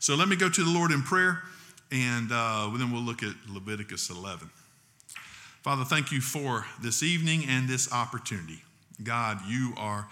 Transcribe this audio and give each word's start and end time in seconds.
So 0.00 0.14
let 0.14 0.28
me 0.28 0.36
go 0.36 0.48
to 0.48 0.64
the 0.64 0.70
Lord 0.70 0.92
in 0.92 1.02
prayer, 1.02 1.42
and 1.90 2.30
uh, 2.30 2.70
then 2.76 2.92
we'll 2.92 3.02
look 3.02 3.24
at 3.24 3.34
Leviticus 3.48 4.10
11. 4.10 4.48
Father, 5.62 5.84
thank 5.84 6.12
you 6.12 6.20
for 6.20 6.66
this 6.80 7.02
evening 7.02 7.44
and 7.48 7.68
this 7.68 7.92
opportunity. 7.92 8.62
God, 9.02 9.40
you 9.48 9.74
are 9.76 10.06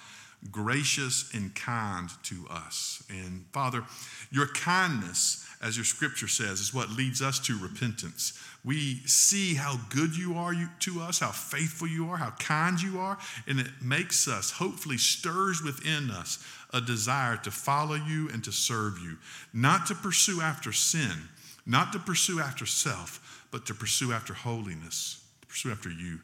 gracious 0.50 1.30
and 1.32 1.54
kind 1.54 2.10
to 2.24 2.46
us. 2.50 3.04
And 3.08 3.44
Father, 3.52 3.84
your 4.32 4.48
kindness, 4.48 5.45
as 5.62 5.76
your 5.76 5.84
scripture 5.84 6.28
says, 6.28 6.60
is 6.60 6.74
what 6.74 6.90
leads 6.90 7.22
us 7.22 7.38
to 7.40 7.58
repentance. 7.58 8.38
We 8.64 8.96
see 9.06 9.54
how 9.54 9.78
good 9.90 10.16
you 10.16 10.36
are 10.36 10.54
to 10.80 11.00
us, 11.00 11.20
how 11.20 11.30
faithful 11.30 11.88
you 11.88 12.08
are, 12.10 12.16
how 12.16 12.30
kind 12.38 12.80
you 12.80 12.98
are, 12.98 13.18
and 13.46 13.60
it 13.60 13.68
makes 13.82 14.28
us, 14.28 14.50
hopefully, 14.50 14.98
stirs 14.98 15.62
within 15.62 16.10
us 16.10 16.44
a 16.72 16.80
desire 16.80 17.36
to 17.38 17.50
follow 17.50 17.94
you 17.94 18.28
and 18.30 18.42
to 18.44 18.52
serve 18.52 18.98
you, 18.98 19.16
not 19.52 19.86
to 19.86 19.94
pursue 19.94 20.40
after 20.40 20.72
sin, 20.72 21.28
not 21.64 21.92
to 21.92 21.98
pursue 21.98 22.40
after 22.40 22.66
self, 22.66 23.46
but 23.50 23.66
to 23.66 23.74
pursue 23.74 24.12
after 24.12 24.34
holiness, 24.34 25.22
to 25.40 25.46
pursue 25.46 25.70
after 25.70 25.90
you. 25.90 26.18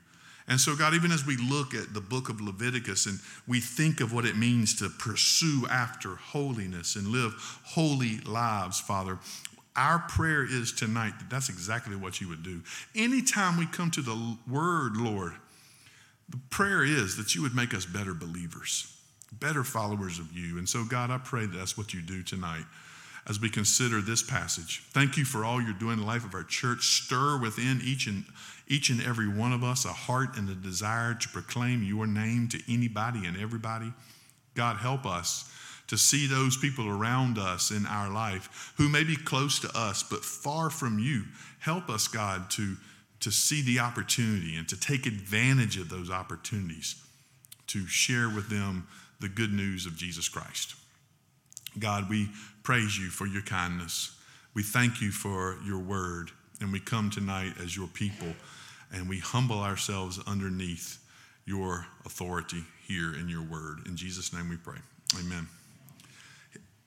And 0.53 0.61
so, 0.61 0.77
God, 0.77 0.93
even 0.93 1.13
as 1.13 1.25
we 1.25 1.39
look 1.39 1.73
at 1.73 1.95
the 1.95 2.01
book 2.03 2.29
of 2.29 2.39
Leviticus 2.39 3.07
and 3.07 3.19
we 3.49 3.59
think 3.59 4.03
of 4.03 4.13
what 4.13 4.27
it 4.27 4.37
means 4.37 4.75
to 4.81 4.91
pursue 4.91 5.67
after 5.71 6.17
holiness 6.17 6.95
and 6.95 7.09
live 7.09 7.33
holy 7.65 8.19
lives, 8.19 8.79
Father, 8.79 9.19
our 9.77 10.01
prayer 10.01 10.45
is 10.45 10.71
tonight 10.71 11.15
that 11.19 11.31
that's 11.31 11.49
exactly 11.49 11.97
what 11.97 12.21
you 12.21 12.29
would 12.29 12.43
do. 12.43 12.61
Anytime 12.95 13.57
we 13.57 13.65
come 13.65 13.91
to 13.93 14.03
the 14.03 14.37
word, 14.47 14.99
Lord, 14.99 15.33
the 16.29 16.39
prayer 16.51 16.85
is 16.85 17.17
that 17.17 17.35
you 17.35 17.41
would 17.41 17.55
make 17.57 17.73
us 17.73 17.87
better 17.87 18.13
believers, 18.13 18.95
better 19.33 19.65
followers 19.65 20.19
of 20.19 20.37
you. 20.37 20.59
And 20.59 20.69
so, 20.69 20.85
God, 20.85 21.11
I 21.11 21.17
pray 21.17 21.47
that 21.47 21.57
that's 21.57 21.79
what 21.79 21.95
you 21.95 22.03
do 22.03 22.23
tonight 22.23 22.67
as 23.27 23.41
we 23.41 23.49
consider 23.49 24.03
this 24.03 24.23
passage. 24.23 24.83
Thank 24.91 25.17
you 25.17 25.25
for 25.25 25.47
all 25.47 25.63
you're 25.63 25.73
doing 25.73 25.95
in 25.95 26.01
the 26.01 26.07
life 26.07 26.27
of 26.27 26.35
our 26.35 26.45
church. 26.45 27.05
Stir 27.05 27.39
within 27.39 27.81
each 27.83 28.07
and 28.07 28.25
each 28.69 28.91
and 28.91 29.03
every 29.03 29.29
one 29.29 29.53
of 29.53 29.65
us 29.65 29.85
a 29.85 29.93
heart 29.93 30.37
and 30.37 30.49
a 30.49 30.55
desire 30.55 31.15
to 31.15 31.29
proclaim 31.29 31.83
your 31.83 32.07
name 32.07 32.49
to 32.49 32.61
anybody 32.73 33.27
and 33.27 33.37
everybody. 33.37 33.93
God, 34.55 34.77
help 34.77 35.07
us 35.07 35.51
to 35.89 35.99
see 35.99 36.27
those 36.27 36.57
people 36.57 36.89
around 36.89 37.39
us 37.39 37.71
in 37.71 37.87
our 37.87 38.11
life 38.11 38.73
who 38.79 38.89
may 38.89 39.05
be 39.05 39.17
close 39.17 39.59
to 39.61 39.71
us 39.77 40.03
but 40.03 40.25
far 40.25 40.71
from 40.71 40.99
you. 40.99 41.25
Help 41.59 41.89
us, 41.91 42.09
God, 42.09 42.51
to, 42.53 42.77
to 43.21 43.31
see 43.31 43.63
the 43.63 43.79
opportunity 43.79 44.57
and 44.57 44.69
to 44.69 44.79
take 44.79 45.07
advantage 45.07 45.77
of 45.77 45.89
those 45.89 46.11
opportunities 46.11 46.97
to 47.69 47.87
share 47.87 48.29
with 48.29 48.49
them 48.49 48.87
the 49.21 49.29
good 49.29 49.53
news 49.53 49.87
of 49.87 49.97
Jesus 49.97 50.29
Christ. 50.29 50.75
God, 51.79 52.11
we 52.11 52.29
praise 52.63 52.99
you 52.99 53.09
for 53.09 53.27
your 53.27 53.43
kindness. 53.43 54.15
We 54.55 54.63
thank 54.63 55.01
you 55.01 55.11
for 55.11 55.59
your 55.65 55.79
word. 55.79 56.31
And 56.63 56.73
we 56.73 56.79
come 56.79 57.11
tonight 57.11 57.55
as 57.61 57.77
your 57.77 57.89
people 57.89 58.29
and 58.93 59.09
we 59.09 59.19
humble 59.19 59.59
ourselves 59.59 60.21
underneath 60.29 60.99
your 61.45 61.87
authority 62.07 62.63
here 62.87 63.15
in 63.15 63.29
your 63.29 63.43
word. 63.43 63.81
In 63.87 63.97
Jesus' 63.97 64.33
name 64.33 64.49
we 64.49 64.57
pray. 64.57 64.79
Amen. 65.19 65.49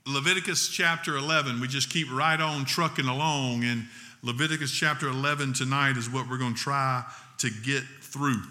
Leviticus 0.07 0.69
chapter 0.69 1.17
11, 1.17 1.59
we 1.59 1.67
just 1.67 1.89
keep 1.89 2.09
right 2.09 2.39
on 2.39 2.63
trucking 2.63 3.07
along. 3.07 3.65
And 3.65 3.85
Leviticus 4.23 4.71
chapter 4.71 5.09
11 5.09 5.53
tonight 5.53 5.97
is 5.97 6.09
what 6.09 6.29
we're 6.29 6.37
going 6.37 6.55
to 6.55 6.61
try 6.61 7.03
to 7.39 7.49
get 7.65 7.83
through. 7.99 8.41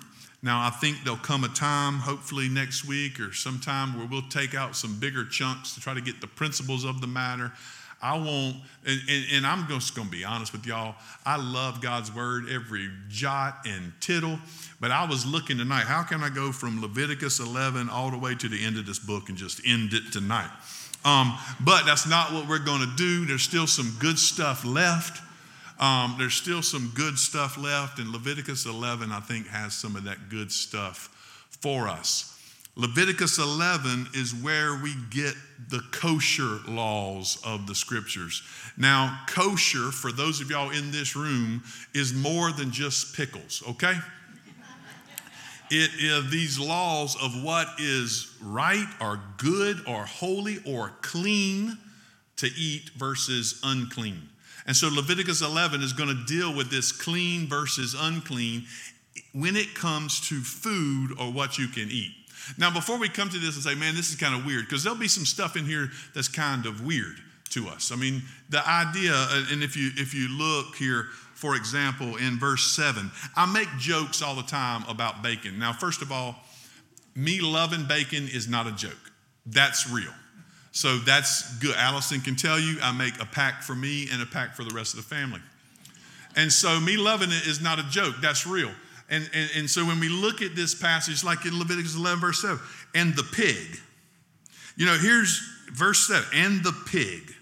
Now, 0.43 0.61
I 0.61 0.69
think 0.69 1.05
there'll 1.05 1.19
come 1.19 1.45
a 1.45 1.49
time, 1.49 1.95
hopefully 1.95 2.51
next 2.51 2.85
week 2.85 3.19
or 3.19 3.33
sometime, 3.33 3.97
where 3.97 4.07
we'll 4.07 4.29
take 4.29 4.55
out 4.55 4.77
some 4.77 5.01
bigger 5.01 5.25
chunks 5.25 5.75
to 5.75 5.81
try 5.81 5.95
to 5.95 6.03
get 6.03 6.21
the 6.21 6.27
principles 6.27 6.85
of 6.85 7.01
the 7.01 7.07
matter. 7.07 7.51
I 8.05 8.19
won't, 8.19 8.57
and, 8.87 9.01
and, 9.09 9.25
and, 9.33 9.47
I'm 9.47 9.67
just 9.67 9.95
going 9.97 10.09
to 10.09 10.13
be 10.13 10.25
honest 10.25 10.53
with 10.53 10.67
y'all. 10.67 10.95
I 11.25 11.37
love 11.37 11.81
God's 11.81 12.15
word, 12.15 12.51
every 12.51 12.91
jot 13.09 13.61
and 13.67 13.95
tittle. 13.99 14.39
But 14.79 14.91
I 14.91 15.07
was 15.07 15.25
looking 15.25 15.57
tonight, 15.57 15.85
how 15.87 16.03
can 16.03 16.23
I 16.23 16.29
go 16.29 16.53
from 16.53 16.83
Leviticus 16.83 17.41
11 17.41 17.89
all 17.89 18.11
the 18.11 18.19
way 18.19 18.35
to 18.35 18.47
the 18.47 18.63
end 18.63 18.77
of 18.77 18.85
this 18.85 18.99
book 18.99 19.31
and 19.31 19.39
just 19.39 19.63
end 19.67 19.95
it 19.95 20.13
tonight? 20.13 20.51
Um, 21.03 21.35
but 21.61 21.87
that's 21.87 22.07
not 22.07 22.31
what 22.35 22.47
we're 22.47 22.59
going 22.59 22.83
to 22.83 22.95
do. 22.95 23.25
There's 23.25 23.43
still 23.43 23.67
some 23.67 23.97
good 23.99 24.19
stuff 24.19 24.67
left. 24.67 25.23
Um, 25.81 26.17
there's 26.19 26.35
still 26.35 26.61
some 26.61 26.93
good 26.95 27.19
stuff 27.19 27.57
left, 27.57 27.99
and 27.99 28.11
Leviticus 28.11 28.67
11, 28.67 29.13
I 29.13 29.21
think, 29.21 29.47
has 29.47 29.73
some 29.73 29.97
of 29.97 30.05
that 30.05 30.29
good 30.29 30.53
stuff 30.53 31.09
for 31.63 31.89
us. 31.89 32.34
Leviticus 32.77 33.39
11 33.39 34.09
is 34.15 34.35
where 34.35 34.75
we 34.83 34.95
get 35.11 35.35
the 35.69 35.81
kosher 35.93 36.59
laws 36.67 37.41
of 37.45 37.69
the 37.69 37.75
scriptures. 37.75 38.43
Now, 38.77 39.21
kosher, 39.29 39.93
for 39.93 40.11
those 40.11 40.41
of 40.41 40.51
y'all 40.51 40.71
in 40.71 40.91
this 40.91 41.15
room, 41.15 41.63
is 41.95 42.13
more 42.13 42.51
than 42.51 42.73
just 42.73 43.15
pickles, 43.15 43.63
okay? 43.69 43.95
It 45.71 45.91
is 45.99 46.31
these 46.31 46.59
laws 46.59 47.17
of 47.23 47.43
what 47.43 47.69
is 47.79 48.37
right 48.43 48.87
or 49.01 49.21
good 49.39 49.81
or 49.87 50.05
holy 50.05 50.59
or 50.67 50.93
clean 51.01 51.79
to 52.37 52.49
eat 52.59 52.91
versus 52.97 53.61
unclean. 53.63 54.29
And 54.67 54.77
so 54.77 54.89
Leviticus 54.89 55.43
11 55.43 55.81
is 55.81 55.93
going 55.93 56.09
to 56.09 56.25
deal 56.25 56.55
with 56.55 56.71
this 56.71 56.91
clean 56.91 57.47
versus 57.47 57.95
unclean 57.99 58.65
when 59.33 59.57
it 59.57 59.75
comes 59.75 60.29
to 60.29 60.41
food 60.41 61.13
or 61.21 61.33
what 61.33 61.57
you 61.57 61.69
can 61.69 61.89
eat. 61.91 62.13
Now, 62.59 62.71
before 62.73 62.99
we 62.99 63.09
come 63.09 63.29
to 63.29 63.39
this 63.39 63.55
and 63.55 63.65
say, 63.65 63.75
man, 63.75 63.95
this 63.95 64.11
is 64.11 64.17
kind 64.17 64.35
of 64.35 64.47
weird, 64.47 64.65
because 64.65 64.85
there'll 64.85 64.99
be 64.99 65.09
some 65.09 65.25
stuff 65.25 65.57
in 65.57 65.65
here 65.65 65.91
that's 66.15 66.29
kind 66.29 66.67
of 66.67 66.85
weird 66.85 67.17
to 67.51 67.69
us. 67.69 67.93
I 67.93 67.97
mean, 67.97 68.23
the 68.51 68.67
idea, 68.69 69.13
uh, 69.15 69.47
and 69.51 69.63
if 69.63 69.77
you 69.77 69.91
if 69.97 70.15
you 70.15 70.29
look 70.29 70.75
here, 70.77 71.07
for 71.35 71.57
example, 71.57 72.17
in 72.17 72.39
verse 72.39 72.73
7, 72.73 73.11
I 73.37 73.47
make 73.47 73.69
jokes 73.79 74.23
all 74.23 74.35
the 74.35 74.43
time 74.43 74.85
about 74.89 75.23
bacon. 75.23 75.59
Now, 75.59 75.73
first 75.73 76.03
of 76.03 76.11
all, 76.11 76.37
me 77.15 77.41
loving 77.41 77.87
bacon 77.87 78.29
is 78.33 78.49
not 78.49 78.67
a 78.67 78.73
joke. 78.73 79.13
That's 79.47 79.89
real. 79.89 80.13
So 80.73 80.99
that's 80.99 81.57
good. 81.59 81.77
Allison 81.77 82.21
can 82.21 82.35
tell 82.35 82.59
you 82.59 82.79
I 82.83 82.91
make 82.91 83.21
a 83.21 83.27
pack 83.27 83.63
for 83.63 83.75
me 83.75 84.09
and 84.13 84.21
a 84.21 84.27
pack 84.27 84.57
for 84.57 84.65
the 84.65 84.75
rest 84.75 84.95
of 84.95 85.09
the 85.09 85.15
family. 85.15 85.41
And 86.35 86.53
so 86.53 86.81
me 86.81 86.97
loving 86.97 87.31
it 87.31 87.47
is 87.47 87.61
not 87.61 87.79
a 87.79 87.85
joke. 87.85 88.17
That's 88.21 88.47
real. 88.47 88.73
And, 89.15 89.31
and, 89.33 89.51
and 89.57 89.71
so 89.71 89.85
when 89.85 90.01
we 90.01 90.09
look 90.09 90.43
at 90.43 90.57
this 90.57 90.75
passage, 90.75 91.23
like 91.23 91.47
in 91.47 91.57
Leviticus 91.57 91.95
11, 91.95 92.21
verse 92.21 92.43
7, 92.43 92.59
and 92.97 93.15
the 93.15 93.23
pig, 93.23 93.79
you 94.77 94.87
know, 94.87 94.99
here's 94.99 95.41
verse 95.73 96.09
7, 96.09 96.25
and 96.35 96.65
the 96.65 96.73
pig. 96.87 97.33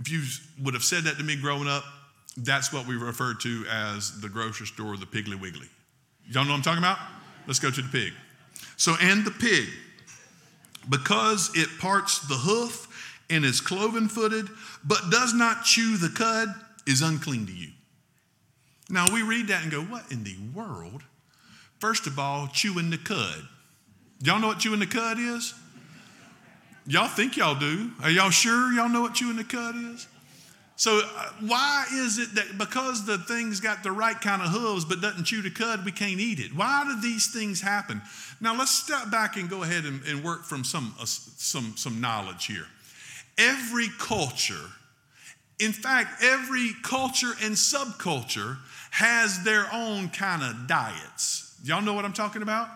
If 0.00 0.10
you 0.10 0.22
would 0.64 0.74
have 0.74 0.82
said 0.82 1.04
that 1.04 1.18
to 1.18 1.22
me 1.22 1.36
growing 1.36 1.68
up, 1.68 1.84
that's 2.36 2.72
what 2.72 2.84
we 2.84 2.96
refer 2.96 3.34
to 3.34 3.64
as 3.70 4.20
the 4.20 4.28
grocery 4.28 4.66
store, 4.66 4.96
the 4.96 5.06
Piggly 5.06 5.40
Wiggly. 5.40 5.68
Y'all 6.26 6.44
know 6.44 6.50
what 6.50 6.56
I'm 6.56 6.62
talking 6.62 6.82
about? 6.82 6.98
Let's 7.46 7.60
go 7.60 7.70
to 7.70 7.82
the 7.82 7.88
pig. 7.88 8.12
So, 8.76 8.96
and 9.00 9.24
the 9.24 9.30
pig 9.30 9.68
because 10.90 11.52
it 11.54 11.68
parts 11.78 12.26
the 12.26 12.34
hoof 12.34 12.88
and 13.30 13.44
is 13.44 13.60
cloven 13.60 14.08
footed, 14.08 14.48
but 14.84 15.10
does 15.10 15.32
not 15.32 15.64
chew 15.64 15.96
the 15.96 16.08
cud, 16.08 16.48
is 16.88 17.02
unclean 17.02 17.46
to 17.46 17.52
you. 17.52 17.68
Now 18.88 19.06
we 19.12 19.22
read 19.22 19.48
that 19.48 19.62
and 19.62 19.72
go, 19.72 19.80
What 19.82 20.10
in 20.10 20.24
the 20.24 20.36
world? 20.54 21.02
First 21.78 22.06
of 22.06 22.18
all, 22.18 22.48
chewing 22.48 22.90
the 22.90 22.98
cud. 22.98 23.46
Y'all 24.20 24.38
know 24.38 24.48
what 24.48 24.58
chewing 24.58 24.80
the 24.80 24.86
cud 24.86 25.18
is? 25.18 25.54
Y'all 26.86 27.08
think 27.08 27.36
y'all 27.36 27.58
do. 27.58 27.90
Are 28.02 28.10
y'all 28.10 28.30
sure 28.30 28.72
y'all 28.72 28.88
know 28.88 29.02
what 29.02 29.14
chewing 29.14 29.36
the 29.36 29.44
cud 29.44 29.74
is? 29.76 30.06
So, 30.76 30.98
uh, 30.98 31.30
why 31.40 31.86
is 31.92 32.18
it 32.18 32.34
that 32.34 32.58
because 32.58 33.06
the 33.06 33.18
thing's 33.18 33.60
got 33.60 33.82
the 33.82 33.92
right 33.92 34.20
kind 34.20 34.42
of 34.42 34.48
hooves 34.48 34.84
but 34.84 35.00
doesn't 35.00 35.24
chew 35.24 35.40
the 35.40 35.50
cud, 35.50 35.84
we 35.84 35.92
can't 35.92 36.18
eat 36.18 36.40
it? 36.40 36.54
Why 36.54 36.84
do 36.84 37.00
these 37.00 37.32
things 37.32 37.60
happen? 37.60 38.02
Now, 38.40 38.56
let's 38.56 38.72
step 38.72 39.10
back 39.10 39.36
and 39.36 39.48
go 39.48 39.62
ahead 39.62 39.84
and, 39.84 40.02
and 40.04 40.24
work 40.24 40.44
from 40.44 40.64
some, 40.64 40.94
uh, 41.00 41.04
some, 41.04 41.74
some 41.76 42.00
knowledge 42.00 42.46
here. 42.46 42.66
Every 43.38 43.88
culture, 43.98 44.70
in 45.60 45.72
fact, 45.72 46.22
every 46.24 46.72
culture 46.82 47.32
and 47.42 47.54
subculture 47.54 48.58
has 48.94 49.42
their 49.42 49.66
own 49.72 50.08
kind 50.08 50.40
of 50.40 50.68
diets. 50.68 51.58
Y'all 51.64 51.82
know 51.82 51.94
what 51.94 52.04
I'm 52.04 52.12
talking 52.12 52.42
about? 52.42 52.68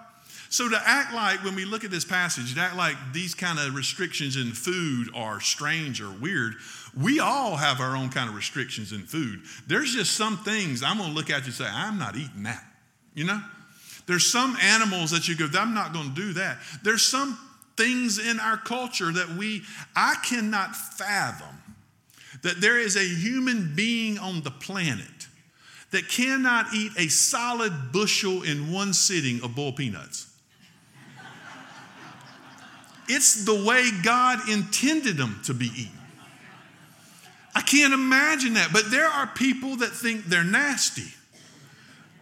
So 0.49 0.69
to 0.69 0.81
act 0.85 1.15
like, 1.15 1.44
when 1.44 1.55
we 1.55 1.65
look 1.65 1.85
at 1.85 1.93
this 1.93 2.05
passage, 2.05 2.56
to 2.56 2.61
act 2.61 2.75
like 2.75 2.97
these 3.12 3.37
kind 3.37 3.56
of 3.56 3.73
restrictions 3.76 4.37
in 4.37 4.50
food 4.50 5.11
are 5.15 5.41
strange 5.41 6.03
or 6.03 6.11
weird, 6.11 6.55
we 7.00 7.20
all 7.20 7.55
have 7.55 7.81
our 7.81 7.94
own 7.94 8.09
kind 8.09 8.29
of 8.29 8.35
restrictions 8.35 8.93
in 8.93 9.03
food. 9.03 9.43
There's 9.69 9.94
just 9.94 10.17
some 10.17 10.38
things 10.38 10.82
I'm 10.82 10.99
going 10.99 11.11
to 11.11 11.15
look 11.15 11.31
at 11.31 11.43
you 11.43 11.47
and 11.47 11.55
say, 11.55 11.69
I'm 11.70 12.00
not 12.00 12.17
eating 12.17 12.43
that. 12.43 12.64
You 13.14 13.23
know? 13.23 13.41
There's 14.06 14.26
some 14.26 14.56
animals 14.61 15.12
that 15.12 15.29
you 15.29 15.37
go, 15.37 15.47
I'm 15.56 15.73
not 15.73 15.93
going 15.93 16.09
to 16.09 16.14
do 16.17 16.32
that. 16.32 16.59
There's 16.82 17.06
some 17.06 17.38
things 17.76 18.19
in 18.19 18.41
our 18.41 18.56
culture 18.56 19.12
that 19.12 19.37
we, 19.38 19.62
I 19.94 20.17
cannot 20.25 20.75
fathom 20.75 21.62
that 22.43 22.61
there 22.61 22.76
is 22.76 22.97
a 22.97 23.05
human 23.05 23.76
being 23.76 24.19
on 24.19 24.43
the 24.43 24.50
planet 24.50 25.18
that 25.90 26.08
cannot 26.08 26.75
eat 26.75 26.93
a 26.99 27.08
solid 27.08 27.93
bushel 27.93 28.43
in 28.43 28.73
one 28.73 28.93
sitting 28.93 29.43
of 29.43 29.55
boiled 29.55 29.76
peanuts. 29.76 30.26
It's 33.08 33.44
the 33.44 33.64
way 33.64 33.88
God 34.02 34.49
intended 34.50 35.17
them 35.17 35.40
to 35.44 35.55
be 35.55 35.67
eaten. 35.67 35.93
I 37.55 37.62
can't 37.62 37.94
imagine 37.94 38.55
that. 38.55 38.73
But 38.73 38.90
there 38.90 39.06
are 39.06 39.26
people 39.26 39.76
that 39.76 39.90
think 39.90 40.26
they're 40.26 40.44
nasty. 40.44 41.14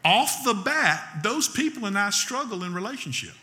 Off 0.04 0.44
the 0.44 0.54
bat, 0.54 1.22
those 1.24 1.48
people 1.48 1.86
and 1.86 1.98
I 1.98 2.10
struggle 2.10 2.62
in 2.62 2.72
relationship. 2.72 3.34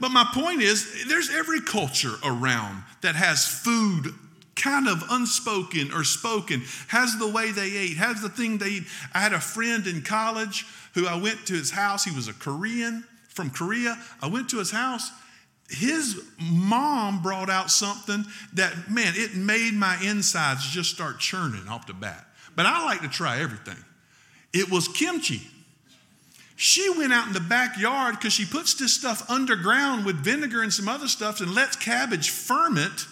But 0.00 0.10
my 0.10 0.28
point 0.34 0.62
is, 0.62 1.06
there's 1.08 1.30
every 1.30 1.60
culture 1.60 2.14
around 2.24 2.82
that 3.00 3.14
has 3.14 3.46
food 3.46 4.12
kind 4.58 4.88
of 4.88 5.02
unspoken 5.10 5.92
or 5.92 6.04
spoken, 6.04 6.62
has 6.88 7.16
the 7.18 7.28
way 7.28 7.50
they 7.52 7.76
ate, 7.76 7.96
has 7.96 8.20
the 8.20 8.28
thing 8.28 8.58
they 8.58 8.68
eat. 8.68 8.84
I 9.14 9.20
had 9.20 9.32
a 9.32 9.40
friend 9.40 9.86
in 9.86 10.02
college 10.02 10.66
who 10.94 11.06
I 11.06 11.16
went 11.16 11.46
to 11.46 11.54
his 11.54 11.70
house. 11.70 12.04
He 12.04 12.14
was 12.14 12.28
a 12.28 12.34
Korean 12.34 13.04
from 13.28 13.50
Korea. 13.50 13.96
I 14.20 14.26
went 14.26 14.50
to 14.50 14.58
his 14.58 14.70
house. 14.70 15.10
His 15.70 16.20
mom 16.40 17.22
brought 17.22 17.50
out 17.50 17.70
something 17.70 18.24
that, 18.54 18.90
man, 18.90 19.12
it 19.16 19.34
made 19.34 19.74
my 19.74 19.98
insides 20.02 20.68
just 20.68 20.90
start 20.90 21.20
churning 21.20 21.68
off 21.68 21.86
the 21.86 21.94
bat. 21.94 22.26
But 22.56 22.66
I 22.66 22.84
like 22.84 23.02
to 23.02 23.08
try 23.08 23.40
everything. 23.40 23.76
It 24.52 24.70
was 24.70 24.88
kimchi. 24.88 25.42
She 26.56 26.90
went 26.90 27.12
out 27.12 27.28
in 27.28 27.34
the 27.34 27.40
backyard 27.40 28.16
because 28.16 28.32
she 28.32 28.44
puts 28.44 28.74
this 28.74 28.92
stuff 28.92 29.30
underground 29.30 30.04
with 30.04 30.16
vinegar 30.16 30.62
and 30.62 30.72
some 30.72 30.88
other 30.88 31.06
stuff 31.06 31.40
and 31.40 31.54
lets 31.54 31.76
cabbage 31.76 32.30
ferment 32.30 33.06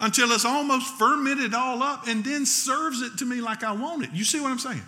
until 0.00 0.30
it's 0.32 0.44
almost 0.44 0.94
fermented 0.98 1.54
all 1.54 1.82
up 1.82 2.06
and 2.06 2.24
then 2.24 2.44
serves 2.44 3.00
it 3.02 3.18
to 3.18 3.24
me 3.24 3.40
like 3.40 3.64
I 3.64 3.72
want 3.72 4.04
it. 4.04 4.10
You 4.12 4.24
see 4.24 4.40
what 4.40 4.52
I'm 4.52 4.58
saying? 4.58 4.82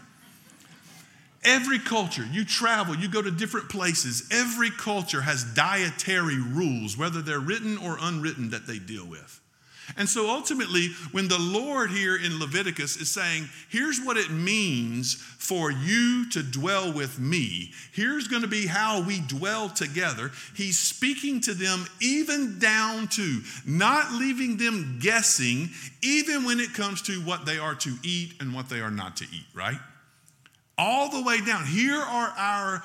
Every 1.45 1.79
culture, 1.79 2.27
you 2.31 2.45
travel, 2.45 2.97
you 2.97 3.09
go 3.09 3.23
to 3.23 3.31
different 3.31 3.69
places, 3.69 4.29
every 4.31 4.71
culture 4.71 5.21
has 5.21 5.45
dietary 5.55 6.39
rules, 6.41 6.99
whether 6.99 7.23
they're 7.23 7.39
written 7.39 7.79
or 7.79 7.97
unwritten, 8.01 8.51
that 8.51 8.67
they 8.67 8.79
deal 8.79 9.07
with. 9.07 9.41
And 9.97 10.09
so 10.09 10.29
ultimately, 10.29 10.89
when 11.13 11.29
the 11.29 11.39
Lord 11.39 11.91
here 11.91 12.17
in 12.17 12.39
Leviticus 12.39 12.97
is 12.97 13.11
saying, 13.11 13.49
here's 13.71 14.01
what 14.01 14.17
it 14.17 14.31
means 14.31 15.15
for 15.15 15.71
you 15.71 16.29
to 16.31 16.43
dwell 16.43 16.93
with 16.93 17.19
me, 17.19 17.73
here's 17.93 18.29
going 18.29 18.43
to 18.43 18.49
be 18.49 18.67
how 18.67 19.01
we 19.03 19.21
dwell 19.21 19.69
together, 19.69 20.31
he's 20.55 20.79
speaking 20.79 21.41
to 21.43 21.55
them 21.55 21.87
even 22.01 22.59
down 22.59 23.09
to 23.09 23.41
not 23.67 24.13
leaving 24.13 24.57
them 24.57 24.99
guessing, 25.01 25.71
even 26.03 26.45
when 26.45 26.61
it 26.61 26.75
comes 26.75 27.03
to 27.03 27.21
what 27.23 27.47
they 27.47 27.59
are 27.59 27.75
to 27.77 27.95
eat 28.03 28.35
and 28.41 28.55
what 28.55 28.69
they 28.69 28.81
are 28.81 28.91
not 28.91 29.17
to 29.17 29.25
eat, 29.25 29.47
right? 29.55 29.79
All 30.77 31.11
the 31.11 31.23
way 31.23 31.41
down. 31.41 31.65
Here 31.65 31.99
are 31.99 32.35
our 32.37 32.83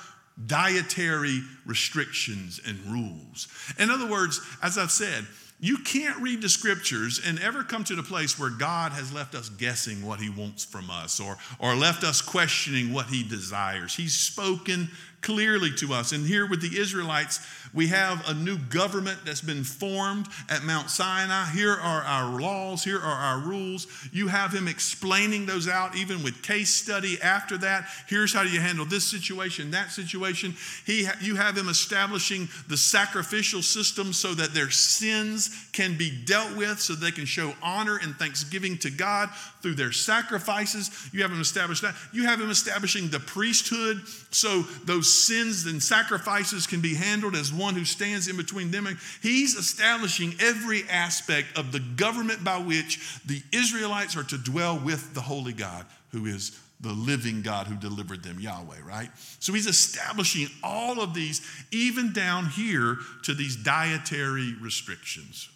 dietary 0.48 1.42
restrictions 1.66 2.60
and 2.66 2.80
rules. 2.86 3.48
In 3.78 3.92
other 3.92 4.08
words, 4.08 4.42
as 4.64 4.78
I've 4.78 4.92
said, 4.92 5.28
you 5.64 5.78
can't 5.78 6.22
read 6.22 6.42
the 6.42 6.50
scriptures 6.50 7.22
and 7.26 7.40
ever 7.40 7.64
come 7.64 7.86
to 7.86 7.96
the 7.96 8.04
place 8.04 8.38
where 8.38 8.50
God 8.50 8.92
has 8.92 9.14
left 9.14 9.34
us 9.34 9.48
guessing 9.48 10.06
what 10.06 10.20
he 10.20 10.30
wants 10.30 10.66
from 10.66 10.90
us 10.90 11.22
or, 11.22 11.38
or 11.58 11.74
left 11.74 12.04
us 12.04 12.22
questioning 12.22 12.92
what 12.92 13.06
he 13.06 13.24
desires. 13.24 13.96
He's 13.96 14.14
spoken 14.14 14.90
clearly 15.24 15.72
to 15.78 15.94
us. 15.94 16.12
And 16.12 16.26
here 16.26 16.48
with 16.48 16.62
the 16.62 16.80
Israelites, 16.80 17.40
we 17.74 17.88
have 17.88 18.28
a 18.30 18.34
new 18.36 18.58
government 18.58 19.20
that's 19.26 19.42
been 19.42 19.64
formed 19.64 20.28
at 20.50 20.64
Mount 20.64 20.92
Sinai. 20.92 21.46
Here 21.46 21.72
are 21.72 22.02
our 22.04 22.40
laws, 22.40 22.84
here 22.84 23.00
are 23.00 23.02
our 23.02 23.40
rules. 23.40 23.88
You 24.12 24.28
have 24.28 24.54
him 24.54 24.68
explaining 24.68 25.48
those 25.48 25.68
out, 25.68 25.96
even 25.96 26.22
with 26.22 26.44
case 26.44 26.70
study 26.70 27.20
after 27.22 27.58
that. 27.60 27.88
Here's 28.08 28.34
how 28.34 28.44
you 28.44 28.60
handle 28.60 28.86
this 28.86 29.06
situation, 29.06 29.72
that 29.72 29.92
situation. 29.92 30.56
He, 30.86 31.08
you 31.22 31.36
have 31.36 31.58
him 31.58 31.68
establishing 31.68 32.48
the 32.68 32.78
sacrificial 32.78 33.64
system 33.64 34.14
so 34.14 34.36
that 34.36 34.54
their 34.54 34.70
sins 34.70 35.68
can 35.72 35.98
be 35.98 36.12
dealt 36.26 36.56
with, 36.56 36.80
so 36.80 36.94
they 36.94 37.12
can 37.12 37.26
show 37.26 37.54
honor 37.64 38.00
and 38.04 38.16
thanksgiving 38.16 38.78
to 38.80 38.92
God 38.92 39.30
through 39.62 39.76
their 39.76 39.92
sacrifices. 39.92 41.10
You 41.12 41.24
have 41.24 41.32
him 41.32 41.42
establish 41.42 41.82
that. 41.82 41.96
You 42.12 42.26
have 42.26 42.40
him 42.40 42.52
establishing 42.52 43.10
the 43.10 43.20
priesthood 43.20 44.02
so 44.30 44.62
those 44.86 45.13
sins 45.14 45.66
and 45.66 45.82
sacrifices 45.82 46.68
can 46.68 46.82
be 46.82 46.96
handled 46.96 47.36
as 47.36 47.54
one 47.54 47.76
who 47.76 47.86
stands 47.86 48.28
in 48.28 48.38
between 48.38 48.72
them. 48.72 48.88
And 48.88 48.98
he's 49.22 49.56
establishing 49.56 50.36
every 50.40 50.84
aspect 50.90 51.58
of 51.58 51.72
the 51.72 51.80
government 51.80 52.44
by 52.44 52.58
which 52.58 53.20
the 53.26 53.42
Israelites 53.52 54.18
are 54.18 54.24
to 54.24 54.38
dwell 54.38 54.80
with 54.80 55.14
the 55.14 55.22
holy 55.22 55.54
God, 55.54 55.86
who 56.12 56.26
is 56.26 56.60
the 56.82 56.92
living 56.92 57.42
God 57.42 57.68
who 57.68 57.76
delivered 57.76 58.24
them, 58.24 58.40
Yahweh, 58.40 58.82
right? 58.86 59.10
So 59.40 59.54
he's 59.54 59.68
establishing 59.68 60.48
all 60.62 61.02
of 61.02 61.14
these, 61.14 61.42
even 61.72 62.12
down 62.12 62.48
here 62.48 62.98
to 63.24 63.34
these 63.34 63.56
dietary 63.56 64.54
restrictions, 64.62 65.50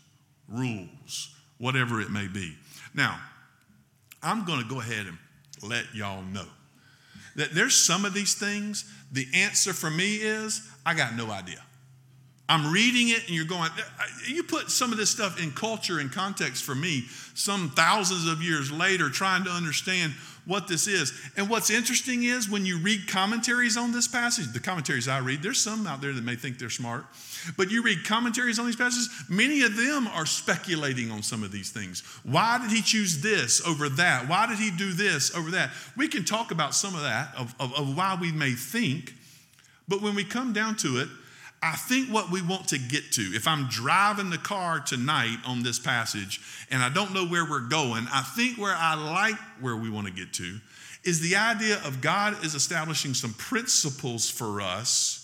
rules, 0.47 1.35
whatever 1.57 1.99
it 1.99 2.09
may 2.09 2.27
be. 2.27 2.55
Now, 2.93 3.19
I'm 4.23 4.45
going 4.45 4.61
to 4.61 4.67
go 4.67 4.79
ahead 4.79 5.05
and 5.05 5.17
let 5.61 5.93
y'all 5.93 6.23
know 6.23 6.45
that 7.35 7.53
there's 7.53 7.75
some 7.75 8.03
of 8.03 8.13
these 8.13 8.33
things, 8.33 8.91
the 9.11 9.27
answer 9.33 9.73
for 9.73 9.89
me 9.89 10.15
is 10.15 10.67
I 10.85 10.93
got 10.93 11.15
no 11.15 11.31
idea. 11.31 11.61
I'm 12.49 12.71
reading 12.71 13.09
it 13.09 13.27
and 13.27 13.35
you're 13.35 13.45
going, 13.45 13.69
uh, 13.69 14.03
you 14.25 14.43
put 14.43 14.71
some 14.71 14.91
of 14.91 14.97
this 14.97 15.09
stuff 15.09 15.41
in 15.41 15.51
culture 15.51 15.99
and 15.99 16.11
context 16.11 16.63
for 16.63 16.75
me, 16.75 17.05
some 17.33 17.71
thousands 17.71 18.25
of 18.27 18.41
years 18.41 18.71
later, 18.71 19.09
trying 19.09 19.43
to 19.43 19.49
understand 19.49 20.13
what 20.45 20.69
this 20.69 20.87
is. 20.87 21.11
And 21.35 21.49
what's 21.49 21.69
interesting 21.69 22.23
is 22.23 22.49
when 22.49 22.65
you 22.65 22.77
read 22.79 23.07
commentaries 23.07 23.75
on 23.75 23.91
this 23.91 24.07
passage, 24.07 24.53
the 24.53 24.61
commentaries 24.61 25.09
I 25.09 25.17
read, 25.19 25.43
there's 25.43 25.59
some 25.59 25.85
out 25.85 25.99
there 25.99 26.13
that 26.13 26.23
may 26.23 26.35
think 26.35 26.57
they're 26.57 26.69
smart, 26.69 27.05
but 27.57 27.71
you 27.71 27.83
read 27.83 28.05
commentaries 28.05 28.59
on 28.59 28.65
these 28.65 28.75
passages, 28.75 29.09
many 29.29 29.63
of 29.63 29.75
them 29.75 30.07
are 30.07 30.25
speculating 30.25 31.11
on 31.11 31.23
some 31.23 31.43
of 31.43 31.51
these 31.51 31.69
things. 31.69 32.01
Why 32.23 32.59
did 32.59 32.71
he 32.71 32.81
choose 32.81 33.21
this 33.21 33.65
over 33.65 33.89
that? 33.89 34.27
Why 34.27 34.47
did 34.47 34.59
he 34.59 34.71
do 34.71 34.93
this 34.93 35.35
over 35.35 35.51
that? 35.51 35.71
We 35.95 36.07
can 36.07 36.25
talk 36.25 36.51
about 36.51 36.75
some 36.75 36.95
of 36.95 37.01
that, 37.01 37.33
of, 37.37 37.55
of, 37.59 37.73
of 37.75 37.97
why 37.97 38.17
we 38.19 38.31
may 38.31 38.51
think, 38.51 39.13
but 39.87 40.01
when 40.01 40.15
we 40.15 40.23
come 40.23 40.53
down 40.53 40.75
to 40.77 40.97
it, 40.97 41.07
I 41.61 41.75
think 41.75 42.09
what 42.09 42.29
we 42.29 42.41
want 42.41 42.67
to 42.69 42.77
get 42.77 43.11
to, 43.13 43.21
if 43.21 43.47
I'm 43.47 43.67
driving 43.67 44.29
the 44.29 44.37
car 44.37 44.79
tonight 44.79 45.37
on 45.45 45.63
this 45.63 45.79
passage 45.79 46.39
and 46.69 46.83
I 46.83 46.89
don't 46.89 47.13
know 47.13 47.25
where 47.25 47.45
we're 47.49 47.67
going, 47.67 48.05
I 48.13 48.21
think 48.21 48.57
where 48.57 48.75
I 48.75 48.93
like 48.93 49.39
where 49.59 49.75
we 49.75 49.89
want 49.89 50.05
to 50.05 50.13
get 50.13 50.33
to 50.33 50.59
is 51.03 51.21
the 51.21 51.35
idea 51.35 51.81
of 51.83 52.01
God 52.01 52.43
is 52.43 52.53
establishing 52.53 53.13
some 53.13 53.33
principles 53.33 54.29
for 54.29 54.61
us 54.61 55.16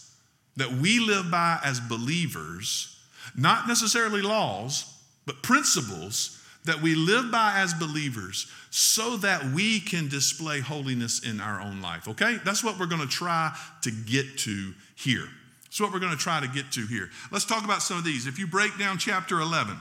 that 0.58 0.72
we 0.72 1.00
live 1.00 1.32
by 1.32 1.60
as 1.64 1.80
believers, 1.80 2.98
not 3.36 3.68
necessarily 3.68 4.22
laws, 4.22 4.86
but 5.26 5.42
principles 5.42 6.40
that 6.66 6.82
we 6.82 6.96
live 6.96 7.32
by 7.32 7.54
as 7.58 7.74
believers 7.74 8.48
so 8.70 9.18
that 9.18 9.44
we 9.54 9.80
can 9.80 10.08
display 10.08 10.60
holiness 10.60 11.24
in 11.24 11.40
our 11.42 11.62
own 11.62 11.82
life, 11.82 12.08
okay? 12.08 12.38
That's 12.46 12.64
what 12.64 12.80
we're 12.80 12.88
to 13.02 13.08
try 13.08 13.56
to 13.82 13.92
get 13.92 14.38
to 14.40 14.74
here. 14.96 15.28
That's 15.66 15.82
what 15.82 15.92
we're 15.92 16.00
to 16.12 16.24
try 16.24 16.40
to 16.40 16.48
get 16.48 16.72
to 16.74 16.86
here. 16.86 17.10
Let's 17.32 17.46
talk 17.46 17.66
about 17.66 17.82
some 17.82 17.98
of 17.98 18.04
these. 18.04 18.28
If 18.28 18.40
you 18.40 18.48
break 18.48 18.78
down 18.78 18.98
chapter 18.98 19.40
11, 19.40 19.76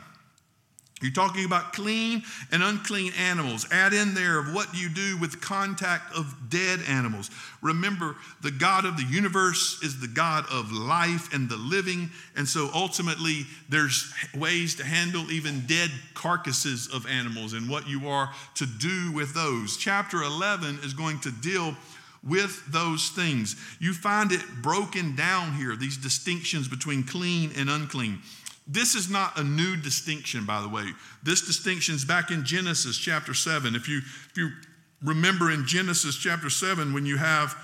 you're 1.02 1.12
talking 1.12 1.44
about 1.44 1.73
clean 1.73 2.23
and 2.50 2.62
unclean 2.62 3.12
animals. 3.18 3.66
Add 3.71 3.92
in 3.92 4.14
there 4.14 4.38
of 4.38 4.54
what 4.54 4.75
you 4.75 4.88
do 4.88 5.18
with 5.18 5.40
contact 5.40 6.14
of 6.16 6.35
dead 6.49 6.80
animals. 6.88 7.30
Remember, 7.61 8.16
the 8.42 8.50
God 8.50 8.85
of 8.85 8.97
the 8.97 9.04
universe 9.04 9.82
is 9.82 10.00
the 10.00 10.09
God 10.09 10.44
of 10.50 10.73
life 10.73 11.32
and 11.32 11.49
the 11.49 11.56
living. 11.56 12.11
And 12.37 12.47
so 12.47 12.71
ultimately, 12.75 13.47
there's 13.68 14.12
ways 14.35 14.75
to 14.76 14.85
handle 14.85 15.30
even 15.30 15.66
dead 15.66 15.90
carcasses 16.14 16.88
of 16.92 17.06
animals 17.06 17.52
and 17.52 17.68
what 17.68 17.88
you 17.88 18.09
are 18.09 18.30
to 18.56 18.66
do 18.66 19.12
with 19.12 19.35
those. 19.35 19.76
Chapter 19.76 20.23
11 20.23 20.80
is 20.82 20.94
going 20.94 21.21
to 21.21 21.30
deal 21.30 21.76
with 22.25 22.64
those 22.71 23.09
things. 23.09 23.56
You 23.80 23.92
find 23.92 24.30
it 24.30 24.42
broken 24.62 25.16
down 25.16 25.54
here, 25.54 25.75
these 25.75 25.97
distinctions 25.97 26.68
between 26.68 27.02
clean 27.02 27.50
and 27.56 27.68
unclean. 27.68 28.21
This 28.66 28.95
is 28.95 29.11
not 29.11 29.38
a 29.38 29.45
new 29.45 29.76
distinction, 29.76 30.47
by 30.47 30.61
the 30.61 30.69
way. 30.69 30.87
This 31.23 31.47
distinction 31.47 31.95
is 31.95 32.04
back 32.04 32.31
in 32.31 32.45
Genesis 32.45 32.97
chapter 32.97 33.35
7. 33.35 33.75
If 33.75 33.88
you, 33.88 33.99
if 33.99 34.37
you 34.37 34.50
remember 35.02 35.50
in 35.50 35.66
Genesis 35.66 36.16
chapter 36.16 36.49
7, 36.49 36.92
when 36.92 37.04
you 37.04 37.16
have 37.16 37.57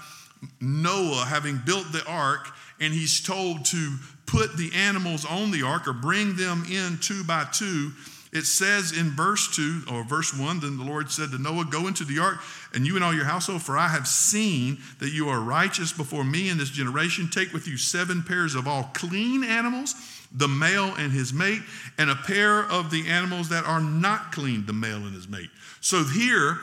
Noah 0.60 1.24
having 1.26 1.60
built 1.64 1.92
the 1.92 2.04
ark, 2.06 2.48
and 2.80 2.92
he's 2.92 3.20
told 3.20 3.64
to 3.66 3.96
put 4.26 4.56
the 4.56 4.70
animals 4.74 5.24
on 5.24 5.50
the 5.50 5.62
ark 5.62 5.88
or 5.88 5.92
bring 5.92 6.36
them 6.36 6.64
in 6.70 6.98
two 7.00 7.24
by 7.24 7.44
two 7.52 7.92
it 8.32 8.44
says 8.44 8.92
in 8.92 9.10
verse 9.10 9.54
2 9.56 9.84
or 9.90 10.04
verse 10.04 10.36
1 10.38 10.60
then 10.60 10.76
the 10.76 10.84
Lord 10.84 11.10
said 11.10 11.30
to 11.30 11.38
Noah, 11.38 11.64
Go 11.64 11.86
into 11.86 12.04
the 12.04 12.18
ark, 12.18 12.38
and 12.74 12.86
you 12.86 12.94
and 12.94 13.04
all 13.04 13.14
your 13.14 13.24
household, 13.24 13.62
for 13.62 13.78
I 13.78 13.88
have 13.88 14.06
seen 14.06 14.78
that 14.98 15.10
you 15.10 15.28
are 15.28 15.40
righteous 15.40 15.92
before 15.92 16.24
me 16.24 16.50
in 16.50 16.58
this 16.58 16.70
generation. 16.70 17.30
Take 17.30 17.52
with 17.52 17.66
you 17.66 17.76
seven 17.78 18.22
pairs 18.22 18.54
of 18.54 18.68
all 18.68 18.90
clean 18.92 19.44
animals, 19.44 19.94
the 20.32 20.48
male 20.48 20.94
and 20.96 21.12
his 21.12 21.32
mate, 21.32 21.62
and 21.96 22.10
a 22.10 22.14
pair 22.14 22.64
of 22.64 22.90
the 22.90 23.08
animals 23.08 23.48
that 23.48 23.64
are 23.64 23.80
not 23.80 24.32
clean, 24.32 24.66
the 24.66 24.72
male 24.72 24.98
and 24.98 25.14
his 25.14 25.28
mate. 25.28 25.50
So 25.80 26.04
here, 26.04 26.58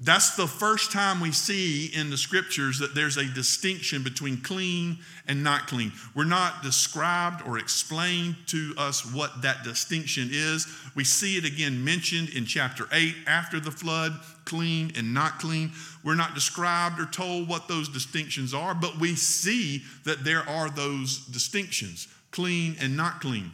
That's 0.00 0.36
the 0.36 0.46
first 0.46 0.92
time 0.92 1.18
we 1.18 1.32
see 1.32 1.86
in 1.86 2.08
the 2.10 2.16
scriptures 2.16 2.78
that 2.78 2.94
there's 2.94 3.16
a 3.16 3.24
distinction 3.24 4.04
between 4.04 4.40
clean 4.40 4.98
and 5.26 5.42
not 5.42 5.66
clean. 5.66 5.92
We're 6.14 6.22
not 6.22 6.62
described 6.62 7.42
or 7.44 7.58
explained 7.58 8.36
to 8.48 8.74
us 8.78 9.04
what 9.12 9.42
that 9.42 9.64
distinction 9.64 10.28
is. 10.30 10.68
We 10.94 11.02
see 11.02 11.36
it 11.36 11.44
again 11.44 11.84
mentioned 11.84 12.28
in 12.28 12.46
chapter 12.46 12.86
8 12.92 13.12
after 13.26 13.58
the 13.58 13.72
flood 13.72 14.12
clean 14.44 14.92
and 14.96 15.12
not 15.12 15.40
clean. 15.40 15.72
We're 16.04 16.14
not 16.14 16.36
described 16.36 17.00
or 17.00 17.06
told 17.06 17.48
what 17.48 17.66
those 17.66 17.88
distinctions 17.88 18.54
are, 18.54 18.76
but 18.76 19.00
we 19.00 19.16
see 19.16 19.82
that 20.04 20.22
there 20.22 20.48
are 20.48 20.70
those 20.70 21.26
distinctions 21.26 22.06
clean 22.38 22.76
and 22.80 22.96
not 22.96 23.20
clean. 23.20 23.50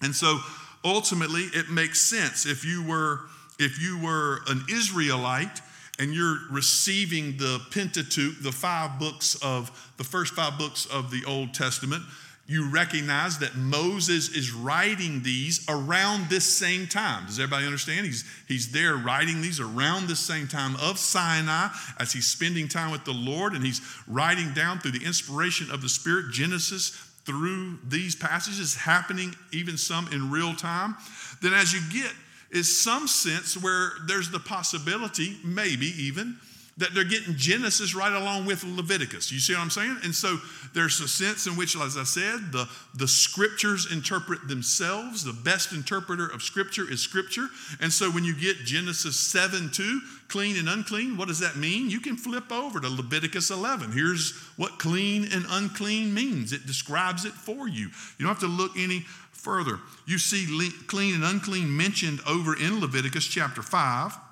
And 0.00 0.16
so 0.16 0.38
ultimately, 0.82 1.42
it 1.52 1.68
makes 1.68 2.00
sense 2.00 2.46
if 2.46 2.64
you 2.64 2.82
were 2.82 3.20
if 3.58 3.78
you 3.78 4.02
were 4.02 4.40
an 4.48 4.64
Israelite 4.72 5.60
and 5.98 6.14
you're 6.14 6.38
receiving 6.50 7.36
the 7.36 7.60
Pentateuch, 7.70 8.40
the 8.40 8.52
five 8.52 8.98
books 8.98 9.36
of 9.42 9.92
the 9.98 10.04
first 10.04 10.32
five 10.32 10.56
books 10.56 10.86
of 10.86 11.10
the 11.10 11.22
Old 11.26 11.52
Testament, 11.52 12.02
you 12.46 12.70
recognize 12.70 13.38
that 13.40 13.54
Moses 13.54 14.30
is 14.30 14.50
writing 14.50 15.22
these 15.22 15.62
around 15.68 16.30
this 16.30 16.46
same 16.46 16.86
time. 16.86 17.26
Does 17.26 17.38
everybody 17.38 17.66
understand? 17.66 18.06
He's, 18.06 18.24
he's 18.48 18.72
there 18.72 18.96
writing 18.96 19.42
these 19.42 19.60
around 19.60 20.08
this 20.08 20.20
same 20.20 20.48
time 20.48 20.74
of 20.76 20.98
Sinai 20.98 21.68
as 21.98 22.14
he's 22.14 22.26
spending 22.26 22.66
time 22.66 22.92
with 22.92 23.04
the 23.04 23.12
Lord 23.12 23.52
and 23.52 23.62
he's 23.62 23.82
writing 24.08 24.54
down 24.54 24.78
through 24.78 24.92
the 24.92 25.04
inspiration 25.04 25.70
of 25.70 25.82
the 25.82 25.88
Spirit 25.90 26.32
Genesis 26.32 27.09
through 27.30 27.78
these 27.86 28.16
passages 28.16 28.74
happening, 28.74 29.34
even 29.52 29.76
some 29.76 30.08
in 30.12 30.30
real 30.30 30.54
time. 30.54 30.96
Then, 31.40 31.54
as 31.54 31.72
you 31.72 31.80
get 31.92 32.12
is 32.50 32.76
some 32.76 33.06
sense 33.06 33.56
where 33.56 33.92
there's 34.06 34.30
the 34.30 34.40
possibility, 34.40 35.38
maybe 35.44 35.86
even, 35.86 36.36
that 36.80 36.94
they're 36.94 37.04
getting 37.04 37.36
Genesis 37.36 37.94
right 37.94 38.12
along 38.12 38.46
with 38.46 38.64
Leviticus. 38.64 39.30
You 39.30 39.38
see 39.38 39.52
what 39.52 39.60
I'm 39.60 39.70
saying? 39.70 39.98
And 40.02 40.14
so 40.14 40.38
there's 40.74 40.98
a 41.00 41.08
sense 41.08 41.46
in 41.46 41.54
which, 41.54 41.76
as 41.76 41.96
I 41.98 42.04
said, 42.04 42.52
the, 42.52 42.68
the 42.94 43.06
scriptures 43.06 43.92
interpret 43.92 44.48
themselves. 44.48 45.22
The 45.22 45.34
best 45.34 45.72
interpreter 45.72 46.26
of 46.26 46.42
scripture 46.42 46.90
is 46.90 47.00
scripture. 47.00 47.48
And 47.80 47.92
so 47.92 48.10
when 48.10 48.24
you 48.24 48.34
get 48.34 48.64
Genesis 48.64 49.20
7 49.20 49.70
2, 49.72 50.00
clean 50.28 50.56
and 50.56 50.68
unclean, 50.68 51.18
what 51.18 51.28
does 51.28 51.40
that 51.40 51.56
mean? 51.56 51.90
You 51.90 52.00
can 52.00 52.16
flip 52.16 52.50
over 52.50 52.80
to 52.80 52.88
Leviticus 52.88 53.50
11. 53.50 53.92
Here's 53.92 54.32
what 54.56 54.78
clean 54.78 55.28
and 55.32 55.44
unclean 55.50 56.14
means 56.14 56.52
it 56.52 56.66
describes 56.66 57.26
it 57.26 57.32
for 57.32 57.68
you. 57.68 57.88
You 58.18 58.26
don't 58.26 58.28
have 58.28 58.40
to 58.40 58.46
look 58.46 58.72
any 58.78 59.00
further. 59.32 59.80
You 60.06 60.16
see 60.16 60.70
clean 60.86 61.14
and 61.14 61.24
unclean 61.24 61.76
mentioned 61.76 62.20
over 62.26 62.56
in 62.56 62.80
Leviticus 62.80 63.26
chapter 63.26 63.60
5. 63.60 64.29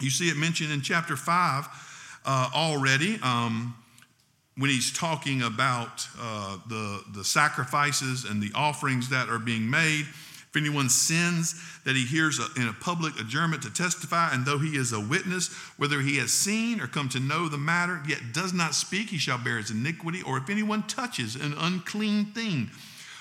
You 0.00 0.10
see 0.10 0.28
it 0.28 0.36
mentioned 0.36 0.72
in 0.72 0.80
chapter 0.80 1.16
5 1.16 1.68
uh, 2.24 2.50
already 2.54 3.18
um, 3.22 3.74
when 4.56 4.70
he's 4.70 4.92
talking 4.92 5.42
about 5.42 6.06
uh, 6.20 6.58
the, 6.68 7.02
the 7.14 7.24
sacrifices 7.24 8.24
and 8.24 8.42
the 8.42 8.50
offerings 8.54 9.08
that 9.08 9.28
are 9.28 9.38
being 9.38 9.68
made. 9.68 10.06
If 10.50 10.56
anyone 10.56 10.88
sins, 10.88 11.62
that 11.84 11.94
he 11.94 12.06
hears 12.06 12.38
a, 12.38 12.46
in 12.60 12.68
a 12.68 12.72
public 12.72 13.20
adjournment 13.20 13.62
to 13.64 13.70
testify, 13.72 14.30
and 14.32 14.46
though 14.46 14.58
he 14.58 14.76
is 14.76 14.92
a 14.92 15.00
witness, 15.00 15.52
whether 15.76 16.00
he 16.00 16.16
has 16.18 16.32
seen 16.32 16.80
or 16.80 16.86
come 16.86 17.08
to 17.10 17.20
know 17.20 17.48
the 17.48 17.58
matter, 17.58 18.00
yet 18.06 18.32
does 18.32 18.54
not 18.54 18.74
speak, 18.74 19.10
he 19.10 19.18
shall 19.18 19.38
bear 19.38 19.58
his 19.58 19.70
iniquity. 19.70 20.22
Or 20.22 20.38
if 20.38 20.48
anyone 20.48 20.84
touches 20.84 21.34
an 21.34 21.54
unclean 21.58 22.26
thing, 22.26 22.70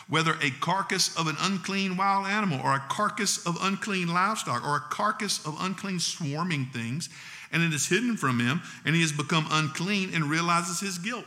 whether 0.10 0.34
a 0.42 0.50
carcass 0.62 1.16
of 1.18 1.28
an 1.28 1.36
unclean 1.42 1.98
wild 1.98 2.28
animal, 2.28 2.60
or 2.64 2.74
a 2.74 2.84
carcass 2.90 3.46
of 3.46 3.58
unclean 3.62 4.08
livestock, 4.08 4.66
or 4.66 4.78
a 4.78 4.80
carcass 4.90 5.46
of 5.46 5.58
unclean 5.60 6.00
swarming 6.00 6.66
things, 6.68 7.10
and 7.52 7.62
it 7.62 7.74
is 7.74 7.88
hidden 7.88 8.18
from 8.18 8.40
him, 8.40 8.62
and 8.86 8.96
he 8.96 9.02
has 9.02 9.12
become 9.12 9.48
unclean 9.52 10.14
and 10.14 10.26
realizes 10.26 10.80
his 10.80 10.98
guilt. 10.98 11.26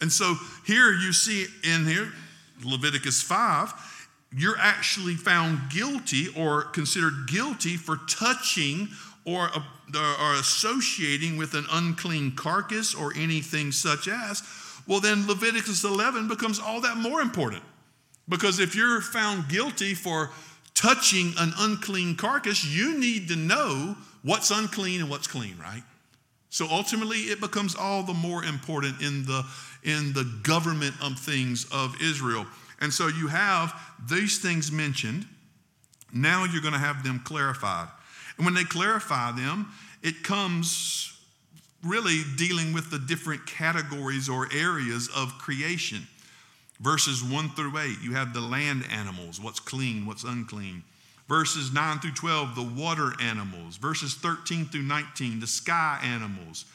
And 0.00 0.12
so 0.12 0.34
here 0.66 0.92
you 0.92 1.12
see 1.12 1.46
in 1.64 1.86
here, 1.86 2.12
Leviticus 2.64 3.22
5, 3.22 3.72
you're 4.34 4.58
actually 4.58 5.14
found 5.14 5.70
guilty 5.70 6.28
or 6.36 6.62
considered 6.62 7.26
guilty 7.26 7.76
for 7.76 7.98
touching 8.08 8.88
or, 9.24 9.50
uh, 9.94 10.16
or 10.20 10.34
associating 10.34 11.36
with 11.36 11.54
an 11.54 11.66
unclean 11.72 12.32
carcass 12.32 12.94
or 12.94 13.12
anything 13.16 13.72
such 13.72 14.08
as. 14.08 14.42
Well, 14.86 15.00
then 15.00 15.26
Leviticus 15.26 15.84
11 15.84 16.28
becomes 16.28 16.60
all 16.60 16.80
that 16.82 16.96
more 16.96 17.20
important. 17.20 17.62
Because 18.28 18.58
if 18.58 18.74
you're 18.74 19.00
found 19.00 19.48
guilty 19.48 19.94
for 19.94 20.30
touching 20.74 21.32
an 21.38 21.52
unclean 21.58 22.16
carcass, 22.16 22.64
you 22.64 22.98
need 22.98 23.28
to 23.28 23.36
know 23.36 23.96
what's 24.22 24.50
unclean 24.50 25.00
and 25.00 25.10
what's 25.10 25.26
clean, 25.26 25.56
right? 25.60 25.82
So 26.50 26.66
ultimately, 26.70 27.18
it 27.18 27.40
becomes 27.40 27.74
all 27.74 28.02
the 28.02 28.14
more 28.14 28.44
important 28.44 29.00
in 29.00 29.24
the, 29.24 29.44
in 29.84 30.12
the 30.12 30.24
government 30.42 30.94
of 31.02 31.18
things 31.18 31.66
of 31.72 31.94
Israel. 32.02 32.46
And 32.80 32.92
so 32.92 33.08
you 33.08 33.28
have 33.28 33.74
these 34.08 34.38
things 34.38 34.72
mentioned. 34.72 35.26
Now 36.12 36.44
you're 36.44 36.62
going 36.62 36.74
to 36.74 36.78
have 36.78 37.04
them 37.04 37.20
clarified. 37.24 37.88
And 38.36 38.44
when 38.44 38.54
they 38.54 38.64
clarify 38.64 39.32
them, 39.32 39.68
it 40.02 40.22
comes 40.22 41.12
really 41.84 42.22
dealing 42.36 42.72
with 42.72 42.90
the 42.90 42.98
different 42.98 43.46
categories 43.46 44.28
or 44.28 44.48
areas 44.52 45.08
of 45.14 45.38
creation. 45.38 46.06
Verses 46.80 47.24
1 47.24 47.50
through 47.50 47.78
8, 47.78 47.96
you 48.02 48.14
have 48.14 48.34
the 48.34 48.40
land 48.40 48.84
animals, 48.90 49.40
what's 49.40 49.60
clean, 49.60 50.04
what's 50.06 50.24
unclean. 50.24 50.82
Verses 51.28 51.72
9 51.72 51.98
through 51.98 52.12
12, 52.12 52.54
the 52.54 52.62
water 52.80 53.12
animals. 53.20 53.78
Verses 53.78 54.14
13 54.14 54.66
through 54.66 54.82
19, 54.82 55.40
the 55.40 55.46
sky 55.46 55.98
animals. 56.04 56.66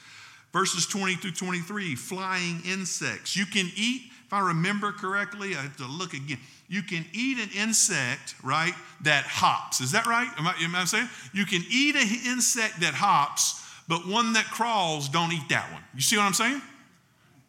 Verses 0.52 0.86
20 0.88 1.16
through 1.16 1.32
23, 1.32 1.96
flying 1.96 2.62
insects. 2.66 3.38
You 3.38 3.46
can 3.46 3.72
eat, 3.78 4.02
if 4.26 4.34
I 4.34 4.40
remember 4.48 4.92
correctly, 4.92 5.56
I 5.56 5.62
have 5.62 5.78
to 5.78 5.88
look 5.88 6.14
again. 6.14 6.40
You 6.68 6.82
can 6.82 7.06
eat 7.14 7.38
an 7.38 7.50
insect, 7.56 8.36
right, 8.44 8.74
that 9.04 9.26
hops. 9.26 9.82
Is 9.82 9.92
that 9.92 10.06
right? 10.06 10.28
Am 10.38 10.48
I, 10.48 10.54
am 10.62 10.76
I 10.76 10.86
saying? 10.86 11.08
You 11.34 11.46
can 11.46 11.64
eat 11.72 11.96
an 11.96 12.08
insect 12.26 12.82
that 12.82 12.94
hops, 12.94 13.62
but 13.88 14.08
one 14.08 14.34
that 14.34 14.46
crawls, 14.46 15.08
don't 15.08 15.32
eat 15.32 15.48
that 15.50 15.72
one. 15.72 15.84
You 15.94 16.02
see 16.02 16.18
what 16.18 16.24
I'm 16.24 16.34
saying? 16.34 16.62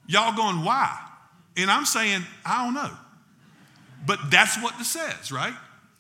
Y'all 0.07 0.37
going, 0.37 0.65
why? 0.65 0.97
And 1.57 1.71
I'm 1.71 1.85
saying, 1.85 2.23
I 2.45 2.65
don't 2.65 2.75
know. 2.75 2.91
But 4.07 4.31
that's 4.31 4.61
what 4.63 4.77
this 4.79 4.91
says, 4.91 5.31
right? 5.31 5.55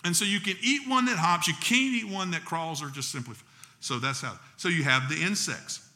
And 0.05 0.17
so 0.17 0.25
you 0.25 0.41
can 0.41 0.57
eat 0.63 0.89
one 0.89 1.05
that 1.07 1.17
hops, 1.17 1.47
you 1.47 1.55
can't 1.55 1.95
eat 1.95 2.09
one 2.09 2.33
that 2.33 2.45
crawls 2.45 2.83
or 2.83 2.89
just 2.89 3.13
simply. 3.13 3.37
So 3.81 3.99
that's 3.99 4.21
how. 4.21 4.39
So 4.57 4.69
you 4.69 4.83
have 4.85 5.09
the 5.09 5.21
insects. 5.23 5.89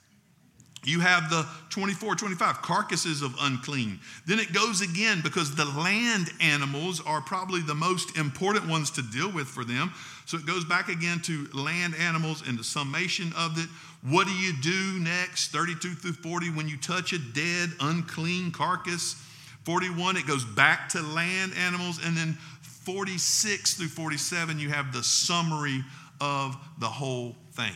You 0.84 1.00
have 1.00 1.30
the 1.30 1.44
24, 1.70 2.14
25 2.14 2.62
carcasses 2.62 3.20
of 3.20 3.34
unclean. 3.40 3.98
Then 4.24 4.38
it 4.38 4.52
goes 4.52 4.82
again 4.82 5.20
because 5.20 5.52
the 5.56 5.64
land 5.64 6.30
animals 6.40 7.02
are 7.04 7.20
probably 7.20 7.60
the 7.60 7.74
most 7.74 8.16
important 8.16 8.68
ones 8.68 8.92
to 8.92 9.02
deal 9.02 9.32
with 9.32 9.48
for 9.48 9.64
them. 9.64 9.92
So 10.26 10.36
it 10.36 10.46
goes 10.46 10.64
back 10.64 10.88
again 10.88 11.18
to 11.22 11.48
land 11.52 11.94
animals 11.98 12.46
and 12.46 12.56
the 12.56 12.62
summation 12.62 13.32
of 13.36 13.58
it. 13.58 13.68
What 14.08 14.28
do 14.28 14.32
you 14.32 14.52
do 14.62 15.00
next? 15.00 15.48
32 15.48 15.94
through 15.94 16.12
40, 16.12 16.50
when 16.50 16.68
you 16.68 16.76
touch 16.76 17.12
a 17.12 17.18
dead, 17.18 17.70
unclean 17.80 18.52
carcass. 18.52 19.20
41, 19.66 20.16
it 20.16 20.28
goes 20.28 20.44
back 20.44 20.88
to 20.90 21.02
land 21.02 21.52
animals. 21.58 21.98
And 22.04 22.16
then 22.16 22.38
46 22.62 23.74
through 23.74 23.88
47, 23.88 24.60
you 24.60 24.68
have 24.68 24.92
the 24.92 25.02
summary 25.02 25.82
of 26.20 26.56
the 26.78 26.86
whole 26.86 27.34
thing. 27.50 27.72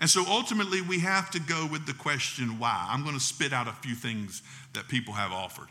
And 0.00 0.10
so 0.10 0.24
ultimately, 0.26 0.82
we 0.82 0.98
have 0.98 1.30
to 1.30 1.38
go 1.38 1.68
with 1.70 1.86
the 1.86 1.94
question 1.94 2.58
why. 2.58 2.88
I'm 2.90 3.04
going 3.04 3.14
to 3.14 3.20
spit 3.20 3.52
out 3.52 3.68
a 3.68 3.72
few 3.72 3.94
things 3.94 4.42
that 4.72 4.88
people 4.88 5.14
have 5.14 5.30
offered. 5.30 5.68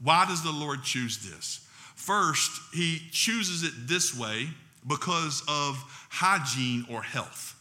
Why 0.00 0.24
does 0.24 0.44
the 0.44 0.52
Lord 0.52 0.84
choose 0.84 1.18
this? 1.18 1.66
First, 1.96 2.52
He 2.72 3.02
chooses 3.10 3.64
it 3.64 3.72
this 3.88 4.16
way 4.16 4.50
because 4.86 5.42
of 5.48 5.76
hygiene 6.10 6.86
or 6.88 7.02
health. 7.02 7.59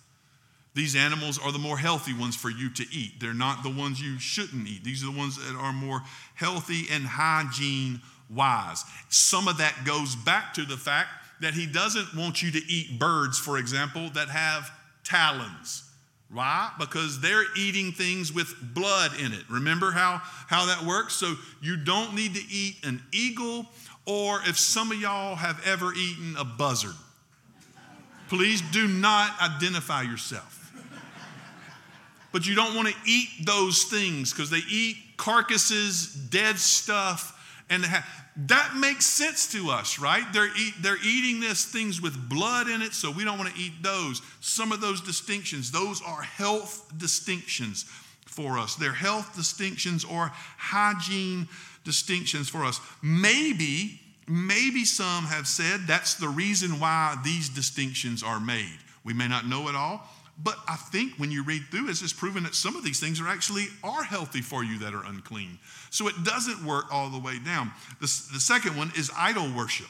These 0.79 0.95
animals 0.95 1.38
are 1.38 1.51
the 1.51 1.59
more 1.59 1.77
healthy 1.77 2.13
ones 2.13 2.38
for 2.38 2.50
you 2.50 2.69
to 2.69 2.86
eat. 2.89 3.19
They're 3.19 3.33
not 3.33 3.63
the 3.63 3.69
ones 3.69 4.01
you 4.01 4.17
shouldn't 4.17 4.65
eat. 4.65 4.81
These 4.81 5.03
are 5.03 5.12
the 5.12 5.17
ones 5.17 5.36
that 5.36 5.53
are 5.53 5.74
more 5.74 6.03
healthy 6.36 6.86
and 6.89 7.03
hygiene 7.05 8.00
wise. 8.29 8.86
Some 9.09 9.50
of 9.50 9.57
that 9.57 9.83
goes 9.83 10.15
back 10.15 10.53
to 10.53 10.63
the 10.63 10.77
fact 10.77 11.09
that 11.41 11.53
he 11.53 11.65
doesn't 11.65 12.15
want 12.15 12.41
you 12.41 12.50
to 12.51 12.62
eat 12.71 12.98
birds, 12.98 13.38
for 13.38 13.57
example, 13.57 14.09
that 14.12 14.29
have 14.29 14.71
talons. 15.03 15.83
Why? 16.31 16.71
Because 16.79 17.19
they're 17.19 17.43
eating 17.57 17.91
things 17.91 18.31
with 18.31 18.55
blood 18.74 19.12
in 19.19 19.33
it. 19.33 19.43
Remember 19.50 19.91
how, 19.91 20.21
how 20.48 20.65
that 20.67 20.86
works? 20.86 21.13
So 21.13 21.36
you 21.62 21.75
don't 21.75 22.15
need 22.15 22.36
to 22.36 22.41
eat 22.50 22.77
an 22.86 23.03
eagle, 23.12 23.65
or 24.05 24.39
if 24.48 24.57
some 24.57 24.93
of 24.93 25.01
y'all 25.01 25.36
have 25.36 25.62
ever 25.67 25.91
eaten 25.93 26.38
a 26.38 26.45
buzzard, 26.45 26.95
please 28.29 28.62
do 28.71 28.88
not 28.88 29.33
identify 29.41 30.03
yourself. 30.03 30.55
But 32.31 32.45
you 32.45 32.55
don't 32.55 32.75
want 32.75 32.88
to 32.88 32.95
eat 33.05 33.27
those 33.45 33.83
things 33.83 34.31
because 34.31 34.50
they 34.50 34.62
eat 34.69 34.98
carcasses, 35.17 36.13
dead 36.13 36.57
stuff, 36.57 37.36
And 37.69 37.86
that 38.48 38.75
makes 38.75 39.05
sense 39.05 39.51
to 39.51 39.69
us, 39.69 40.00
right? 40.00 40.24
They're, 40.33 40.50
eat, 40.57 40.74
they're 40.81 40.98
eating 41.03 41.39
this 41.39 41.65
things 41.65 42.01
with 42.01 42.29
blood 42.29 42.67
in 42.67 42.81
it, 42.81 42.93
so 42.93 43.12
we 43.12 43.24
don't 43.24 43.38
want 43.38 43.53
to 43.53 43.59
eat 43.59 43.83
those. 43.83 44.21
Some 44.41 44.71
of 44.71 44.81
those 44.81 45.01
distinctions, 45.01 45.71
those 45.71 46.01
are 46.01 46.21
health 46.21 46.91
distinctions 46.98 47.86
for 48.25 48.57
us. 48.57 48.75
They're 48.75 48.91
health 48.91 49.36
distinctions 49.36 50.03
or 50.03 50.31
hygiene 50.57 51.48
distinctions 51.83 52.50
for 52.50 52.65
us. 52.65 52.79
Maybe, 53.03 54.01
maybe 54.27 54.83
some 54.83 55.25
have 55.25 55.45
said 55.45 55.81
that's 55.86 56.15
the 56.15 56.29
reason 56.29 56.79
why 56.79 57.17
these 57.24 57.50
distinctions 57.50 58.24
are 58.24 58.39
made. 58.39 58.79
We 59.03 59.13
may 59.13 59.27
not 59.27 59.45
know 59.45 59.69
it 59.69 59.75
all, 59.75 60.09
but 60.41 60.58
I 60.67 60.75
think 60.75 61.13
when 61.17 61.31
you 61.31 61.43
read 61.43 61.63
through 61.69 61.89
it, 61.89 62.01
it's 62.01 62.13
proven 62.13 62.43
that 62.43 62.55
some 62.55 62.75
of 62.75 62.84
these 62.84 63.00
things 63.00 63.19
are 63.19 63.27
actually 63.27 63.67
are 63.84 64.03
healthy 64.03 64.41
for 64.41 64.63
you 64.63 64.79
that 64.79 64.93
are 64.93 65.03
unclean. 65.05 65.60
So 65.89 66.08
it 66.08 66.24
doesn't 66.24 66.65
work 66.65 66.86
all 66.93 67.10
the 67.10 67.19
way 67.19 67.39
down. 67.39 67.72
The, 68.00 68.08
the 68.34 68.39
second 68.39 68.77
one 68.77 68.91
is 68.96 69.12
idol 69.17 69.51
worship. 69.55 69.88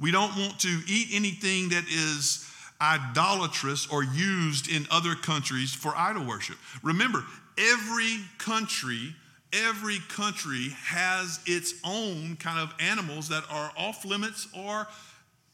We 0.00 0.10
don't 0.10 0.34
want 0.36 0.58
to 0.60 0.80
eat 0.88 1.08
anything 1.12 1.68
that 1.68 1.84
is 1.88 2.50
idolatrous 2.80 3.86
or 3.86 4.02
used 4.02 4.70
in 4.70 4.86
other 4.90 5.14
countries 5.14 5.74
for 5.74 5.94
idol 5.96 6.24
worship. 6.24 6.56
Remember, 6.82 7.24
every 7.58 8.18
country, 8.38 9.14
every 9.52 9.98
country 10.08 10.70
has 10.84 11.40
its 11.46 11.74
own 11.84 12.36
kind 12.36 12.58
of 12.58 12.74
animals 12.80 13.28
that 13.28 13.44
are 13.50 13.70
off 13.76 14.04
limits 14.04 14.48
or 14.56 14.86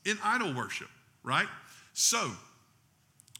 in 0.04 0.18
idol 0.24 0.54
worship, 0.54 0.88
right? 1.22 1.48
So, 1.92 2.30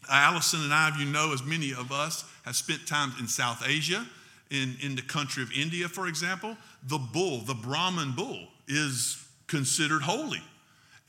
Allison 0.09 0.61
and 0.63 0.73
I, 0.73 0.89
of 0.89 0.97
you 0.97 1.05
know, 1.05 1.33
as 1.33 1.43
many 1.43 1.71
of 1.71 1.91
us 1.91 2.25
have 2.43 2.55
spent 2.55 2.87
time 2.87 3.13
in 3.19 3.27
South 3.27 3.63
Asia, 3.67 4.05
in, 4.49 4.75
in 4.81 4.95
the 4.95 5.01
country 5.01 5.41
of 5.41 5.51
India, 5.53 5.87
for 5.87 6.07
example, 6.07 6.57
the 6.87 6.97
bull, 6.97 7.39
the 7.39 7.53
Brahman 7.53 8.11
bull, 8.11 8.47
is 8.67 9.25
considered 9.47 10.01
holy. 10.01 10.41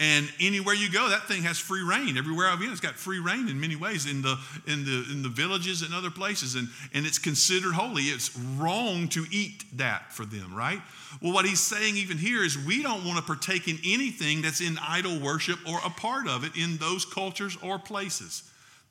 And 0.00 0.28
anywhere 0.40 0.74
you 0.74 0.90
go, 0.90 1.10
that 1.10 1.28
thing 1.28 1.42
has 1.42 1.58
free 1.58 1.82
rein. 1.82 2.16
Everywhere 2.16 2.48
I've 2.48 2.58
been, 2.58 2.72
it's 2.72 2.80
got 2.80 2.94
free 2.94 3.20
rein 3.20 3.48
in 3.48 3.60
many 3.60 3.76
ways 3.76 4.06
in 4.06 4.20
the 4.20 4.36
in 4.66 4.84
the 4.84 5.06
in 5.12 5.22
the 5.22 5.28
villages 5.28 5.82
and 5.82 5.94
other 5.94 6.10
places, 6.10 6.56
and, 6.56 6.68
and 6.92 7.06
it's 7.06 7.18
considered 7.18 7.74
holy. 7.74 8.04
It's 8.04 8.36
wrong 8.56 9.06
to 9.08 9.24
eat 9.30 9.64
that 9.76 10.12
for 10.12 10.24
them, 10.24 10.54
right? 10.54 10.80
Well, 11.20 11.32
what 11.32 11.44
he's 11.44 11.60
saying 11.60 11.96
even 11.96 12.18
here 12.18 12.42
is 12.42 12.58
we 12.58 12.82
don't 12.82 13.04
want 13.04 13.18
to 13.18 13.22
partake 13.22 13.68
in 13.68 13.78
anything 13.84 14.42
that's 14.42 14.60
in 14.60 14.76
idol 14.78 15.20
worship 15.20 15.58
or 15.68 15.78
a 15.84 15.90
part 15.90 16.26
of 16.26 16.42
it 16.42 16.56
in 16.56 16.78
those 16.78 17.04
cultures 17.04 17.56
or 17.62 17.78
places 17.78 18.42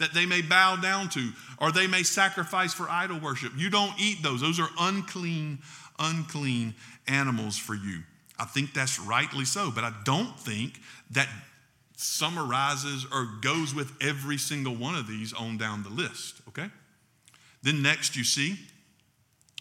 that 0.02 0.14
they 0.14 0.26
may 0.26 0.42
bow 0.42 0.76
down 0.76 1.10
to 1.10 1.32
or 1.60 1.72
they 1.72 1.88
may 1.88 2.04
sacrifice 2.04 2.74
for 2.74 2.90
idol 2.90 3.20
worship. 3.20 3.54
You 3.56 3.70
don't 3.70 3.94
eat 4.00 4.22
those. 4.22 4.42
Those 4.42 4.60
are 4.60 4.70
unclean, 4.80 5.60
unclean 6.00 6.76
animals 7.08 7.58
for 7.58 7.76
you. 7.76 8.02
I 8.38 8.46
think 8.46 8.74
that's 8.74 9.00
rightly 9.00 9.46
so, 9.46 9.72
but 9.72 9.84
I 9.84 9.94
don't 10.04 10.38
think 10.40 10.80
that 11.12 11.30
summarizes 11.96 13.06
or 13.14 13.30
goes 13.42 13.76
with 13.76 13.92
every 14.02 14.38
single 14.38 14.76
one 14.76 14.96
of 14.96 15.08
these 15.08 15.34
on 15.34 15.58
down 15.58 15.84
the 15.84 15.90
list, 15.90 16.42
okay? 16.48 16.70
Then 17.62 17.84
next 17.84 18.16
you 18.16 18.24
see, 18.24 18.58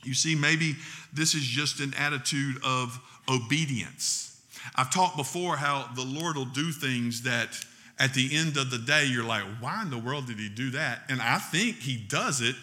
you 0.03 0.15
see 0.15 0.35
maybe 0.35 0.77
this 1.13 1.35
is 1.35 1.43
just 1.43 1.81
an 1.81 1.93
attitude 1.99 2.57
of 2.65 2.99
obedience. 3.29 4.41
I've 4.75 4.91
talked 4.91 5.19
before 5.19 5.57
how 5.57 5.91
the 5.95 6.05
Lord 6.05 6.37
will 6.37 6.47
do 6.47 6.73
things 6.73 7.23
that 7.23 7.63
at 8.01 8.15
the 8.15 8.35
end 8.35 8.57
of 8.57 8.71
the 8.71 8.79
day 8.79 9.05
you're 9.05 9.23
like, 9.23 9.45
why 9.61 9.83
in 9.83 9.91
the 9.91 9.99
world 9.99 10.27
did 10.27 10.39
he 10.39 10.49
do 10.49 10.71
that? 10.71 11.03
And 11.09 11.21
I 11.21 11.39
think 11.39 11.77
he 11.77 11.97
does 11.97 12.41
it 12.41 12.57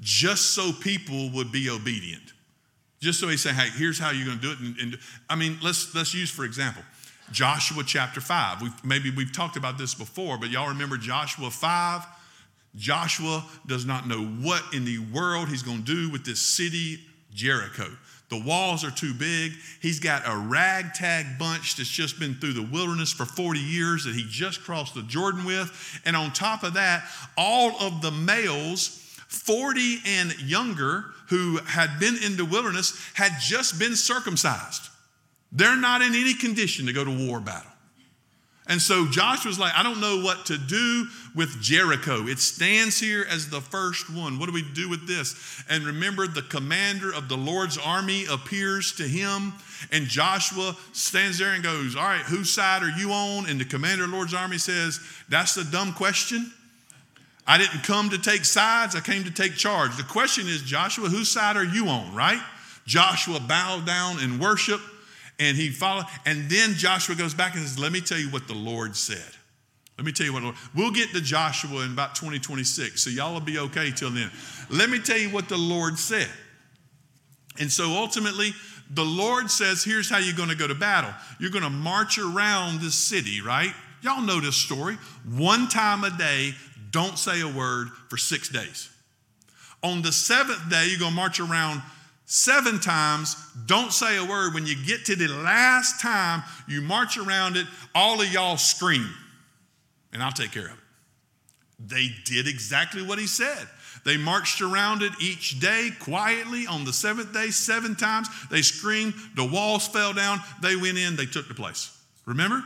just 0.00 0.50
so 0.50 0.72
people 0.72 1.30
would 1.30 1.50
be 1.50 1.70
obedient. 1.70 2.32
Just 3.00 3.18
so 3.18 3.28
he 3.28 3.36
say, 3.36 3.52
hey, 3.52 3.68
here's 3.76 3.98
how 3.98 4.10
you're 4.10 4.26
going 4.26 4.38
to 4.38 4.42
do 4.42 4.52
it. 4.52 4.58
And, 4.60 4.78
and, 4.78 4.98
I 5.28 5.34
mean, 5.34 5.58
let's 5.62 5.92
let's 5.94 6.14
use 6.14 6.30
for 6.30 6.44
example, 6.44 6.82
Joshua 7.32 7.82
chapter 7.84 8.20
five. 8.20 8.62
We've, 8.62 8.84
maybe 8.84 9.10
we've 9.10 9.32
talked 9.32 9.56
about 9.56 9.78
this 9.78 9.94
before, 9.94 10.38
but 10.38 10.50
y'all 10.50 10.68
remember 10.68 10.96
Joshua 10.96 11.50
five. 11.50 12.06
Joshua 12.76 13.44
does 13.66 13.84
not 13.84 14.06
know 14.06 14.24
what 14.24 14.62
in 14.72 14.84
the 14.84 14.98
world 14.98 15.48
he's 15.48 15.62
going 15.62 15.84
to 15.84 15.94
do 15.94 16.10
with 16.10 16.24
this 16.24 16.40
city, 16.40 17.00
Jericho. 17.32 17.88
The 18.32 18.40
walls 18.40 18.82
are 18.82 18.90
too 18.90 19.12
big. 19.12 19.52
He's 19.82 20.00
got 20.00 20.22
a 20.24 20.34
ragtag 20.34 21.38
bunch 21.38 21.76
that's 21.76 21.90
just 21.90 22.18
been 22.18 22.34
through 22.36 22.54
the 22.54 22.62
wilderness 22.62 23.12
for 23.12 23.26
40 23.26 23.60
years 23.60 24.04
that 24.04 24.14
he 24.14 24.24
just 24.26 24.62
crossed 24.62 24.94
the 24.94 25.02
Jordan 25.02 25.44
with. 25.44 26.00
And 26.06 26.16
on 26.16 26.32
top 26.32 26.62
of 26.62 26.72
that, 26.72 27.04
all 27.36 27.76
of 27.78 28.00
the 28.00 28.10
males 28.10 28.98
40 29.28 29.98
and 30.06 30.40
younger 30.40 31.04
who 31.28 31.58
had 31.58 32.00
been 32.00 32.16
in 32.24 32.38
the 32.38 32.46
wilderness 32.46 32.98
had 33.12 33.32
just 33.38 33.78
been 33.78 33.94
circumcised. 33.94 34.88
They're 35.52 35.76
not 35.76 36.00
in 36.00 36.14
any 36.14 36.32
condition 36.32 36.86
to 36.86 36.94
go 36.94 37.04
to 37.04 37.28
war 37.28 37.38
battle. 37.38 37.70
And 38.66 38.80
so 38.80 39.06
Joshua's 39.08 39.58
like, 39.58 39.74
I 39.74 39.82
don't 39.82 40.00
know 40.00 40.22
what 40.22 40.46
to 40.46 40.56
do 40.56 41.06
with 41.34 41.60
Jericho. 41.62 42.26
It 42.26 42.38
stands 42.38 43.00
here 43.00 43.26
as 43.28 43.48
the 43.48 43.60
first 43.60 44.10
one. 44.10 44.38
What 44.38 44.46
do 44.46 44.52
we 44.52 44.62
do 44.62 44.88
with 44.88 45.06
this? 45.06 45.62
And 45.68 45.84
remember, 45.84 46.26
the 46.26 46.42
commander 46.42 47.12
of 47.12 47.28
the 47.28 47.36
Lord's 47.36 47.78
army 47.78 48.26
appears 48.30 48.92
to 48.96 49.04
him, 49.04 49.54
and 49.90 50.06
Joshua 50.06 50.76
stands 50.92 51.38
there 51.38 51.54
and 51.54 51.62
goes, 51.62 51.96
All 51.96 52.02
right, 52.02 52.22
whose 52.22 52.50
side 52.50 52.82
are 52.82 52.98
you 52.98 53.12
on? 53.12 53.48
And 53.48 53.60
the 53.60 53.64
commander 53.64 54.04
of 54.04 54.10
the 54.10 54.16
Lord's 54.16 54.34
army 54.34 54.58
says, 54.58 55.00
That's 55.28 55.56
a 55.56 55.64
dumb 55.64 55.94
question. 55.94 56.52
I 57.46 57.58
didn't 57.58 57.82
come 57.82 58.10
to 58.10 58.18
take 58.18 58.44
sides, 58.44 58.94
I 58.94 59.00
came 59.00 59.24
to 59.24 59.30
take 59.30 59.56
charge. 59.56 59.96
The 59.96 60.04
question 60.04 60.46
is, 60.46 60.62
Joshua, 60.62 61.08
whose 61.08 61.30
side 61.30 61.56
are 61.56 61.64
you 61.64 61.88
on, 61.88 62.14
right? 62.14 62.40
Joshua 62.86 63.40
bowed 63.40 63.86
down 63.86 64.20
in 64.20 64.38
worship 64.38 64.80
and 65.38 65.56
he 65.56 65.70
followed. 65.70 66.06
And 66.26 66.48
then 66.48 66.74
Joshua 66.74 67.14
goes 67.14 67.34
back 67.34 67.54
and 67.54 67.62
says, 67.62 67.78
Let 67.78 67.92
me 67.92 68.00
tell 68.00 68.18
you 68.18 68.30
what 68.30 68.48
the 68.48 68.54
Lord 68.54 68.96
said. 68.96 69.36
Let 70.02 70.06
me 70.06 70.12
tell 70.12 70.26
you 70.26 70.32
what, 70.32 70.42
Lord, 70.42 70.56
we'll 70.74 70.90
get 70.90 71.10
to 71.10 71.20
Joshua 71.20 71.84
in 71.84 71.92
about 71.92 72.16
2026, 72.16 73.00
so 73.00 73.08
y'all 73.08 73.34
will 73.34 73.40
be 73.40 73.60
okay 73.60 73.92
till 73.92 74.10
then. 74.10 74.32
Let 74.68 74.90
me 74.90 74.98
tell 74.98 75.16
you 75.16 75.30
what 75.30 75.48
the 75.48 75.56
Lord 75.56 75.96
said. 75.96 76.28
And 77.60 77.70
so 77.70 77.84
ultimately, 77.90 78.50
the 78.90 79.04
Lord 79.04 79.48
says, 79.48 79.84
Here's 79.84 80.10
how 80.10 80.18
you're 80.18 80.34
going 80.34 80.48
to 80.48 80.56
go 80.56 80.66
to 80.66 80.74
battle. 80.74 81.12
You're 81.38 81.52
going 81.52 81.62
to 81.62 81.70
march 81.70 82.18
around 82.18 82.80
this 82.80 82.96
city, 82.96 83.40
right? 83.40 83.72
Y'all 84.00 84.22
know 84.22 84.40
this 84.40 84.56
story. 84.56 84.96
One 85.36 85.68
time 85.68 86.02
a 86.02 86.10
day, 86.10 86.54
don't 86.90 87.16
say 87.16 87.40
a 87.40 87.46
word 87.46 87.90
for 88.08 88.16
six 88.16 88.48
days. 88.48 88.90
On 89.84 90.02
the 90.02 90.10
seventh 90.10 90.68
day, 90.68 90.88
you're 90.88 90.98
going 90.98 91.12
to 91.12 91.16
march 91.16 91.38
around 91.38 91.80
seven 92.26 92.80
times. 92.80 93.36
Don't 93.66 93.92
say 93.92 94.16
a 94.16 94.24
word. 94.24 94.52
When 94.52 94.66
you 94.66 94.74
get 94.84 95.04
to 95.04 95.14
the 95.14 95.28
last 95.28 96.00
time, 96.00 96.42
you 96.66 96.82
march 96.82 97.16
around 97.16 97.56
it, 97.56 97.68
all 97.94 98.20
of 98.20 98.32
y'all 98.32 98.56
scream, 98.56 99.08
and 100.12 100.22
I'll 100.22 100.32
take 100.32 100.52
care 100.52 100.66
of 100.66 100.72
it. 100.72 100.78
They 101.84 102.08
did 102.24 102.46
exactly 102.46 103.02
what 103.02 103.18
he 103.18 103.26
said. 103.26 103.66
They 104.04 104.16
marched 104.16 104.60
around 104.60 105.02
it 105.02 105.12
each 105.20 105.60
day 105.60 105.90
quietly 106.00 106.66
on 106.66 106.84
the 106.84 106.92
seventh 106.92 107.32
day, 107.32 107.50
seven 107.50 107.94
times. 107.94 108.28
They 108.50 108.62
screamed, 108.62 109.14
the 109.36 109.46
walls 109.46 109.86
fell 109.86 110.12
down, 110.12 110.40
they 110.60 110.76
went 110.76 110.98
in, 110.98 111.16
they 111.16 111.26
took 111.26 111.48
the 111.48 111.54
place. 111.54 111.96
Remember? 112.24 112.62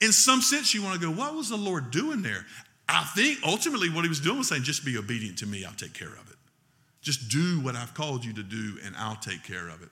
In 0.00 0.12
some 0.12 0.40
sense, 0.40 0.72
you 0.72 0.82
want 0.82 1.00
to 1.00 1.06
go, 1.06 1.12
what 1.12 1.34
was 1.34 1.48
the 1.48 1.56
Lord 1.56 1.90
doing 1.90 2.22
there? 2.22 2.46
I 2.88 3.04
think 3.14 3.38
ultimately 3.46 3.90
what 3.90 4.04
he 4.04 4.08
was 4.08 4.20
doing 4.20 4.38
was 4.38 4.48
saying, 4.48 4.62
just 4.62 4.84
be 4.84 4.96
obedient 4.96 5.38
to 5.38 5.46
me, 5.46 5.64
I'll 5.64 5.72
take 5.74 5.94
care 5.94 6.08
of 6.08 6.30
it. 6.30 6.36
Just 7.02 7.30
do 7.30 7.60
what 7.60 7.76
I've 7.76 7.94
called 7.94 8.24
you 8.24 8.32
to 8.34 8.42
do, 8.42 8.78
and 8.84 8.94
I'll 8.96 9.16
take 9.16 9.44
care 9.44 9.68
of 9.68 9.82
it. 9.82 9.88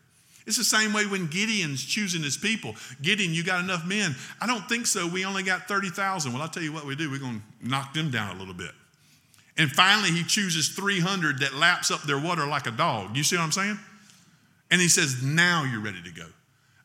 It's 0.49 0.57
the 0.57 0.65
same 0.65 0.95
way 0.95 1.05
when 1.05 1.27
Gideon's 1.27 1.85
choosing 1.85 2.23
his 2.23 2.39
people. 2.39 2.75
Gideon, 3.03 3.35
you 3.35 3.45
got 3.45 3.63
enough 3.63 3.87
men? 3.87 4.17
I 4.41 4.47
don't 4.47 4.67
think 4.67 4.87
so. 4.87 5.07
We 5.07 5.27
only 5.27 5.43
got 5.43 5.69
30,000. 5.69 6.33
Well, 6.33 6.41
I'll 6.41 6.49
tell 6.49 6.63
you 6.63 6.73
what 6.73 6.87
we 6.87 6.97
do. 6.97 7.11
We're 7.11 7.21
going 7.21 7.43
to 7.61 7.69
knock 7.69 7.93
them 7.93 8.11
down 8.11 8.35
a 8.35 8.39
little 8.39 8.55
bit. 8.55 8.71
And 9.59 9.71
finally, 9.71 10.11
he 10.11 10.25
chooses 10.25 10.71
300 10.71 11.41
that 11.41 11.53
laps 11.53 11.91
up 11.91 12.03
their 12.05 12.19
water 12.19 12.47
like 12.47 12.67
a 12.67 12.71
dog. 12.71 13.15
You 13.15 13.25
see 13.25 13.37
what 13.37 13.43
I'm 13.43 13.53
saying? 13.53 13.79
And 14.71 14.81
he 14.81 14.89
says, 14.89 15.23
Now 15.23 15.65
you're 15.65 15.83
ready 15.83 16.03
to 16.03 16.11
go. 16.11 16.25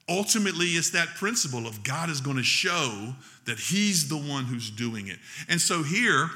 Ultimately, 0.10 0.68
it's 0.68 0.90
that 0.90 1.08
principle 1.16 1.66
of 1.66 1.86
God 1.86 2.10
is 2.10 2.20
going 2.20 2.36
to 2.36 2.44
show 2.44 3.14
that 3.46 3.60
He's 3.60 4.10
the 4.10 4.18
one 4.18 4.44
who's 4.44 4.70
doing 4.70 5.08
it. 5.08 5.20
And 5.48 5.62
so 5.62 5.84
here, 5.84 6.30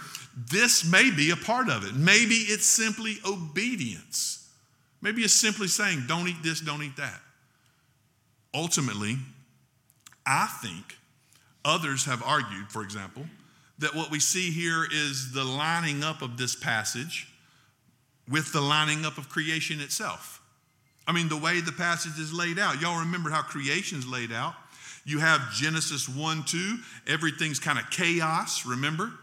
this 0.50 0.90
may 0.90 1.12
be 1.12 1.32
a 1.32 1.36
part 1.36 1.68
of 1.68 1.86
it. 1.86 1.94
Maybe 1.94 2.36
it's 2.36 2.66
simply 2.66 3.18
obedience. 3.26 4.37
Maybe 5.02 5.22
it's 5.22 5.34
simply 5.34 5.68
saying, 5.68 6.06
don't 6.08 6.28
eat 6.28 6.42
this, 6.44 6.60
don't 6.60 6.84
eat 6.84 6.98
that. 6.98 7.22
Ultimately, 8.54 9.18
I 10.26 10.48
think 10.62 10.98
others 11.64 12.06
have 12.06 12.24
argued, 12.24 12.70
for 12.70 12.82
example, 12.82 13.26
that 13.80 13.94
what 13.94 14.10
we 14.10 14.20
see 14.20 14.52
here 14.52 14.86
is 14.92 15.34
the 15.34 15.44
lining 15.44 16.04
up 16.04 16.22
of 16.22 16.38
this 16.38 16.56
passage 16.56 17.32
with 18.30 18.52
the 18.52 18.62
lining 18.62 19.06
up 19.06 19.18
of 19.18 19.30
creation 19.30 19.80
itself. 19.80 20.42
I 21.08 21.14
mean, 21.14 21.30
the 21.30 21.38
way 21.38 21.62
the 21.62 21.72
passage 21.72 22.20
is 22.20 22.34
laid 22.34 22.60
out. 22.60 22.82
Y'all 22.82 23.00
remember 23.00 23.30
how 23.30 23.42
creation's 23.42 24.06
laid 24.06 24.32
out. 24.32 24.56
You 25.06 25.20
have 25.20 25.54
Genesis 25.54 26.10
1 26.10 26.44
2, 26.46 26.78
everything's 27.08 27.60
kind 27.60 27.80
of 27.80 27.90
chaos, 27.90 28.66
remember? 28.66 29.14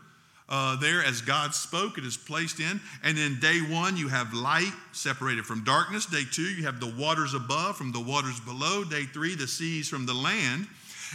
Uh, 0.49 0.77
there 0.77 1.03
as 1.03 1.23
God 1.23 1.55
spoke, 1.55 1.97
it 1.97 2.05
is 2.05 2.17
placed 2.17 2.61
in. 2.61 2.81
And 3.03 3.17
then 3.17 3.41
day 3.41 3.61
one, 3.61 3.97
you 3.97 4.09
have 4.09 4.35
light 4.35 4.73
separated 4.93 5.47
from 5.47 5.65
darkness. 5.65 6.07
Day 6.07 6.25
two, 6.31 6.43
you 6.43 6.65
have 6.65 6.81
the 6.81 6.95
waters 6.99 7.33
above 7.35 7.77
from 7.77 7.93
the 7.93 8.01
waters 8.01 8.41
below. 8.41 8.85
Day 8.85 9.05
three, 9.05 9.35
the 9.35 9.49
seas 9.49 9.89
from 9.89 10.05
the 10.07 10.15
land. 10.15 10.67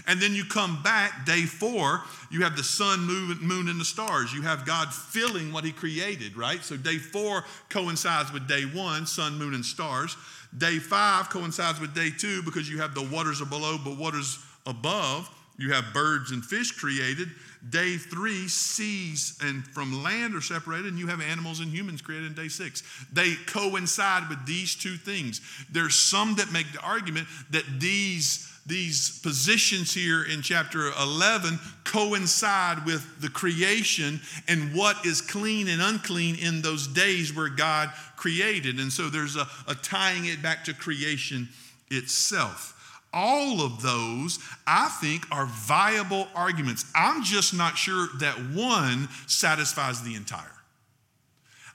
And 0.07 0.21
then 0.21 0.33
you 0.33 0.45
come 0.45 0.81
back, 0.81 1.25
day 1.25 1.41
four, 1.43 2.01
you 2.31 2.43
have 2.43 2.55
the 2.55 2.63
sun, 2.63 3.01
moon, 3.01 3.67
and 3.67 3.79
the 3.79 3.85
stars. 3.85 4.33
You 4.33 4.41
have 4.43 4.65
God 4.65 4.93
filling 4.93 5.51
what 5.51 5.63
He 5.63 5.71
created, 5.71 6.37
right? 6.37 6.63
So 6.63 6.77
day 6.77 6.97
four 6.97 7.43
coincides 7.69 8.31
with 8.31 8.47
day 8.47 8.63
one, 8.63 9.05
sun, 9.05 9.37
moon, 9.37 9.53
and 9.53 9.65
stars. 9.65 10.15
Day 10.57 10.79
five 10.79 11.29
coincides 11.29 11.79
with 11.79 11.93
day 11.93 12.09
two 12.17 12.41
because 12.43 12.69
you 12.69 12.79
have 12.79 12.95
the 12.95 13.03
waters 13.03 13.41
are 13.41 13.45
below, 13.45 13.77
but 13.83 13.97
waters 13.97 14.39
above. 14.65 15.29
You 15.59 15.73
have 15.73 15.93
birds 15.93 16.31
and 16.31 16.43
fish 16.43 16.71
created. 16.71 17.27
Day 17.69 17.97
three, 17.97 18.47
seas 18.47 19.37
and 19.43 19.67
from 19.67 20.01
land 20.01 20.33
are 20.33 20.41
separated, 20.41 20.87
and 20.87 20.97
you 20.97 21.07
have 21.07 21.19
animals 21.19 21.59
and 21.59 21.69
humans 21.69 22.01
created 22.01 22.27
in 22.27 22.33
day 22.33 22.47
six. 22.47 22.81
They 23.11 23.35
coincide 23.45 24.29
with 24.29 24.45
these 24.45 24.73
two 24.73 24.95
things. 24.95 25.41
There's 25.69 25.95
some 25.95 26.35
that 26.35 26.53
make 26.53 26.71
the 26.71 26.79
argument 26.79 27.27
that 27.51 27.65
these 27.79 28.45
these 28.65 29.19
positions 29.21 29.93
here 29.93 30.23
in 30.23 30.43
chapter 30.43 30.91
11 31.01 31.59
coincide 31.85 32.85
with 32.85 33.19
the 33.19 33.29
creation 33.29 34.21
and 34.47 34.75
what 34.75 35.03
is 35.07 35.21
clean 35.21 35.67
and 35.67 35.81
unclean 35.81 36.35
in 36.35 36.61
those 36.61 36.87
days 36.87 37.35
where 37.35 37.49
God 37.49 37.89
created. 38.15 38.79
And 38.79 38.93
so 38.93 39.09
there's 39.09 39.35
a, 39.35 39.47
a 39.67 39.73
tying 39.73 40.25
it 40.25 40.43
back 40.43 40.65
to 40.65 40.73
creation 40.75 41.49
itself. 41.89 42.78
All 43.13 43.61
of 43.61 43.81
those, 43.81 44.39
I 44.67 44.89
think, 45.01 45.25
are 45.31 45.47
viable 45.47 46.27
arguments. 46.35 46.85
I'm 46.95 47.23
just 47.23 47.53
not 47.53 47.77
sure 47.77 48.07
that 48.19 48.35
one 48.53 49.09
satisfies 49.25 50.01
the 50.03 50.15
entire. 50.15 50.45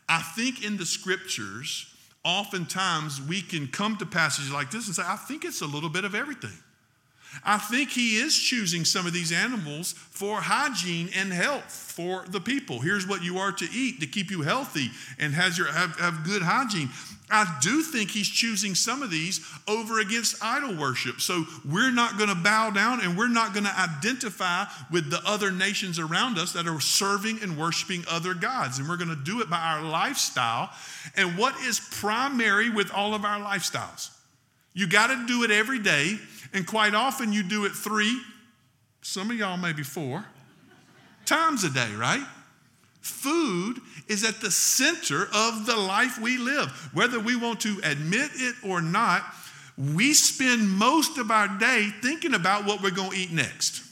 I 0.08 0.20
think 0.20 0.64
in 0.64 0.76
the 0.76 0.86
scriptures, 0.86 1.86
oftentimes 2.24 3.20
we 3.20 3.42
can 3.42 3.66
come 3.68 3.96
to 3.96 4.06
passages 4.06 4.52
like 4.52 4.70
this 4.70 4.86
and 4.86 4.94
say, 4.94 5.02
I 5.04 5.16
think 5.16 5.44
it's 5.44 5.60
a 5.60 5.66
little 5.66 5.88
bit 5.88 6.04
of 6.04 6.14
everything. 6.14 6.58
I 7.42 7.58
think 7.58 7.90
he 7.90 8.16
is 8.16 8.36
choosing 8.36 8.84
some 8.84 9.06
of 9.06 9.12
these 9.12 9.32
animals 9.32 9.92
for 9.92 10.40
hygiene 10.40 11.10
and 11.14 11.32
health 11.32 11.70
for 11.70 12.24
the 12.28 12.40
people. 12.40 12.80
Here's 12.80 13.06
what 13.06 13.22
you 13.22 13.38
are 13.38 13.52
to 13.52 13.68
eat 13.72 14.00
to 14.00 14.06
keep 14.06 14.30
you 14.30 14.42
healthy 14.42 14.90
and 15.18 15.34
has 15.34 15.58
your, 15.58 15.70
have, 15.72 15.98
have 15.98 16.24
good 16.24 16.42
hygiene. 16.42 16.90
I 17.30 17.58
do 17.62 17.82
think 17.82 18.10
he's 18.10 18.28
choosing 18.28 18.74
some 18.74 19.02
of 19.02 19.10
these 19.10 19.40
over 19.66 19.98
against 19.98 20.42
idol 20.44 20.76
worship. 20.76 21.20
So 21.20 21.44
we're 21.68 21.90
not 21.90 22.18
going 22.18 22.28
to 22.28 22.34
bow 22.34 22.70
down 22.70 23.00
and 23.00 23.16
we're 23.16 23.28
not 23.28 23.54
going 23.54 23.64
to 23.64 23.78
identify 23.78 24.64
with 24.90 25.10
the 25.10 25.20
other 25.24 25.50
nations 25.50 25.98
around 25.98 26.38
us 26.38 26.52
that 26.52 26.68
are 26.68 26.80
serving 26.80 27.42
and 27.42 27.56
worshiping 27.56 28.04
other 28.10 28.34
gods. 28.34 28.78
And 28.78 28.88
we're 28.88 28.98
going 28.98 29.08
to 29.08 29.16
do 29.16 29.40
it 29.40 29.48
by 29.48 29.58
our 29.58 29.82
lifestyle. 29.82 30.70
And 31.16 31.38
what 31.38 31.58
is 31.60 31.80
primary 31.80 32.68
with 32.68 32.92
all 32.92 33.14
of 33.14 33.24
our 33.24 33.40
lifestyles? 33.40 34.10
You 34.74 34.86
got 34.86 35.06
to 35.06 35.26
do 35.26 35.44
it 35.44 35.50
every 35.50 35.78
day 35.78 36.18
and 36.54 36.66
quite 36.66 36.94
often 36.94 37.32
you 37.32 37.42
do 37.42 37.66
it 37.66 37.72
three, 37.72 38.18
some 39.02 39.30
of 39.30 39.36
y'all 39.36 39.56
maybe 39.56 39.82
four 39.82 40.24
times 41.26 41.64
a 41.64 41.70
day, 41.70 41.92
right? 41.94 42.24
Food 43.00 43.80
is 44.08 44.24
at 44.24 44.40
the 44.40 44.50
center 44.50 45.24
of 45.34 45.66
the 45.66 45.76
life 45.76 46.18
we 46.18 46.38
live. 46.38 46.70
Whether 46.94 47.18
we 47.18 47.36
want 47.36 47.60
to 47.60 47.80
admit 47.82 48.30
it 48.34 48.54
or 48.64 48.80
not, 48.80 49.22
we 49.76 50.14
spend 50.14 50.70
most 50.70 51.18
of 51.18 51.30
our 51.30 51.48
day 51.58 51.90
thinking 52.00 52.34
about 52.34 52.64
what 52.64 52.82
we're 52.82 52.90
going 52.90 53.10
to 53.10 53.16
eat 53.16 53.32
next. 53.32 53.82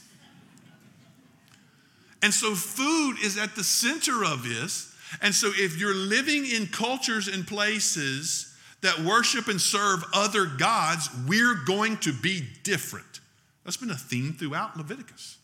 And 2.21 2.33
so, 2.33 2.55
food 2.55 3.17
is 3.21 3.37
at 3.37 3.55
the 3.55 3.63
center 3.65 4.23
of 4.23 4.43
this. 4.43 4.95
And 5.21 5.35
so, 5.35 5.51
if 5.53 5.77
you're 5.77 5.93
living 5.93 6.45
in 6.45 6.67
cultures 6.67 7.27
and 7.27 7.45
places 7.45 8.52
that 8.83 8.99
worship 8.99 9.47
and 9.47 9.59
serve 9.59 10.03
other 10.13 10.45
gods, 10.45 11.09
we're 11.27 11.55
going 11.65 11.97
to 11.97 12.13
be 12.13 12.43
different. 12.63 13.19
That's 13.63 13.77
been 13.77 13.91
a 13.91 13.95
theme 13.95 14.33
throughout 14.33 14.77
Leviticus. 14.77 15.37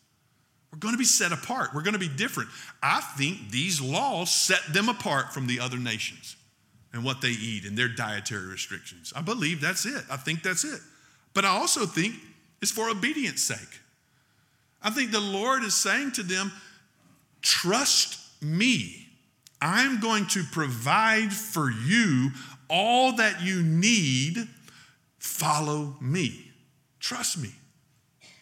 We're 0.71 0.79
going 0.79 0.93
to 0.93 0.99
be 0.99 1.05
set 1.05 1.31
apart. 1.31 1.69
We're 1.73 1.81
going 1.81 1.93
to 1.93 1.99
be 1.99 2.07
different. 2.07 2.49
I 2.83 3.01
think 3.17 3.49
these 3.49 3.81
laws 3.81 4.29
set 4.29 4.61
them 4.71 4.87
apart 4.87 5.33
from 5.33 5.47
the 5.47 5.59
other 5.59 5.77
nations 5.77 6.35
and 6.93 7.03
what 7.03 7.21
they 7.21 7.29
eat 7.29 7.65
and 7.65 7.77
their 7.77 7.87
dietary 7.87 8.47
restrictions. 8.47 9.11
I 9.15 9.21
believe 9.21 9.61
that's 9.61 9.85
it. 9.85 10.03
I 10.11 10.17
think 10.17 10.43
that's 10.43 10.63
it. 10.63 10.79
But 11.33 11.45
I 11.45 11.49
also 11.49 11.85
think 11.85 12.15
it's 12.61 12.71
for 12.71 12.89
obedience 12.89 13.41
sake. 13.41 13.79
I 14.81 14.89
think 14.89 15.11
the 15.11 15.19
Lord 15.19 15.63
is 15.63 15.73
saying 15.73 16.13
to 16.13 16.23
them, 16.23 16.51
trust 17.41 18.19
me. 18.41 19.07
I'm 19.61 19.99
going 19.99 20.25
to 20.27 20.43
provide 20.51 21.33
for 21.33 21.69
you 21.69 22.31
all 22.69 23.13
that 23.13 23.41
you 23.41 23.63
need, 23.63 24.37
follow 25.17 25.95
me. 25.99 26.51
Trust 26.99 27.37
me. 27.37 27.51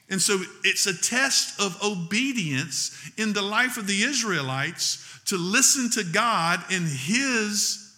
And 0.09 0.21
so 0.21 0.39
it's 0.63 0.85
a 0.85 0.97
test 0.97 1.59
of 1.59 1.77
obedience 1.83 3.11
in 3.17 3.33
the 3.33 3.41
life 3.41 3.77
of 3.77 3.87
the 3.87 4.03
Israelites 4.03 5.03
to 5.25 5.37
listen 5.37 5.89
to 5.91 6.03
God 6.03 6.63
in 6.71 6.83
His, 6.83 7.93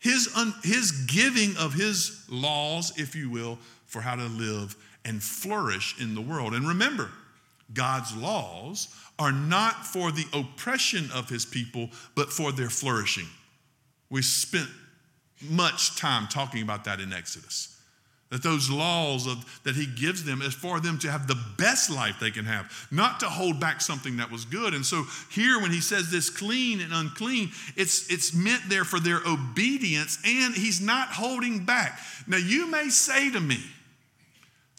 His, 0.00 0.28
his 0.64 0.90
giving 1.06 1.56
of 1.56 1.74
His 1.74 2.24
laws, 2.28 2.92
if 2.96 3.14
you 3.14 3.30
will, 3.30 3.58
for 3.86 4.00
how 4.00 4.16
to 4.16 4.24
live 4.24 4.76
and 5.04 5.22
flourish 5.22 6.00
in 6.00 6.14
the 6.14 6.20
world. 6.20 6.54
And 6.54 6.66
remember, 6.66 7.10
God's 7.72 8.14
laws 8.16 8.88
are 9.18 9.32
not 9.32 9.86
for 9.86 10.10
the 10.10 10.26
oppression 10.32 11.10
of 11.14 11.28
His 11.28 11.46
people, 11.46 11.90
but 12.16 12.32
for 12.32 12.50
their 12.50 12.70
flourishing. 12.70 13.28
We 14.10 14.22
spent 14.22 14.68
much 15.48 15.96
time 15.96 16.26
talking 16.28 16.62
about 16.62 16.84
that 16.84 17.00
in 17.00 17.12
Exodus. 17.12 17.68
That 18.30 18.42
those 18.42 18.70
laws 18.70 19.26
of, 19.26 19.60
that 19.64 19.74
he 19.74 19.84
gives 19.84 20.24
them 20.24 20.40
is 20.40 20.54
for 20.54 20.80
them 20.80 20.98
to 21.00 21.10
have 21.10 21.28
the 21.28 21.38
best 21.58 21.90
life 21.90 22.16
they 22.18 22.30
can 22.30 22.46
have, 22.46 22.88
not 22.90 23.20
to 23.20 23.26
hold 23.26 23.60
back 23.60 23.82
something 23.82 24.16
that 24.16 24.30
was 24.30 24.46
good. 24.46 24.72
And 24.72 24.86
so 24.86 25.04
here, 25.30 25.60
when 25.60 25.70
he 25.70 25.82
says 25.82 26.10
this 26.10 26.30
clean 26.30 26.80
and 26.80 26.94
unclean, 26.94 27.50
it's, 27.76 28.10
it's 28.10 28.34
meant 28.34 28.62
there 28.68 28.84
for 28.84 28.98
their 29.00 29.20
obedience, 29.26 30.18
and 30.24 30.54
he's 30.54 30.80
not 30.80 31.08
holding 31.08 31.66
back. 31.66 32.00
Now, 32.26 32.38
you 32.38 32.70
may 32.70 32.88
say 32.88 33.30
to 33.30 33.40
me, 33.40 33.58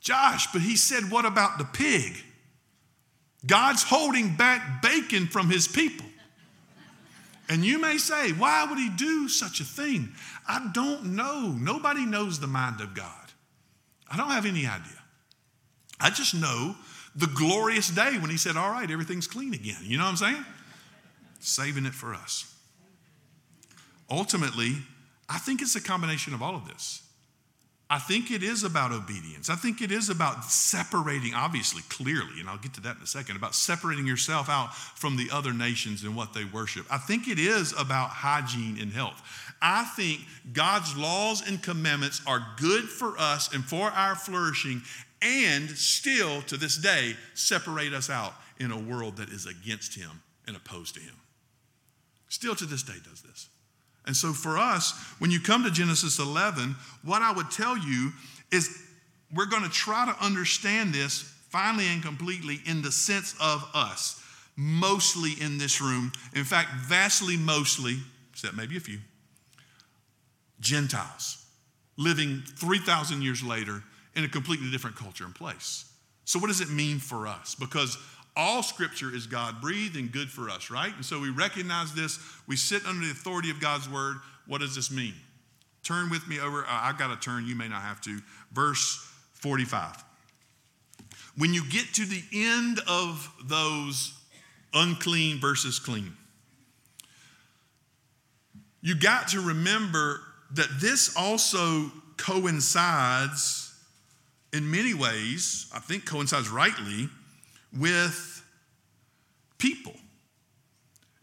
Josh, 0.01 0.51
but 0.51 0.63
he 0.63 0.75
said, 0.75 1.11
what 1.11 1.25
about 1.25 1.59
the 1.59 1.65
pig? 1.65 2.17
God's 3.45 3.83
holding 3.83 4.35
back 4.35 4.81
bacon 4.81 5.27
from 5.27 5.49
his 5.49 5.67
people. 5.67 6.07
And 7.49 7.63
you 7.63 7.79
may 7.79 7.97
say, 7.97 8.31
why 8.31 8.65
would 8.65 8.79
he 8.79 8.89
do 8.89 9.27
such 9.27 9.59
a 9.59 9.65
thing? 9.65 10.09
I 10.47 10.69
don't 10.73 11.15
know. 11.15 11.55
Nobody 11.57 12.05
knows 12.05 12.39
the 12.39 12.47
mind 12.47 12.81
of 12.81 12.93
God. 12.93 13.31
I 14.09 14.17
don't 14.17 14.31
have 14.31 14.45
any 14.45 14.65
idea. 14.65 14.99
I 15.99 16.09
just 16.09 16.35
know 16.35 16.75
the 17.15 17.27
glorious 17.27 17.89
day 17.89 18.17
when 18.19 18.29
he 18.29 18.37
said, 18.37 18.57
All 18.57 18.69
right, 18.69 18.89
everything's 18.89 19.27
clean 19.27 19.53
again. 19.53 19.81
You 19.83 19.97
know 19.97 20.03
what 20.03 20.11
I'm 20.11 20.17
saying? 20.17 20.45
Saving 21.39 21.85
it 21.85 21.93
for 21.93 22.13
us. 22.13 22.53
Ultimately, 24.09 24.73
I 25.29 25.37
think 25.39 25.61
it's 25.61 25.75
a 25.75 25.81
combination 25.81 26.33
of 26.33 26.41
all 26.41 26.55
of 26.55 26.67
this. 26.67 27.01
I 27.89 27.99
think 27.99 28.31
it 28.31 28.41
is 28.41 28.63
about 28.63 28.91
obedience. 28.91 29.49
I 29.49 29.55
think 29.55 29.81
it 29.81 29.91
is 29.91 30.09
about 30.09 30.45
separating, 30.45 31.35
obviously, 31.35 31.83
clearly, 31.89 32.39
and 32.39 32.49
I'll 32.49 32.57
get 32.57 32.73
to 32.73 32.81
that 32.81 32.97
in 32.97 33.03
a 33.03 33.07
second, 33.07 33.35
about 33.35 33.53
separating 33.53 34.07
yourself 34.07 34.49
out 34.49 34.73
from 34.73 35.15
the 35.15 35.29
other 35.31 35.53
nations 35.53 36.03
and 36.03 36.15
what 36.15 36.33
they 36.33 36.43
worship. 36.43 36.87
I 36.89 36.97
think 36.97 37.27
it 37.27 37.37
is 37.37 37.71
about 37.77 38.09
hygiene 38.09 38.79
and 38.81 38.91
health. 38.91 39.21
I 39.63 39.85
think 39.85 40.19
God's 40.51 40.95
laws 40.97 41.41
and 41.47 41.63
commandments 41.63 42.21
are 42.27 42.45
good 42.57 42.83
for 42.83 43.17
us 43.17 43.53
and 43.53 43.63
for 43.63 43.89
our 43.89 44.13
flourishing, 44.13 44.81
and 45.21 45.69
still 45.69 46.41
to 46.43 46.57
this 46.57 46.77
day 46.77 47.15
separate 47.33 47.93
us 47.93 48.09
out 48.09 48.33
in 48.59 48.71
a 48.71 48.77
world 48.77 49.17
that 49.17 49.29
is 49.29 49.45
against 49.45 49.95
Him 49.95 50.21
and 50.45 50.57
opposed 50.57 50.95
to 50.95 50.99
Him. 50.99 51.15
Still 52.27 52.55
to 52.55 52.65
this 52.65 52.83
day 52.83 52.97
does 53.09 53.21
this. 53.21 53.47
And 54.05 54.15
so 54.15 54.33
for 54.33 54.57
us, 54.57 54.91
when 55.19 55.31
you 55.31 55.39
come 55.39 55.63
to 55.63 55.71
Genesis 55.71 56.19
11, 56.19 56.75
what 57.03 57.21
I 57.21 57.31
would 57.31 57.49
tell 57.49 57.77
you 57.77 58.11
is 58.51 58.83
we're 59.33 59.45
going 59.45 59.63
to 59.63 59.69
try 59.69 60.05
to 60.05 60.25
understand 60.25 60.93
this 60.93 61.21
finally 61.49 61.87
and 61.87 62.03
completely 62.03 62.59
in 62.65 62.81
the 62.81 62.91
sense 62.91 63.33
of 63.39 63.65
us, 63.73 64.21
mostly 64.57 65.31
in 65.39 65.57
this 65.57 65.79
room. 65.79 66.11
In 66.35 66.43
fact, 66.43 66.71
vastly 66.81 67.37
mostly, 67.37 67.95
except 68.33 68.57
maybe 68.57 68.75
a 68.75 68.81
few, 68.81 68.99
Gentiles 70.63 71.45
living 71.97 72.41
3,000 72.57 73.21
years 73.21 73.43
later 73.43 73.83
in 74.15 74.23
a 74.23 74.27
completely 74.29 74.71
different 74.71 74.95
culture 74.95 75.25
and 75.25 75.35
place. 75.35 75.85
So, 76.25 76.39
what 76.39 76.47
does 76.47 76.61
it 76.61 76.69
mean 76.69 76.99
for 76.99 77.27
us? 77.27 77.55
Because 77.55 77.97
all 78.35 78.63
scripture 78.63 79.13
is 79.13 79.27
God 79.27 79.61
breathed 79.61 79.95
and 79.95 80.11
good 80.11 80.29
for 80.29 80.49
us, 80.49 80.71
right? 80.71 80.93
And 80.95 81.05
so 81.05 81.19
we 81.19 81.29
recognize 81.29 81.93
this. 81.93 82.19
We 82.47 82.55
sit 82.55 82.85
under 82.85 83.05
the 83.05 83.11
authority 83.11 83.51
of 83.51 83.59
God's 83.59 83.87
word. 83.87 84.17
What 84.47 84.61
does 84.61 84.75
this 84.75 84.89
mean? 84.89 85.13
Turn 85.83 86.09
with 86.09 86.27
me 86.27 86.39
over. 86.39 86.65
I've 86.67 86.97
got 86.97 87.09
to 87.09 87.29
turn, 87.29 87.45
you 87.45 87.55
may 87.55 87.67
not 87.67 87.81
have 87.81 88.01
to. 88.01 88.19
Verse 88.51 89.07
45. 89.33 90.03
When 91.37 91.53
you 91.53 91.63
get 91.69 91.93
to 91.95 92.05
the 92.05 92.23
end 92.33 92.79
of 92.87 93.31
those 93.45 94.13
unclean 94.73 95.39
versus 95.39 95.79
clean, 95.79 96.15
you 98.81 98.95
got 98.95 99.29
to 99.29 99.41
remember 99.41 100.21
that 100.53 100.69
this 100.79 101.15
also 101.15 101.91
coincides 102.17 103.73
in 104.53 104.69
many 104.69 104.93
ways, 104.93 105.67
I 105.73 105.79
think 105.79 106.05
coincides 106.05 106.47
rightly, 106.49 107.09
with 107.75 108.43
people. 109.57 109.93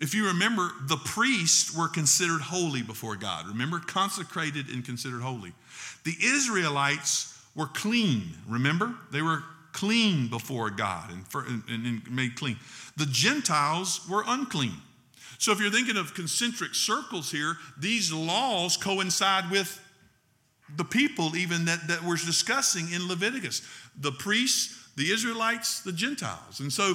If 0.00 0.14
you 0.14 0.26
remember, 0.26 0.72
the 0.86 0.96
priests 0.96 1.76
were 1.76 1.86
considered 1.86 2.40
holy 2.40 2.82
before 2.82 3.16
God. 3.16 3.46
Remember, 3.46 3.78
consecrated 3.78 4.68
and 4.68 4.84
considered 4.84 5.20
holy. 5.20 5.52
The 6.04 6.16
Israelites 6.20 7.38
were 7.54 7.66
clean. 7.66 8.32
Remember, 8.48 8.94
they 9.12 9.22
were 9.22 9.44
clean 9.72 10.28
before 10.28 10.70
God 10.70 11.10
and, 11.10 11.62
and, 11.68 11.86
and 11.86 12.10
made 12.10 12.34
clean. 12.34 12.56
The 12.96 13.06
Gentiles 13.06 14.08
were 14.08 14.24
unclean. 14.26 14.74
So 15.40 15.52
if 15.52 15.58
you're 15.58 15.70
thinking 15.70 15.96
of 15.96 16.12
concentric 16.12 16.74
circles 16.74 17.30
here, 17.30 17.56
these 17.78 18.12
laws 18.12 18.76
coincide 18.76 19.50
with 19.50 19.80
the 20.76 20.84
people 20.84 21.34
even 21.34 21.64
that, 21.64 21.88
that 21.88 22.04
we're 22.04 22.16
discussing 22.16 22.92
in 22.92 23.08
Leviticus 23.08 23.62
the 23.98 24.12
priests, 24.12 24.90
the 24.96 25.10
Israelites, 25.10 25.80
the 25.80 25.92
Gentiles. 25.92 26.60
And 26.60 26.70
so, 26.70 26.94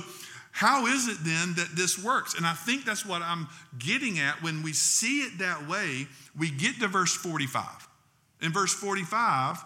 how 0.51 0.85
is 0.85 1.07
it 1.07 1.17
then 1.23 1.55
that 1.55 1.69
this 1.75 2.01
works? 2.01 2.35
And 2.35 2.45
I 2.45 2.53
think 2.53 2.85
that's 2.85 3.03
what 3.03 3.23
I'm 3.23 3.47
getting 3.79 4.19
at 4.19 4.43
when 4.43 4.61
we 4.61 4.73
see 4.73 5.21
it 5.21 5.39
that 5.39 5.67
way. 5.67 6.07
We 6.37 6.51
get 6.51 6.79
to 6.81 6.87
verse 6.87 7.15
45. 7.15 7.65
In 8.41 8.53
verse 8.53 8.73
45, 8.75 9.57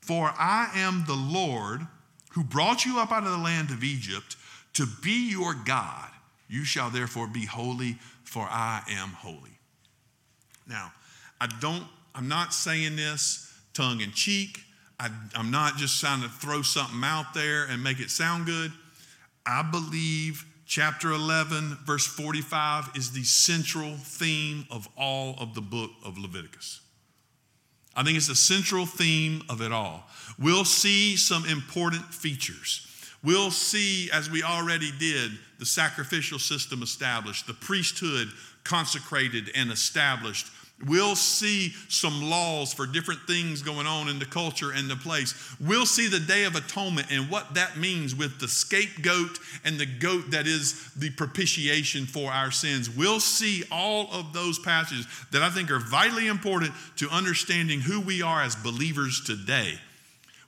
for 0.00 0.32
I 0.38 0.70
am 0.74 1.04
the 1.06 1.12
Lord 1.12 1.86
who 2.30 2.42
brought 2.42 2.86
you 2.86 2.98
up 2.98 3.12
out 3.12 3.24
of 3.24 3.30
the 3.30 3.36
land 3.36 3.70
of 3.70 3.84
Egypt 3.84 4.36
to 4.72 4.86
be 5.02 5.30
your 5.30 5.52
God. 5.52 6.08
You 6.48 6.64
shall 6.64 6.90
therefore 6.90 7.26
be 7.26 7.46
holy, 7.46 7.98
for 8.24 8.42
I 8.42 8.82
am 8.90 9.10
holy. 9.10 9.58
Now, 10.66 10.92
I 11.40 11.48
don't, 11.60 11.84
I'm 12.14 12.28
not 12.28 12.54
saying 12.54 12.96
this 12.96 13.52
tongue 13.72 14.00
in 14.00 14.12
cheek. 14.12 14.60
I, 15.00 15.10
am 15.34 15.50
not 15.50 15.76
just 15.76 16.00
trying 16.00 16.22
to 16.22 16.28
throw 16.28 16.62
something 16.62 17.02
out 17.02 17.34
there 17.34 17.64
and 17.64 17.82
make 17.82 18.00
it 18.00 18.10
sound 18.10 18.46
good. 18.46 18.72
I 19.44 19.62
believe 19.62 20.44
chapter 20.66 21.10
11, 21.10 21.78
verse 21.84 22.06
45 22.06 22.90
is 22.94 23.12
the 23.12 23.24
central 23.24 23.96
theme 23.96 24.66
of 24.70 24.88
all 24.96 25.34
of 25.38 25.54
the 25.54 25.60
book 25.60 25.90
of 26.04 26.16
Leviticus. 26.16 26.80
I 27.96 28.02
think 28.02 28.16
it's 28.16 28.28
the 28.28 28.34
central 28.34 28.86
theme 28.86 29.42
of 29.48 29.60
it 29.60 29.72
all. 29.72 30.08
We'll 30.38 30.64
see 30.64 31.16
some 31.16 31.44
important 31.46 32.02
features. 32.12 32.86
We'll 33.22 33.50
see, 33.50 34.10
as 34.12 34.30
we 34.30 34.42
already 34.42 34.90
did, 34.98 35.32
the 35.64 35.70
sacrificial 35.70 36.38
system 36.38 36.82
established, 36.82 37.46
the 37.46 37.54
priesthood 37.54 38.28
consecrated 38.64 39.50
and 39.54 39.72
established, 39.72 40.46
We'll 40.86 41.16
see 41.16 41.72
some 41.88 42.28
laws 42.28 42.74
for 42.74 42.84
different 42.84 43.20
things 43.28 43.62
going 43.62 43.86
on 43.86 44.08
in 44.08 44.18
the 44.18 44.26
culture 44.26 44.72
and 44.72 44.90
the 44.90 44.96
place. 44.96 45.32
We'll 45.60 45.86
see 45.86 46.08
the 46.08 46.20
Day 46.20 46.44
of 46.44 46.56
Atonement 46.56 47.06
and 47.10 47.30
what 47.30 47.54
that 47.54 47.78
means 47.78 48.14
with 48.14 48.40
the 48.40 48.48
scapegoat 48.48 49.38
and 49.64 49.78
the 49.78 49.86
goat 49.86 50.32
that 50.32 50.46
is 50.48 50.92
the 50.94 51.10
propitiation 51.10 52.04
for 52.06 52.30
our 52.30 52.50
sins. 52.50 52.90
We'll 52.90 53.20
see 53.20 53.62
all 53.70 54.12
of 54.12 54.32
those 54.32 54.58
passages 54.58 55.06
that 55.30 55.42
I 55.42 55.48
think 55.48 55.70
are 55.70 55.78
vitally 55.78 56.26
important 56.26 56.72
to 56.96 57.08
understanding 57.08 57.80
who 57.80 58.00
we 58.00 58.20
are 58.20 58.42
as 58.42 58.56
believers 58.56 59.22
today. 59.24 59.78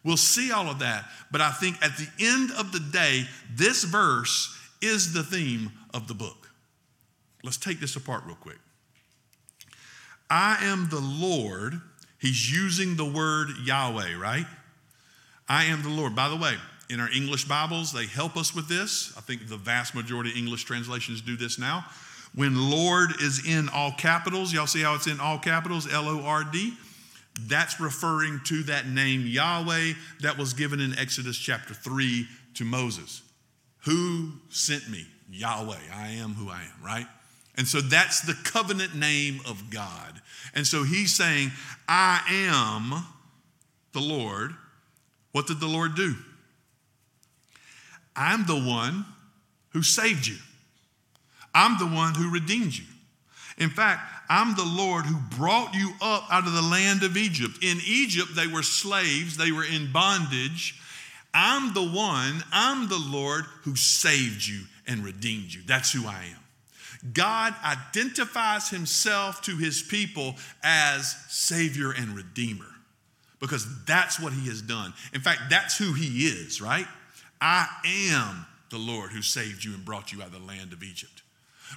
We'll 0.05 0.16
see 0.16 0.52
all 0.52 0.68
of 0.68 0.81
that, 0.81 1.05
but 1.33 1.40
I 1.40 1.50
think 1.50 1.83
at 1.83 1.96
the 1.96 2.09
end 2.20 2.50
of 2.52 2.72
the 2.72 2.81
day, 2.81 3.26
this 3.55 3.85
verse 3.85 4.57
is 4.87 5.12
the 5.12 5.22
theme 5.22 5.72
of 5.92 6.09
the 6.09 6.14
book. 6.14 6.51
Let's 7.42 7.57
take 7.57 7.81
this 7.81 7.96
apart 7.96 8.25
real 8.25 8.37
quick. 8.37 8.59
I 10.31 10.59
am 10.62 10.88
the 10.88 11.01
Lord. 11.01 11.81
He's 12.18 12.51
using 12.51 12.96
the 12.96 13.05
word 13.05 13.49
Yahweh, 13.64 14.16
right? 14.18 14.46
I 15.49 15.64
am 15.66 15.83
the 15.83 15.88
Lord. 15.88 16.16
By 16.16 16.29
the 16.29 16.37
way, 16.37 16.55
in 16.88 16.99
our 17.01 17.11
English 17.11 17.44
Bibles, 17.44 17.92
they 17.92 18.07
help 18.07 18.37
us 18.37 18.55
with 18.55 18.68
this. 18.68 19.12
I 19.16 19.20
think 19.20 19.49
the 19.49 19.57
vast 19.57 19.94
majority 19.94 20.31
of 20.31 20.37
English 20.37 20.64
translations 20.64 21.20
do 21.20 21.37
this 21.37 21.59
now. 21.59 21.85
When 22.35 22.70
Lord 22.70 23.20
is 23.22 23.46
in 23.46 23.68
all 23.68 23.92
capitals, 23.92 24.53
y'all 24.53 24.66
see 24.66 24.83
how 24.83 24.94
it's 24.94 25.07
in 25.07 25.20
all 25.20 25.38
capitals, 25.38 25.92
L 25.92 26.09
O 26.09 26.22
R 26.22 26.44
D? 26.44 26.75
That's 27.42 27.81
referring 27.81 28.40
to 28.46 28.62
that 28.64 28.88
name 28.88 29.27
Yahweh 29.27 29.92
that 30.20 30.38
was 30.38 30.55
given 30.55 30.81
in 30.81 30.99
Exodus 30.99 31.37
chapter 31.37 31.75
3 31.75 32.27
to 32.55 32.64
Moses. 32.64 33.22
Who 33.87 34.33
sent 34.51 34.88
me? 34.90 35.07
Yahweh. 35.31 35.79
I 35.94 36.09
am 36.09 36.35
who 36.35 36.51
I 36.51 36.62
am, 36.62 36.85
right? 36.85 37.07
And 37.57 37.66
so 37.66 37.81
that's 37.81 38.20
the 38.20 38.35
covenant 38.44 38.94
name 38.94 39.40
of 39.46 39.70
God. 39.70 40.20
And 40.55 40.66
so 40.66 40.83
he's 40.83 41.14
saying, 41.14 41.53
I 41.88 42.20
am 42.29 43.05
the 43.92 44.01
Lord. 44.01 44.55
What 45.33 45.46
did 45.46 45.61
the 45.61 45.66
Lord 45.66 45.94
do? 45.94 46.16
I'm 48.14 48.44
the 48.46 48.59
one 48.59 49.05
who 49.70 49.83
saved 49.83 50.27
you. 50.27 50.37
I'm 51.55 51.79
the 51.79 51.87
one 51.87 52.14
who 52.14 52.31
redeemed 52.31 52.77
you. 52.77 52.85
In 53.59 53.70
fact, 53.70 54.01
I'm 54.29 54.55
the 54.57 54.64
Lord 54.64 55.07
who 55.07 55.16
brought 55.37 55.75
you 55.75 55.92
up 56.03 56.25
out 56.31 56.46
of 56.46 56.53
the 56.53 56.62
land 56.62 57.03
of 57.03 57.16
Egypt. 57.16 57.59
In 57.62 57.79
Egypt, 57.87 58.35
they 58.35 58.46
were 58.46 58.62
slaves, 58.62 59.37
they 59.37 59.53
were 59.53 59.64
in 59.64 59.92
bondage. 59.92 60.75
I'm 61.37 61.75
the 61.75 61.87
one, 61.87 62.42
I'm 62.51 62.88
the 62.88 62.99
Lord 62.99 63.44
who 63.64 63.77
saved 63.77 64.46
you 64.46 64.62
and 64.87 65.05
redeemed 65.05 65.53
you. 65.53 65.61
That's 65.66 65.92
who 65.92 66.07
I 66.07 66.25
am. 66.33 67.12
God 67.12 67.55
identifies 67.62 68.70
himself 68.70 69.42
to 69.42 69.55
his 69.55 69.83
people 69.83 70.37
as 70.64 71.14
Savior 71.29 71.92
and 71.92 72.16
Redeemer 72.16 72.64
because 73.38 73.66
that's 73.85 74.18
what 74.18 74.33
he 74.33 74.49
has 74.49 74.62
done. 74.62 74.94
In 75.12 75.20
fact, 75.20 75.42
that's 75.51 75.77
who 75.77 75.92
he 75.92 76.27
is, 76.27 76.62
right? 76.62 76.87
I 77.38 77.68
am 77.85 78.46
the 78.70 78.79
Lord 78.79 79.11
who 79.11 79.20
saved 79.20 79.62
you 79.62 79.75
and 79.75 79.85
brought 79.85 80.12
you 80.12 80.22
out 80.22 80.29
of 80.29 80.33
the 80.33 80.38
land 80.38 80.72
of 80.72 80.83
Egypt. 80.83 81.22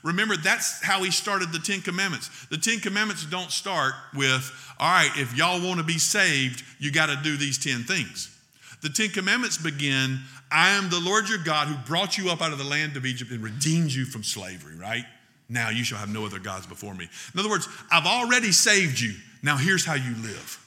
Remember, 0.04 0.38
that's 0.38 0.82
how 0.82 1.04
he 1.04 1.12
started 1.12 1.52
the 1.52 1.60
Ten 1.60 1.82
Commandments. 1.82 2.30
The 2.50 2.58
Ten 2.58 2.80
Commandments 2.80 3.26
don't 3.26 3.52
start 3.52 3.94
with, 4.16 4.74
all 4.80 4.90
right, 4.90 5.12
if 5.18 5.36
y'all 5.36 5.62
want 5.62 5.80
to 5.80 5.86
be 5.86 5.98
saved, 5.98 6.64
you 6.80 6.94
got 6.94 7.08
to 7.08 7.18
do 7.22 7.36
these 7.36 7.58
10 7.58 7.84
things. 7.84 8.34
The 8.82 8.90
Ten 8.90 9.10
Commandments 9.10 9.58
begin, 9.58 10.20
I 10.52 10.70
am 10.70 10.90
the 10.90 11.00
Lord 11.00 11.28
your 11.28 11.38
God 11.38 11.68
who 11.68 11.76
brought 11.86 12.18
you 12.18 12.30
up 12.30 12.42
out 12.42 12.52
of 12.52 12.58
the 12.58 12.64
land 12.64 12.96
of 12.96 13.06
Egypt 13.06 13.32
and 13.32 13.44
redeemed 13.44 13.92
you 13.92 14.06
from 14.06 14.24
slavery, 14.24 14.76
right? 14.76 15.06
Now 15.50 15.70
you 15.70 15.84
shall 15.84 15.98
have 15.98 16.10
no 16.10 16.26
other 16.26 16.40
gods 16.40 16.66
before 16.66 16.94
me. 16.94 17.10
In 17.34 17.40
other 17.40 17.50
words, 17.50 17.68
I've 17.92 18.06
already 18.06 18.52
saved 18.52 19.00
you. 19.00 19.14
Now 19.44 19.58
here's 19.58 19.86
how 19.86 19.96
you 19.96 20.16
live. 20.22 20.66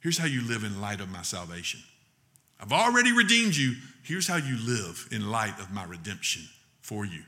Here's 0.00 0.18
how 0.18 0.26
you 0.26 0.46
live 0.46 0.64
in 0.64 0.80
light 0.80 1.00
of 1.00 1.10
my 1.10 1.22
salvation. 1.22 1.80
I've 2.60 2.72
already 2.72 3.12
redeemed 3.12 3.56
you. 3.56 3.74
Here's 4.02 4.26
how 4.26 4.36
you 4.36 4.56
live 4.66 5.08
in 5.12 5.30
light 5.30 5.58
of 5.60 5.70
my 5.70 5.84
redemption 5.84 6.42
for 6.80 7.04
you. 7.04 7.22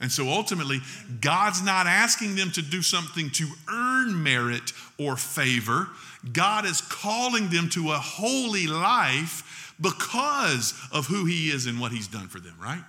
And 0.00 0.10
so 0.10 0.28
ultimately, 0.28 0.80
God's 1.20 1.62
not 1.62 1.86
asking 1.86 2.34
them 2.34 2.50
to 2.52 2.62
do 2.62 2.82
something 2.82 3.30
to 3.30 3.46
earn 3.70 4.22
merit 4.22 4.72
or 4.98 5.16
favor. 5.16 5.88
God 6.32 6.66
is 6.66 6.80
calling 6.80 7.48
them 7.48 7.68
to 7.70 7.92
a 7.92 7.98
holy 7.98 8.66
life 8.66 9.53
because 9.80 10.74
of 10.92 11.06
who 11.06 11.24
He 11.24 11.48
is 11.48 11.66
and 11.66 11.80
what 11.80 11.92
He's 11.92 12.08
done 12.08 12.28
for 12.28 12.40
them, 12.40 12.56
right? 12.60 12.84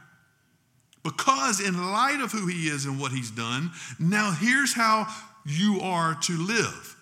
Because, 1.05 1.59
in 1.59 1.91
light 1.91 2.19
of 2.19 2.31
who 2.31 2.47
he 2.47 2.67
is 2.67 2.85
and 2.85 2.99
what 2.99 3.11
he's 3.11 3.29
done, 3.29 3.69
now 3.99 4.31
here's 4.31 4.73
how 4.73 5.05
you 5.45 5.79
are 5.83 6.15
to 6.23 6.33
live. 6.35 6.95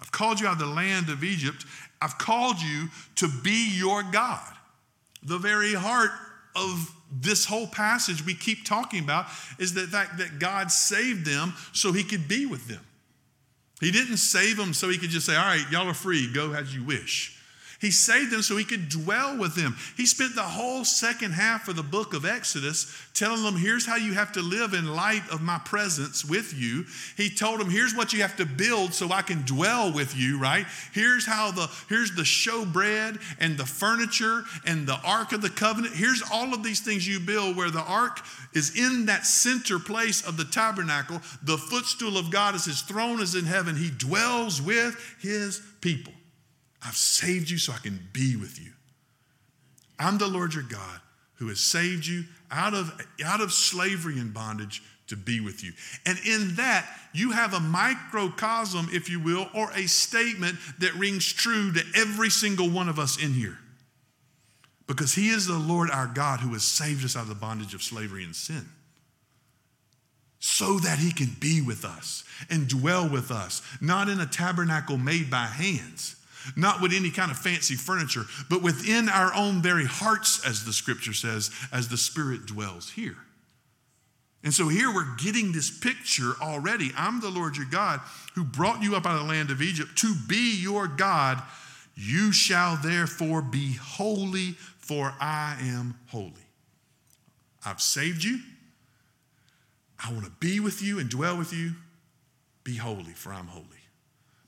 I've 0.00 0.10
called 0.10 0.40
you 0.40 0.48
out 0.48 0.54
of 0.54 0.58
the 0.58 0.66
land 0.66 1.08
of 1.08 1.22
Egypt. 1.22 1.64
I've 2.02 2.18
called 2.18 2.60
you 2.60 2.88
to 3.14 3.28
be 3.44 3.70
your 3.76 4.02
God. 4.02 4.52
The 5.22 5.38
very 5.38 5.72
heart 5.72 6.10
of 6.56 6.92
this 7.12 7.44
whole 7.44 7.68
passage 7.68 8.26
we 8.26 8.34
keep 8.34 8.64
talking 8.64 9.04
about 9.04 9.26
is 9.60 9.72
the 9.72 9.82
fact 9.82 10.18
that 10.18 10.40
God 10.40 10.72
saved 10.72 11.24
them 11.24 11.54
so 11.72 11.92
he 11.92 12.02
could 12.02 12.26
be 12.26 12.46
with 12.46 12.66
them. 12.66 12.84
He 13.80 13.92
didn't 13.92 14.16
save 14.16 14.56
them 14.56 14.74
so 14.74 14.88
he 14.88 14.98
could 14.98 15.10
just 15.10 15.26
say, 15.26 15.36
All 15.36 15.44
right, 15.44 15.64
y'all 15.70 15.88
are 15.88 15.94
free, 15.94 16.28
go 16.32 16.54
as 16.54 16.74
you 16.74 16.82
wish. 16.82 17.33
He 17.84 17.90
saved 17.90 18.30
them 18.30 18.40
so 18.40 18.56
he 18.56 18.64
could 18.64 18.88
dwell 18.88 19.36
with 19.36 19.56
them. 19.56 19.76
He 19.94 20.06
spent 20.06 20.34
the 20.34 20.40
whole 20.40 20.86
second 20.86 21.32
half 21.32 21.68
of 21.68 21.76
the 21.76 21.82
book 21.82 22.14
of 22.14 22.24
Exodus 22.24 22.90
telling 23.12 23.42
them, 23.42 23.56
here's 23.56 23.84
how 23.84 23.96
you 23.96 24.14
have 24.14 24.32
to 24.32 24.40
live 24.40 24.72
in 24.72 24.96
light 24.96 25.20
of 25.30 25.42
my 25.42 25.58
presence 25.58 26.24
with 26.24 26.54
you. 26.54 26.86
He 27.14 27.28
told 27.28 27.60
them, 27.60 27.68
here's 27.68 27.94
what 27.94 28.14
you 28.14 28.22
have 28.22 28.38
to 28.38 28.46
build 28.46 28.94
so 28.94 29.12
I 29.12 29.20
can 29.20 29.42
dwell 29.42 29.92
with 29.92 30.16
you, 30.16 30.38
right? 30.38 30.64
Here's 30.94 31.26
how 31.26 31.50
the, 31.50 31.70
here's 31.90 32.12
the 32.12 32.22
showbread 32.22 33.20
and 33.38 33.58
the 33.58 33.66
furniture 33.66 34.44
and 34.64 34.86
the 34.86 34.98
Ark 35.04 35.32
of 35.32 35.42
the 35.42 35.50
Covenant. 35.50 35.94
Here's 35.94 36.22
all 36.32 36.54
of 36.54 36.62
these 36.62 36.80
things 36.80 37.06
you 37.06 37.20
build 37.20 37.54
where 37.54 37.70
the 37.70 37.82
Ark 37.82 38.20
is 38.54 38.78
in 38.78 39.04
that 39.06 39.26
center 39.26 39.78
place 39.78 40.26
of 40.26 40.38
the 40.38 40.46
tabernacle. 40.46 41.20
The 41.42 41.58
footstool 41.58 42.16
of 42.16 42.30
God 42.30 42.54
is 42.54 42.64
his 42.64 42.80
throne 42.80 43.20
is 43.20 43.34
in 43.34 43.44
heaven. 43.44 43.76
He 43.76 43.90
dwells 43.90 44.62
with 44.62 44.98
his 45.20 45.60
people. 45.82 46.14
I've 46.84 46.96
saved 46.96 47.50
you 47.50 47.58
so 47.58 47.72
I 47.72 47.78
can 47.78 48.08
be 48.12 48.36
with 48.36 48.60
you. 48.60 48.72
I'm 49.98 50.18
the 50.18 50.28
Lord 50.28 50.54
your 50.54 50.64
God 50.64 51.00
who 51.36 51.48
has 51.48 51.60
saved 51.60 52.06
you 52.06 52.24
out 52.50 52.74
of, 52.74 52.92
out 53.24 53.40
of 53.40 53.52
slavery 53.52 54.18
and 54.18 54.32
bondage 54.32 54.82
to 55.08 55.16
be 55.16 55.40
with 55.40 55.62
you. 55.62 55.72
And 56.06 56.18
in 56.26 56.56
that, 56.56 56.88
you 57.12 57.32
have 57.32 57.52
a 57.52 57.60
microcosm, 57.60 58.88
if 58.92 59.10
you 59.10 59.20
will, 59.20 59.48
or 59.54 59.70
a 59.72 59.86
statement 59.86 60.56
that 60.78 60.94
rings 60.94 61.30
true 61.30 61.72
to 61.72 61.82
every 61.96 62.30
single 62.30 62.70
one 62.70 62.88
of 62.88 62.98
us 62.98 63.22
in 63.22 63.32
here. 63.32 63.58
Because 64.86 65.14
He 65.14 65.28
is 65.28 65.46
the 65.46 65.58
Lord 65.58 65.90
our 65.90 66.06
God 66.06 66.40
who 66.40 66.52
has 66.52 66.64
saved 66.64 67.04
us 67.04 67.16
out 67.16 67.22
of 67.22 67.28
the 67.28 67.34
bondage 67.34 67.74
of 67.74 67.82
slavery 67.82 68.24
and 68.24 68.34
sin. 68.34 68.66
So 70.38 70.78
that 70.78 70.98
He 70.98 71.12
can 71.12 71.36
be 71.40 71.60
with 71.60 71.84
us 71.84 72.24
and 72.50 72.68
dwell 72.68 73.08
with 73.08 73.30
us, 73.30 73.62
not 73.80 74.08
in 74.08 74.20
a 74.20 74.26
tabernacle 74.26 74.98
made 74.98 75.30
by 75.30 75.46
hands, 75.46 76.16
not 76.56 76.80
with 76.80 76.92
any 76.92 77.10
kind 77.10 77.30
of 77.30 77.38
fancy 77.38 77.74
furniture, 77.74 78.24
but 78.48 78.62
within 78.62 79.08
our 79.08 79.32
own 79.34 79.62
very 79.62 79.86
hearts, 79.86 80.44
as 80.46 80.64
the 80.64 80.72
scripture 80.72 81.12
says, 81.12 81.50
as 81.72 81.88
the 81.88 81.96
Spirit 81.96 82.46
dwells 82.46 82.90
here. 82.90 83.16
And 84.42 84.52
so 84.52 84.68
here 84.68 84.92
we're 84.92 85.16
getting 85.16 85.52
this 85.52 85.70
picture 85.70 86.34
already. 86.40 86.90
I'm 86.96 87.20
the 87.20 87.30
Lord 87.30 87.56
your 87.56 87.66
God 87.66 88.00
who 88.34 88.44
brought 88.44 88.82
you 88.82 88.94
up 88.94 89.06
out 89.06 89.14
of 89.14 89.26
the 89.26 89.32
land 89.32 89.50
of 89.50 89.62
Egypt 89.62 89.96
to 89.98 90.14
be 90.28 90.60
your 90.60 90.86
God. 90.86 91.42
You 91.94 92.30
shall 92.30 92.76
therefore 92.76 93.40
be 93.40 93.72
holy, 93.72 94.52
for 94.78 95.14
I 95.18 95.56
am 95.62 95.94
holy. 96.08 96.32
I've 97.64 97.80
saved 97.80 98.22
you. 98.22 98.40
I 100.04 100.12
want 100.12 100.26
to 100.26 100.30
be 100.32 100.60
with 100.60 100.82
you 100.82 100.98
and 100.98 101.08
dwell 101.08 101.38
with 101.38 101.54
you. 101.54 101.72
Be 102.64 102.76
holy, 102.76 103.12
for 103.12 103.32
I'm 103.32 103.46
holy. 103.46 103.64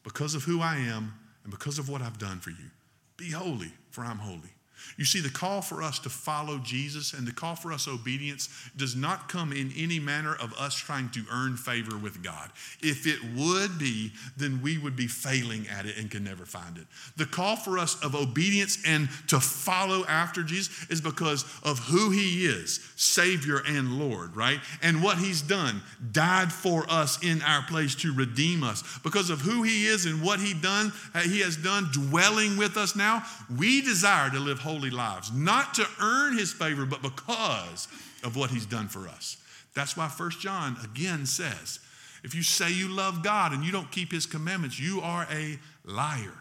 Because 0.03 0.35
of 0.35 0.45
who 0.45 0.61
I 0.61 0.77
am 0.77 1.15
and 1.47 1.53
because 1.53 1.79
of 1.79 1.89
what 1.89 2.03
I've 2.03 2.19
done 2.19 2.41
for 2.41 2.51
you. 2.51 2.71
Be 3.17 3.31
holy, 3.31 3.71
for 3.91 4.03
I'm 4.03 4.19
holy. 4.19 4.56
You 4.97 5.05
see, 5.05 5.21
the 5.21 5.29
call 5.29 5.61
for 5.61 5.83
us 5.83 5.99
to 6.01 6.09
follow 6.09 6.59
Jesus 6.59 7.13
and 7.13 7.27
the 7.27 7.33
call 7.33 7.55
for 7.55 7.73
us 7.73 7.87
obedience 7.87 8.49
does 8.77 8.97
not 8.97 9.29
come 9.29 9.53
in 9.53 9.73
any 9.77 9.99
manner 9.99 10.35
of 10.35 10.55
us 10.55 10.75
trying 10.75 11.11
to 11.11 11.25
earn 11.31 11.57
favor 11.57 11.99
with 11.99 12.23
God. 12.23 12.51
If 12.81 13.07
it 13.07 13.19
would 13.37 13.79
be, 13.79 14.13
then 14.37 14.63
we 14.63 14.79
would 14.79 14.97
be 14.97 15.07
failing 15.07 15.67
at 15.69 15.85
it 15.85 15.99
and 15.99 16.11
can 16.11 16.25
never 16.25 16.47
find 16.47 16.79
it. 16.79 16.87
The 17.17 17.27
call 17.27 17.57
for 17.57 17.79
us 17.79 18.03
of 18.03 18.15
obedience 18.15 18.79
and 18.87 19.09
to 19.29 19.39
follow 19.39 20.07
after 20.07 20.43
Jesus 20.43 20.87
is 20.89 21.01
because 21.01 21.45
of 21.63 21.79
who 21.79 22.11
He 22.11 22.47
is, 22.47 22.81
Savior 22.97 23.61
and 23.67 23.99
Lord, 23.99 24.35
right? 24.35 24.61
And 24.83 25.03
what 25.03 25.19
He's 25.19 25.43
done, 25.43 25.83
died 26.13 26.53
for 26.53 26.87
us 26.89 27.23
in 27.23 27.43
our 27.43 27.63
place 27.63 27.95
to 27.97 28.15
redeem 28.15 28.65
us. 28.65 28.83
Because 29.03 29.29
of 29.29 29.43
who 29.43 29.63
He 29.63 29.87
is 29.87 30.07
and 30.07 30.23
what 30.23 30.41
He 30.41 30.55
done, 30.55 30.93
He 31.25 31.41
has 31.41 31.57
done, 31.57 31.91
dwelling 31.93 32.57
with 32.57 32.79
us 32.79 32.97
now, 32.97 33.23
we 33.59 33.83
desire 33.83 34.31
to 34.31 34.39
live 34.39 34.59
holy 34.59 34.86
lives, 34.90 35.33
not 35.33 35.75
to 35.75 35.87
earn 36.01 36.37
his 36.37 36.53
favor, 36.53 36.87
but 36.87 37.03
because 37.03 37.88
of 38.25 38.37
what 38.37 38.51
he's 38.51 38.66
done 38.66 38.88
for 38.88 39.09
us. 39.09 39.37
That's 39.75 39.96
why 39.96 40.09
First 40.09 40.40
John 40.40 40.77
again 40.83 41.27
says, 41.27 41.81
if 42.25 42.35
you 42.35 42.42
say 42.42 42.72
you 42.72 42.88
love 42.88 43.22
God 43.22 43.53
and 43.53 43.64
you 43.64 43.70
don't 43.70 43.90
keep 43.92 44.11
his 44.11 44.27
commandments, 44.27 44.81
you 44.81 45.01
are 45.01 45.27
a 45.31 45.59
liar. 45.85 46.33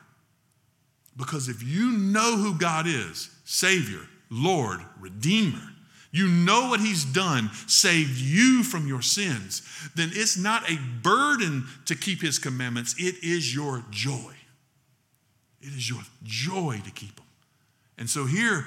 Because 1.17 1.47
if 1.47 1.61
you 1.61 1.91
know 1.91 2.37
who 2.37 2.55
God 2.55 2.87
is, 2.87 3.29
Savior, 3.45 4.01
Lord, 4.29 4.79
Redeemer, 4.99 5.61
you 6.11 6.27
know 6.27 6.69
what 6.69 6.79
he's 6.79 7.03
done, 7.03 7.49
saved 7.67 8.17
you 8.17 8.63
from 8.63 8.87
your 8.87 9.01
sins, 9.01 9.61
then 9.95 10.11
it's 10.13 10.37
not 10.37 10.69
a 10.69 10.77
burden 11.03 11.65
to 11.85 11.95
keep 11.95 12.21
his 12.21 12.39
commandments. 12.39 12.95
It 12.97 13.15
is 13.21 13.53
your 13.53 13.83
joy. 13.91 14.33
It 15.61 15.73
is 15.73 15.89
your 15.89 16.01
joy 16.23 16.81
to 16.85 16.91
keep 16.91 17.15
them. 17.15 17.24
And 17.97 18.09
so, 18.09 18.25
here, 18.25 18.65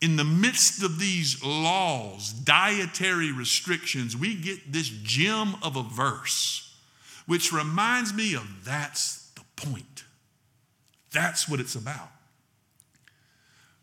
in 0.00 0.16
the 0.16 0.24
midst 0.24 0.82
of 0.82 0.98
these 0.98 1.44
laws, 1.44 2.32
dietary 2.32 3.32
restrictions, 3.32 4.16
we 4.16 4.34
get 4.34 4.72
this 4.72 4.88
gem 4.88 5.56
of 5.62 5.76
a 5.76 5.82
verse, 5.82 6.74
which 7.26 7.52
reminds 7.52 8.14
me 8.14 8.34
of 8.34 8.64
that's 8.64 9.30
the 9.34 9.42
point. 9.56 10.04
That's 11.12 11.48
what 11.48 11.60
it's 11.60 11.74
about. 11.74 12.08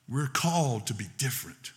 We're 0.10 0.28
called 0.28 0.88
to 0.88 0.94
be 0.94 1.08
different, 1.18 1.74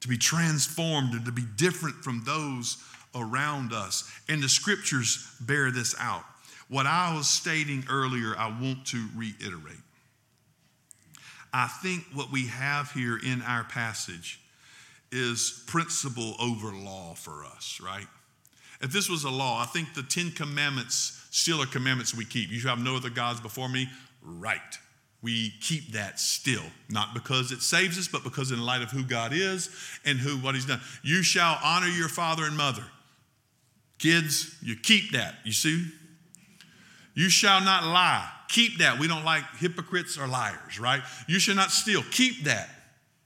to 0.00 0.08
be 0.08 0.16
transformed, 0.16 1.12
and 1.12 1.24
to 1.26 1.32
be 1.32 1.44
different 1.56 1.96
from 1.96 2.22
those 2.24 2.78
around 3.14 3.72
us. 3.72 4.10
And 4.28 4.42
the 4.42 4.48
scriptures 4.48 5.28
bear 5.40 5.70
this 5.70 5.94
out. 5.98 6.24
What 6.68 6.86
I 6.86 7.14
was 7.14 7.28
stating 7.28 7.84
earlier, 7.90 8.34
I 8.38 8.46
want 8.46 8.86
to 8.86 9.08
reiterate. 9.14 9.81
I 11.52 11.66
think 11.66 12.04
what 12.14 12.32
we 12.32 12.46
have 12.46 12.90
here 12.92 13.18
in 13.18 13.42
our 13.42 13.64
passage 13.64 14.40
is 15.10 15.62
principle 15.66 16.34
over 16.40 16.72
law 16.72 17.14
for 17.14 17.44
us, 17.44 17.80
right? 17.84 18.06
If 18.80 18.90
this 18.90 19.08
was 19.08 19.24
a 19.24 19.30
law, 19.30 19.60
I 19.62 19.66
think 19.66 19.94
the 19.94 20.02
Ten 20.02 20.30
Commandments 20.30 21.26
still 21.30 21.62
are 21.62 21.66
commandments 21.66 22.14
we 22.14 22.24
keep. 22.24 22.50
You 22.50 22.58
shall 22.58 22.74
have 22.76 22.84
no 22.84 22.96
other 22.96 23.10
gods 23.10 23.40
before 23.40 23.68
me, 23.68 23.88
right? 24.24 24.60
We 25.22 25.52
keep 25.60 25.92
that 25.92 26.18
still, 26.18 26.64
not 26.88 27.14
because 27.14 27.52
it 27.52 27.62
saves 27.62 27.96
us, 27.96 28.08
but 28.08 28.24
because 28.24 28.50
in 28.50 28.60
light 28.60 28.82
of 28.82 28.90
who 28.90 29.04
God 29.04 29.32
is 29.32 29.70
and 30.04 30.18
who 30.18 30.36
what 30.38 30.54
He's 30.54 30.66
done. 30.66 30.80
You 31.02 31.22
shall 31.22 31.58
honor 31.62 31.86
your 31.86 32.08
father 32.08 32.44
and 32.44 32.56
mother. 32.56 32.82
Kids, 33.98 34.56
you 34.62 34.74
keep 34.74 35.12
that. 35.12 35.36
You 35.44 35.52
see? 35.52 35.86
You 37.14 37.28
shall 37.28 37.60
not 37.60 37.84
lie. 37.84 38.28
Keep 38.48 38.78
that. 38.78 38.98
We 38.98 39.08
don't 39.08 39.24
like 39.24 39.44
hypocrites 39.58 40.18
or 40.18 40.26
liars, 40.26 40.78
right? 40.78 41.02
You 41.26 41.38
should 41.38 41.56
not 41.56 41.70
steal. 41.70 42.02
Keep 42.10 42.44
that. 42.44 42.68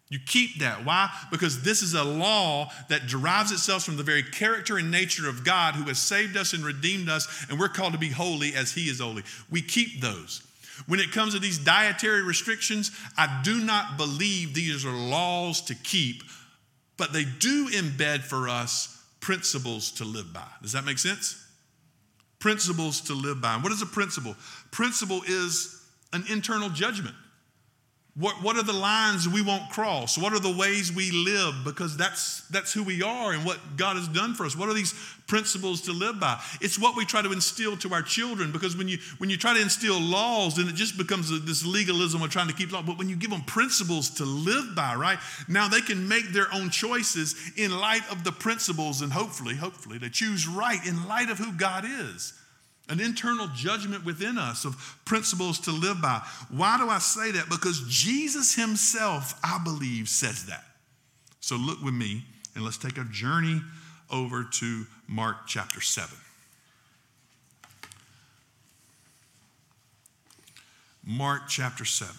You 0.09 0.20
keep 0.25 0.61
that. 0.61 0.85
Why? 0.85 1.11
Because 1.33 1.62
this 1.62 1.83
is 1.83 1.94
a 1.94 2.05
law 2.05 2.70
that 2.88 3.09
derives 3.09 3.51
itself 3.51 3.83
from 3.83 3.96
the 3.96 4.05
very 4.05 4.22
character 4.22 4.79
and 4.79 4.90
nature 4.90 5.29
of 5.29 5.44
God 5.44 5.75
who 5.75 5.85
has 5.85 5.99
saved 5.99 6.37
us 6.37 6.53
and 6.53 6.64
redeemed 6.64 7.09
us, 7.09 7.46
and 7.51 7.59
we're 7.59 7.68
called 7.68 7.92
to 7.92 7.99
be 7.99 8.11
holy 8.11 8.55
as 8.55 8.72
He 8.72 8.83
is 8.83 9.01
holy. 9.01 9.25
We 9.51 9.62
keep 9.62 10.01
those. 10.01 10.42
When 10.87 11.01
it 11.01 11.11
comes 11.11 11.35
to 11.35 11.40
these 11.40 11.59
dietary 11.59 12.22
restrictions, 12.22 12.92
I 13.16 13.40
do 13.42 13.64
not 13.64 13.96
believe 13.96 14.55
these 14.55 14.85
are 14.85 14.92
laws 14.92 15.61
to 15.62 15.75
keep, 15.75 16.22
but 16.96 17.12
they 17.12 17.25
do 17.25 17.68
embed 17.70 18.20
for 18.20 18.49
us 18.49 19.03
principles 19.20 19.90
to 19.92 20.05
live 20.05 20.33
by. 20.33 20.46
Does 20.62 20.72
that 20.72 20.85
make 20.85 20.99
sense? 20.99 21.46
Principles 22.47 23.01
to 23.01 23.13
live 23.13 23.41
by. 23.41 23.57
what 23.57 23.73
is 23.73 23.83
a 23.83 23.87
principle? 23.87 24.37
Principle 24.71 25.21
is 25.27 25.83
an 26.13 26.23
internal 26.31 26.69
judgment. 26.69 27.17
What, 28.19 28.43
what 28.43 28.57
are 28.57 28.63
the 28.63 28.73
lines 28.73 29.29
we 29.29 29.43
won't 29.43 29.69
cross? 29.69 30.17
What 30.17 30.33
are 30.33 30.39
the 30.39 30.57
ways 30.57 30.91
we 30.91 31.11
live? 31.11 31.55
Because 31.65 31.99
that's, 31.99 32.41
that's 32.49 32.73
who 32.73 32.83
we 32.83 33.03
are 33.03 33.33
and 33.35 33.45
what 33.45 33.59
God 33.77 33.97
has 33.97 34.09
done 34.09 34.33
for 34.33 34.47
us. 34.47 34.57
What 34.57 34.71
are 34.71 34.75
these 34.75 34.95
principles 35.27 35.83
to 35.83 35.93
live 35.93 36.19
by? 36.19 36.41
It's 36.63 36.79
what 36.79 36.97
we 36.97 37.05
try 37.05 37.21
to 37.21 37.31
instill 37.31 37.77
to 37.77 37.93
our 37.93 38.01
children 38.01 38.53
because 38.53 38.75
when 38.75 38.89
you, 38.89 38.97
when 39.19 39.29
you 39.29 39.37
try 39.37 39.53
to 39.53 39.61
instill 39.61 40.01
laws, 40.01 40.57
then 40.57 40.67
it 40.67 40.77
just 40.77 40.97
becomes 40.97 41.29
this 41.45 41.67
legalism 41.67 42.23
of 42.23 42.31
trying 42.31 42.49
to 42.49 42.55
keep 42.55 42.73
law. 42.73 42.81
But 42.81 42.97
when 42.97 43.11
you 43.11 43.17
give 43.17 43.31
them 43.31 43.43
principles 43.43 44.09
to 44.11 44.25
live 44.25 44.75
by, 44.75 44.95
right, 44.95 45.19
now 45.47 45.69
they 45.69 45.83
can 45.83 46.09
make 46.09 46.29
their 46.29 46.47
own 46.55 46.71
choices 46.71 47.35
in 47.59 47.71
light 47.71 48.11
of 48.11 48.25
the 48.25 48.33
principles 48.33 49.03
and 49.03 49.13
hopefully, 49.13 49.57
hopefully, 49.57 49.99
they 49.99 50.09
choose 50.09 50.49
right 50.49 50.85
in 50.87 51.07
light 51.07 51.29
of 51.29 51.37
who 51.37 51.53
God 51.53 51.85
is 51.85 52.33
an 52.88 53.01
internal 53.01 53.49
judgment 53.55 54.05
within 54.05 54.38
us 54.38 54.64
of 54.64 54.99
principles 55.05 55.59
to 55.61 55.72
live 55.72 56.01
by. 56.01 56.22
Why 56.51 56.79
do 56.79 56.88
I 56.88 56.99
say 56.99 57.33
that? 57.33 57.49
Because 57.49 57.83
Jesus 57.88 58.55
himself, 58.55 59.38
I 59.42 59.61
believe, 59.62 60.09
says 60.09 60.46
that. 60.46 60.64
So 61.40 61.57
look 61.57 61.83
with 61.83 61.94
me 61.94 62.25
and 62.55 62.64
let's 62.64 62.79
take 62.79 62.99
a 62.99 63.05
journey 63.05 63.61
over 64.11 64.44
to 64.44 64.87
Mark 65.09 65.46
chapter 65.46 65.81
7. 65.81 66.16
Mark 71.05 71.42
chapter 71.49 71.85
7. 71.85 72.14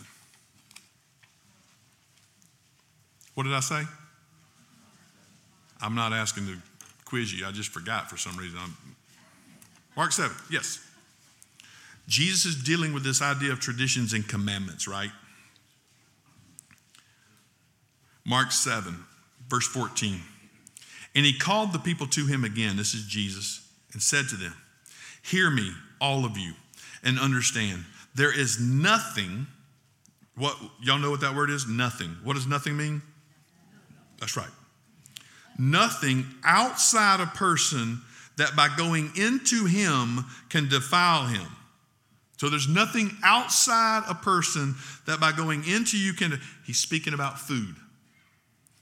What 3.35 3.43
did 3.43 3.53
I 3.53 3.59
say? 3.59 3.83
I'm 5.81 5.93
not 5.93 6.13
asking 6.13 6.47
to 6.47 6.57
quiz 7.05 7.33
you. 7.33 7.45
I 7.45 7.51
just 7.51 7.69
forgot 7.69 8.09
for 8.09 8.17
some 8.17 8.35
reason. 8.37 8.57
I'm, 8.59 8.75
Mark 9.97 10.11
7, 10.11 10.31
yes. 10.51 10.79
Jesus 12.07 12.45
is 12.45 12.63
dealing 12.63 12.93
with 12.93 13.03
this 13.03 13.21
idea 13.21 13.51
of 13.51 13.59
traditions 13.59 14.13
and 14.13 14.25
commandments, 14.25 14.87
right? 14.87 15.09
Mark 18.23 18.51
7, 18.51 18.95
verse 19.49 19.67
14. 19.67 20.21
And 21.15 21.25
he 21.25 21.33
called 21.33 21.73
the 21.73 21.79
people 21.79 22.05
to 22.07 22.27
him 22.27 22.43
again, 22.43 22.77
this 22.77 22.93
is 22.93 23.05
Jesus, 23.07 23.67
and 23.91 24.01
said 24.01 24.29
to 24.29 24.35
them, 24.35 24.53
Hear 25.23 25.49
me, 25.49 25.71
all 25.99 26.25
of 26.25 26.37
you, 26.37 26.53
and 27.03 27.19
understand. 27.19 27.83
There 28.13 28.37
is 28.37 28.59
nothing, 28.59 29.47
what 30.35 30.55
y'all 30.79 30.99
know 30.99 31.09
what 31.09 31.21
that 31.21 31.35
word 31.35 31.49
is? 31.49 31.67
Nothing. 31.67 32.15
What 32.23 32.35
does 32.35 32.45
nothing 32.45 32.77
mean? 32.77 33.01
That's 34.19 34.37
right. 34.37 34.47
Nothing 35.57 36.25
outside 36.43 37.19
a 37.19 37.25
person 37.25 38.01
that 38.37 38.55
by 38.55 38.69
going 38.75 39.11
into 39.15 39.65
him 39.65 40.25
can 40.49 40.69
defile 40.69 41.27
him. 41.27 41.47
So 42.37 42.49
there's 42.49 42.67
nothing 42.67 43.11
outside 43.23 44.03
a 44.07 44.13
person 44.13 44.75
that 45.07 45.19
by 45.19 45.31
going 45.31 45.63
into 45.67 45.97
you 45.97 46.13
can. 46.13 46.39
He's 46.65 46.79
speaking 46.79 47.13
about 47.13 47.39
food. 47.39 47.75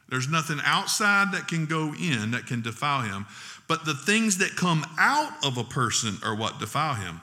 There's 0.10 0.30
nothing 0.30 0.60
outside 0.64 1.32
that 1.32 1.48
can 1.48 1.66
go 1.66 1.94
in 1.94 2.32
that 2.32 2.46
can 2.46 2.62
defile 2.62 3.02
him, 3.02 3.26
but 3.68 3.86
the 3.86 3.96
things 3.96 4.38
that 4.38 4.56
come 4.56 4.86
out 5.00 5.34
of 5.44 5.58
a 5.58 5.64
person 5.64 6.18
are 6.24 6.36
what 6.36 6.60
defile 6.60 6.94
him. 6.94 7.22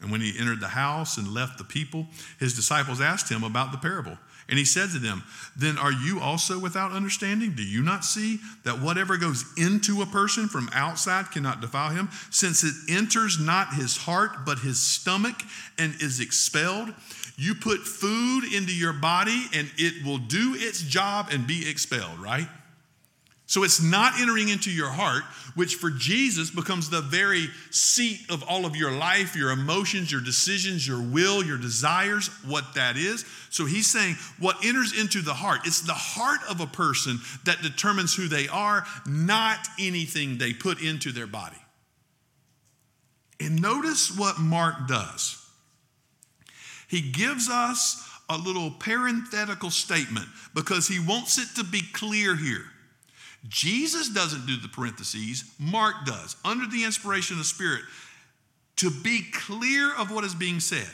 And 0.00 0.10
when 0.10 0.22
he 0.22 0.38
entered 0.38 0.60
the 0.60 0.68
house 0.68 1.18
and 1.18 1.34
left 1.34 1.58
the 1.58 1.64
people, 1.64 2.06
his 2.38 2.54
disciples 2.54 3.02
asked 3.02 3.30
him 3.30 3.44
about 3.44 3.70
the 3.70 3.78
parable. 3.78 4.16
And 4.50 4.58
he 4.58 4.64
said 4.64 4.90
to 4.90 4.98
them, 4.98 5.22
Then 5.56 5.78
are 5.78 5.92
you 5.92 6.18
also 6.18 6.58
without 6.58 6.90
understanding? 6.90 7.52
Do 7.52 7.62
you 7.62 7.82
not 7.82 8.04
see 8.04 8.40
that 8.64 8.80
whatever 8.80 9.16
goes 9.16 9.44
into 9.56 10.02
a 10.02 10.06
person 10.06 10.48
from 10.48 10.68
outside 10.74 11.30
cannot 11.30 11.60
defile 11.60 11.90
him, 11.90 12.10
since 12.30 12.64
it 12.64 12.74
enters 12.88 13.38
not 13.38 13.74
his 13.74 13.96
heart, 13.96 14.44
but 14.44 14.58
his 14.58 14.80
stomach, 14.82 15.40
and 15.78 15.94
is 16.02 16.18
expelled? 16.18 16.92
You 17.36 17.54
put 17.54 17.80
food 17.80 18.52
into 18.52 18.74
your 18.74 18.92
body, 18.92 19.44
and 19.54 19.70
it 19.78 20.04
will 20.04 20.18
do 20.18 20.56
its 20.58 20.82
job 20.82 21.28
and 21.30 21.46
be 21.46 21.70
expelled, 21.70 22.18
right? 22.18 22.48
So 23.50 23.64
it's 23.64 23.82
not 23.82 24.20
entering 24.20 24.48
into 24.48 24.70
your 24.70 24.90
heart, 24.90 25.24
which 25.56 25.74
for 25.74 25.90
Jesus 25.90 26.50
becomes 26.50 26.88
the 26.88 27.00
very 27.00 27.48
seat 27.72 28.20
of 28.30 28.44
all 28.44 28.64
of 28.64 28.76
your 28.76 28.92
life, 28.92 29.34
your 29.34 29.50
emotions, 29.50 30.12
your 30.12 30.20
decisions, 30.20 30.86
your 30.86 31.02
will, 31.02 31.42
your 31.42 31.58
desires, 31.58 32.28
what 32.46 32.76
that 32.76 32.96
is. 32.96 33.24
So 33.50 33.66
he's 33.66 33.88
saying 33.88 34.14
what 34.38 34.64
enters 34.64 34.96
into 34.96 35.20
the 35.20 35.34
heart, 35.34 35.62
it's 35.64 35.80
the 35.80 35.92
heart 35.92 36.38
of 36.48 36.60
a 36.60 36.66
person 36.68 37.18
that 37.44 37.60
determines 37.60 38.14
who 38.14 38.28
they 38.28 38.46
are, 38.46 38.84
not 39.04 39.58
anything 39.80 40.38
they 40.38 40.52
put 40.52 40.80
into 40.80 41.10
their 41.10 41.26
body. 41.26 41.58
And 43.40 43.60
notice 43.60 44.16
what 44.16 44.38
Mark 44.38 44.86
does. 44.86 45.44
He 46.86 47.00
gives 47.00 47.50
us 47.50 48.08
a 48.28 48.38
little 48.38 48.70
parenthetical 48.70 49.70
statement 49.70 50.28
because 50.54 50.86
he 50.86 51.00
wants 51.00 51.36
it 51.36 51.48
to 51.56 51.64
be 51.64 51.82
clear 51.92 52.36
here. 52.36 52.66
Jesus 53.48 54.10
doesn't 54.10 54.46
do 54.46 54.56
the 54.56 54.68
parentheses, 54.68 55.44
Mark 55.58 56.04
does, 56.04 56.36
under 56.44 56.66
the 56.66 56.84
inspiration 56.84 57.34
of 57.34 57.38
the 57.38 57.44
Spirit, 57.44 57.82
to 58.76 58.90
be 58.90 59.22
clear 59.32 59.94
of 59.94 60.10
what 60.10 60.24
is 60.24 60.34
being 60.34 60.60
said. 60.60 60.88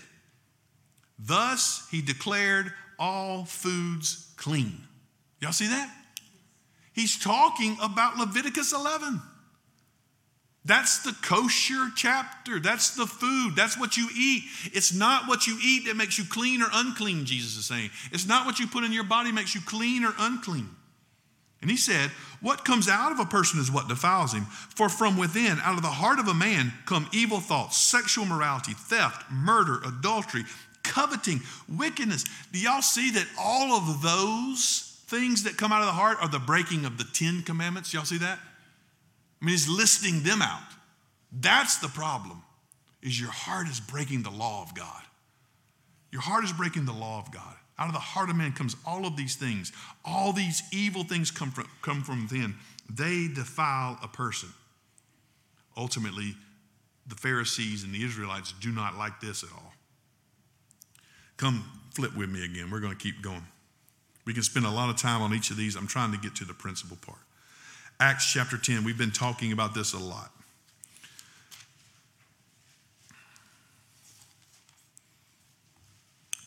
Thus, 1.19 1.87
he 1.91 2.03
declared 2.03 2.73
all 2.99 3.45
foods 3.45 4.33
clean. 4.37 4.81
Y'all 5.41 5.53
see 5.53 5.69
that? 5.69 5.93
He's 6.93 7.19
talking 7.19 7.77
about 7.83 8.17
Leviticus 8.17 8.73
11. 8.73 9.21
That's 10.65 11.05
the 11.05 11.15
kosher 11.23 11.91
chapter. 11.95 12.59
That's 12.59 12.97
the 12.97 13.07
food. 13.07 13.55
That's 13.55 13.79
what 13.79 13.97
you 13.97 14.09
eat. 14.17 14.45
It's 14.73 14.93
not 14.93 15.29
what 15.29 15.47
you 15.47 15.59
eat 15.63 15.87
that 15.87 15.97
makes 15.97 16.19
you 16.19 16.25
clean 16.25 16.61
or 16.61 16.67
unclean, 16.73 17.25
Jesus 17.25 17.57
is 17.57 17.67
saying. 17.67 17.91
It's 18.11 18.27
not 18.27 18.47
what 18.47 18.59
you 18.59 18.67
put 18.67 18.83
in 18.83 18.93
your 18.93 19.05
body 19.05 19.31
makes 19.31 19.55
you 19.55 19.61
clean 19.61 20.05
or 20.05 20.13
unclean. 20.19 20.69
And 21.63 21.71
he 21.71 21.77
said, 21.77 22.11
What 22.41 22.65
comes 22.65 22.89
out 22.89 23.13
of 23.13 23.19
a 23.19 23.25
person 23.25 23.61
is 23.61 23.71
what 23.71 23.89
defiles 23.89 24.33
him. 24.33 24.45
For 24.45 24.89
from 24.89 25.17
within, 25.17 25.59
out 25.63 25.77
of 25.77 25.83
the 25.83 25.89
heart 25.89 26.19
of 26.19 26.29
a 26.29 26.35
man, 26.35 26.73
come 26.85 27.09
evil 27.13 27.41
thoughts, 27.41 27.79
sexual 27.79 28.25
morality, 28.25 28.73
theft, 28.73 29.25
murder, 29.31 29.81
adultery, 29.85 30.45
coveting, 30.83 31.41
wickedness. 31.69 32.25
Do 32.53 32.59
y'all 32.59 32.83
see 32.83 33.11
that 33.13 33.27
all 33.41 33.73
of 33.73 34.03
those 34.03 35.03
things 35.07 35.45
that 35.45 35.57
come 35.57 35.73
out 35.73 35.81
of 35.81 35.87
the 35.87 35.93
heart 35.93 36.19
are 36.21 36.29
the 36.29 36.39
breaking 36.39 36.85
of 36.85 36.99
the 36.99 37.05
Ten 37.05 37.43
Commandments? 37.43 37.93
Y'all 37.95 38.05
see 38.05 38.19
that? 38.19 38.39
I 39.41 39.45
mean, 39.45 39.53
he's 39.53 39.69
listing 39.69 40.23
them 40.23 40.43
out. 40.43 40.61
That's 41.33 41.79
the 41.79 41.89
problem, 41.89 42.43
is 43.03 43.21
your 43.21 43.31
heart 43.31 43.69
is 43.69 43.81
breaking 43.81 44.23
the 44.23 44.31
law 44.31 44.63
of 44.63 44.75
God. 44.75 45.03
Your 46.11 46.23
heart 46.23 46.45
is 46.45 46.53
breaking 46.53 46.87
the 46.87 46.93
law 46.93 47.19
of 47.19 47.31
God. 47.33 47.57
Out 47.79 47.89
of 47.89 47.93
the 47.93 47.99
heart 47.99 48.31
of 48.31 48.37
man 48.37 48.53
comes 48.53 48.75
all 48.87 49.07
of 49.07 49.17
these 49.17 49.37
things. 49.37 49.73
All 50.05 50.33
these 50.33 50.63
evil 50.73 51.05
things 51.05 51.31
come 51.31 51.51
from, 51.51 51.69
come 51.83 52.03
from 52.03 52.23
within. 52.23 52.55
They 52.89 53.29
defile 53.29 53.99
a 54.03 54.09
person. 54.09 54.49
Ultimately, 55.77 56.35
the 57.07 57.17
Pharisees 57.17 57.85
and 57.85 57.95
the 57.95 58.03
Israelites 58.03 58.55
do 58.61 58.73
not 58.73 58.97
like 58.97 59.21
this 59.21 59.43
at 59.43 59.51
all. 59.53 59.75
Come 61.37 61.65
flip 61.95 62.17
with 62.17 62.31
me 62.31 62.45
again. 62.45 62.71
We're 62.71 62.81
going 62.81 62.97
to 62.97 62.99
keep 62.99 63.21
going. 63.21 63.47
We 64.25 64.33
can 64.33 64.43
spend 64.43 64.65
a 64.65 64.71
lot 64.71 64.89
of 64.89 64.97
time 64.97 65.21
on 65.23 65.35
each 65.35 65.51
of 65.51 65.57
these. 65.57 65.77
I'm 65.77 65.87
trying 65.87 66.13
to 66.13 66.19
get 66.19 66.35
to 66.37 66.45
the 66.45 66.55
principle 66.55 66.97
part. 67.01 67.19
Acts 68.01 68.31
chapter 68.33 68.59
10, 68.59 68.85
we've 68.85 68.99
been 68.99 69.13
talking 69.13 69.53
about 69.53 69.75
this 69.75 69.93
a 69.93 69.99
lot. 69.99 70.31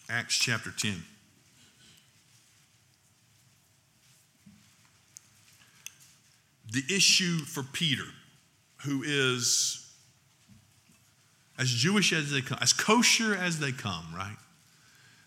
Acts 0.10 0.38
chapter 0.38 0.72
10. 0.72 1.04
The 6.72 6.84
issue 6.94 7.40
for 7.40 7.64
Peter, 7.64 8.06
who 8.86 9.04
is 9.04 9.86
as 11.58 11.70
Jewish 11.70 12.14
as 12.14 12.32
they 12.32 12.42
come, 12.42 12.58
as 12.62 12.74
kosher 12.74 13.36
as 13.36 13.60
they 13.60 13.72
come, 13.72 14.06
right? 14.16 14.38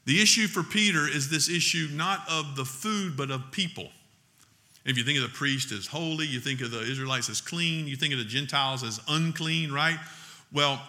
The 0.04 0.20
issue 0.20 0.46
for 0.46 0.62
Peter 0.62 1.06
is 1.06 1.30
this 1.30 1.48
issue 1.48 1.88
not 1.92 2.20
of 2.28 2.56
the 2.56 2.64
food, 2.64 3.16
but 3.16 3.30
of 3.30 3.52
people. 3.52 3.88
If 4.84 4.96
you 4.96 5.04
think 5.04 5.18
of 5.18 5.22
the 5.22 5.36
priest 5.36 5.70
as 5.70 5.86
holy, 5.86 6.26
you 6.26 6.40
think 6.40 6.60
of 6.60 6.72
the 6.72 6.80
Israelites 6.80 7.28
as 7.28 7.40
clean, 7.40 7.86
you 7.86 7.96
think 7.96 8.12
of 8.12 8.18
the 8.18 8.24
Gentiles 8.24 8.82
as 8.82 9.00
unclean, 9.08 9.70
right? 9.70 9.98
Well, 10.52 10.82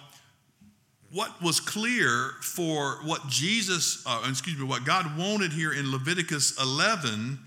what 1.12 1.40
was 1.44 1.60
clear 1.60 2.32
for 2.42 2.98
what 3.04 3.28
Jesus, 3.28 4.02
uh, 4.08 4.26
excuse 4.28 4.58
me, 4.58 4.66
what 4.66 4.84
God 4.84 5.16
wanted 5.16 5.54
here 5.54 5.72
in 5.72 5.92
Leviticus 5.92 6.60
11 6.60 7.38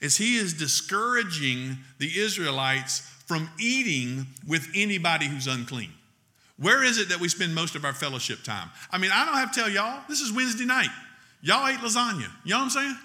is 0.00 0.16
he 0.16 0.36
is 0.36 0.54
discouraging 0.54 1.78
the 1.98 2.10
Israelites 2.18 3.00
from 3.26 3.50
eating 3.58 4.26
with 4.46 4.68
anybody 4.74 5.26
who's 5.26 5.46
unclean. 5.46 5.90
Where 6.58 6.82
is 6.82 6.98
it 6.98 7.10
that 7.10 7.20
we 7.20 7.28
spend 7.28 7.54
most 7.54 7.74
of 7.74 7.84
our 7.84 7.92
fellowship 7.92 8.42
time? 8.42 8.70
I 8.90 8.98
mean, 8.98 9.10
I 9.12 9.26
don't 9.26 9.34
have 9.34 9.52
to 9.52 9.60
tell 9.60 9.68
y'all, 9.68 10.02
this 10.08 10.20
is 10.20 10.32
Wednesday 10.32 10.64
night. 10.64 10.88
Y'all 11.42 11.66
ate 11.68 11.78
lasagna. 11.78 12.30
You 12.44 12.52
know 12.52 12.58
what 12.58 12.64
I'm 12.64 12.70
saying? 12.70 12.96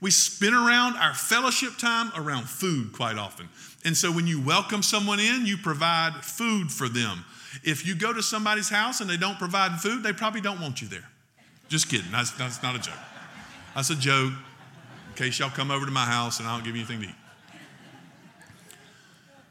We 0.00 0.10
spin 0.10 0.52
around 0.52 0.96
our 0.96 1.14
fellowship 1.14 1.78
time 1.78 2.10
around 2.16 2.48
food 2.48 2.92
quite 2.92 3.16
often. 3.16 3.48
And 3.84 3.96
so 3.96 4.10
when 4.10 4.26
you 4.26 4.40
welcome 4.40 4.82
someone 4.82 5.20
in, 5.20 5.46
you 5.46 5.56
provide 5.56 6.14
food 6.24 6.72
for 6.72 6.88
them. 6.88 7.24
If 7.62 7.86
you 7.86 7.94
go 7.94 8.12
to 8.12 8.22
somebody's 8.22 8.68
house 8.68 9.00
and 9.00 9.08
they 9.08 9.16
don't 9.16 9.38
provide 9.38 9.80
food, 9.80 10.02
they 10.02 10.12
probably 10.12 10.40
don't 10.40 10.60
want 10.60 10.82
you 10.82 10.88
there. 10.88 11.08
Just 11.68 11.88
kidding. 11.88 12.10
That's, 12.10 12.32
that's 12.32 12.62
not 12.62 12.74
a 12.74 12.80
joke. 12.80 12.94
That's 13.74 13.90
a 13.90 13.96
joke 13.96 14.32
in 15.16 15.24
case 15.24 15.38
y'all 15.38 15.50
come 15.50 15.70
over 15.70 15.86
to 15.86 15.92
my 15.92 16.04
house 16.04 16.40
and 16.40 16.48
I 16.48 16.54
don't 16.54 16.64
give 16.64 16.74
you 16.74 16.82
anything 16.82 17.02
to 17.02 17.08
eat. 17.08 17.14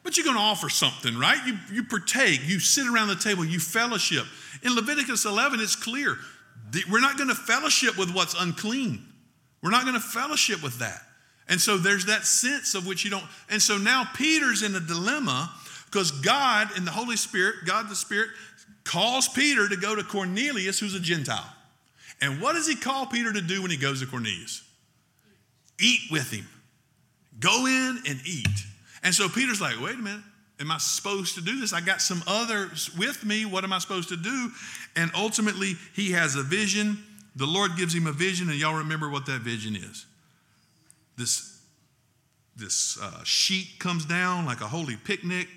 But 0.03 0.17
you're 0.17 0.25
going 0.25 0.35
to 0.35 0.43
offer 0.43 0.69
something, 0.69 1.17
right? 1.17 1.37
You, 1.47 1.57
you 1.71 1.83
partake, 1.85 2.41
you 2.45 2.59
sit 2.59 2.85
around 2.87 3.07
the 3.07 3.15
table, 3.15 3.45
you 3.45 3.59
fellowship. 3.59 4.25
In 4.61 4.75
Leviticus 4.75 5.23
11, 5.23 5.61
it's 5.61 5.77
clear 5.77 6.17
we're 6.89 6.99
not 6.99 7.17
going 7.17 7.29
to 7.29 7.35
fellowship 7.35 7.97
with 7.97 8.13
what's 8.13 8.39
unclean. 8.39 9.05
We're 9.61 9.71
not 9.71 9.83
going 9.83 9.93
to 9.93 10.01
fellowship 10.01 10.61
with 10.61 10.79
that. 10.79 11.01
And 11.47 11.61
so 11.61 11.77
there's 11.77 12.05
that 12.07 12.25
sense 12.25 12.75
of 12.75 12.85
which 12.85 13.05
you 13.05 13.11
don't. 13.11 13.23
And 13.49 13.61
so 13.61 13.77
now 13.77 14.09
Peter's 14.15 14.63
in 14.63 14.75
a 14.75 14.79
dilemma 14.79 15.53
because 15.85 16.11
God 16.11 16.69
and 16.75 16.85
the 16.85 16.91
Holy 16.91 17.15
Spirit, 17.15 17.55
God 17.65 17.89
the 17.89 17.95
Spirit, 17.95 18.29
calls 18.83 19.29
Peter 19.29 19.69
to 19.69 19.77
go 19.77 19.95
to 19.95 20.03
Cornelius, 20.03 20.79
who's 20.79 20.95
a 20.95 20.99
Gentile. 20.99 21.45
And 22.21 22.41
what 22.41 22.53
does 22.53 22.67
he 22.67 22.75
call 22.75 23.05
Peter 23.05 23.31
to 23.31 23.41
do 23.41 23.61
when 23.61 23.71
he 23.71 23.77
goes 23.77 24.01
to 24.01 24.07
Cornelius? 24.07 24.62
Eat 25.79 26.01
with 26.11 26.31
him. 26.31 26.47
Go 27.39 27.65
in 27.65 27.99
and 28.07 28.19
eat. 28.25 28.47
And 29.03 29.13
so 29.13 29.27
Peter's 29.27 29.61
like, 29.61 29.79
wait 29.81 29.95
a 29.95 29.97
minute. 29.97 30.23
Am 30.59 30.71
I 30.71 30.77
supposed 30.77 31.35
to 31.35 31.41
do 31.41 31.59
this? 31.59 31.73
I 31.73 31.81
got 31.81 32.01
some 32.01 32.23
others 32.27 32.89
with 32.97 33.25
me. 33.25 33.43
What 33.43 33.63
am 33.63 33.73
I 33.73 33.79
supposed 33.79 34.09
to 34.09 34.15
do? 34.15 34.51
And 34.95 35.11
ultimately, 35.15 35.73
he 35.93 36.11
has 36.11 36.35
a 36.35 36.43
vision. 36.43 37.03
The 37.35 37.47
Lord 37.47 37.71
gives 37.75 37.93
him 37.93 38.07
a 38.07 38.11
vision, 38.11 38.49
and 38.49 38.59
y'all 38.59 38.75
remember 38.75 39.09
what 39.09 39.25
that 39.25 39.41
vision 39.41 39.75
is. 39.75 40.05
This, 41.17 41.59
this 42.55 42.99
uh, 43.01 43.23
sheet 43.23 43.79
comes 43.79 44.05
down 44.05 44.45
like 44.45 44.61
a 44.61 44.67
holy 44.67 44.95
picnic, 44.95 45.47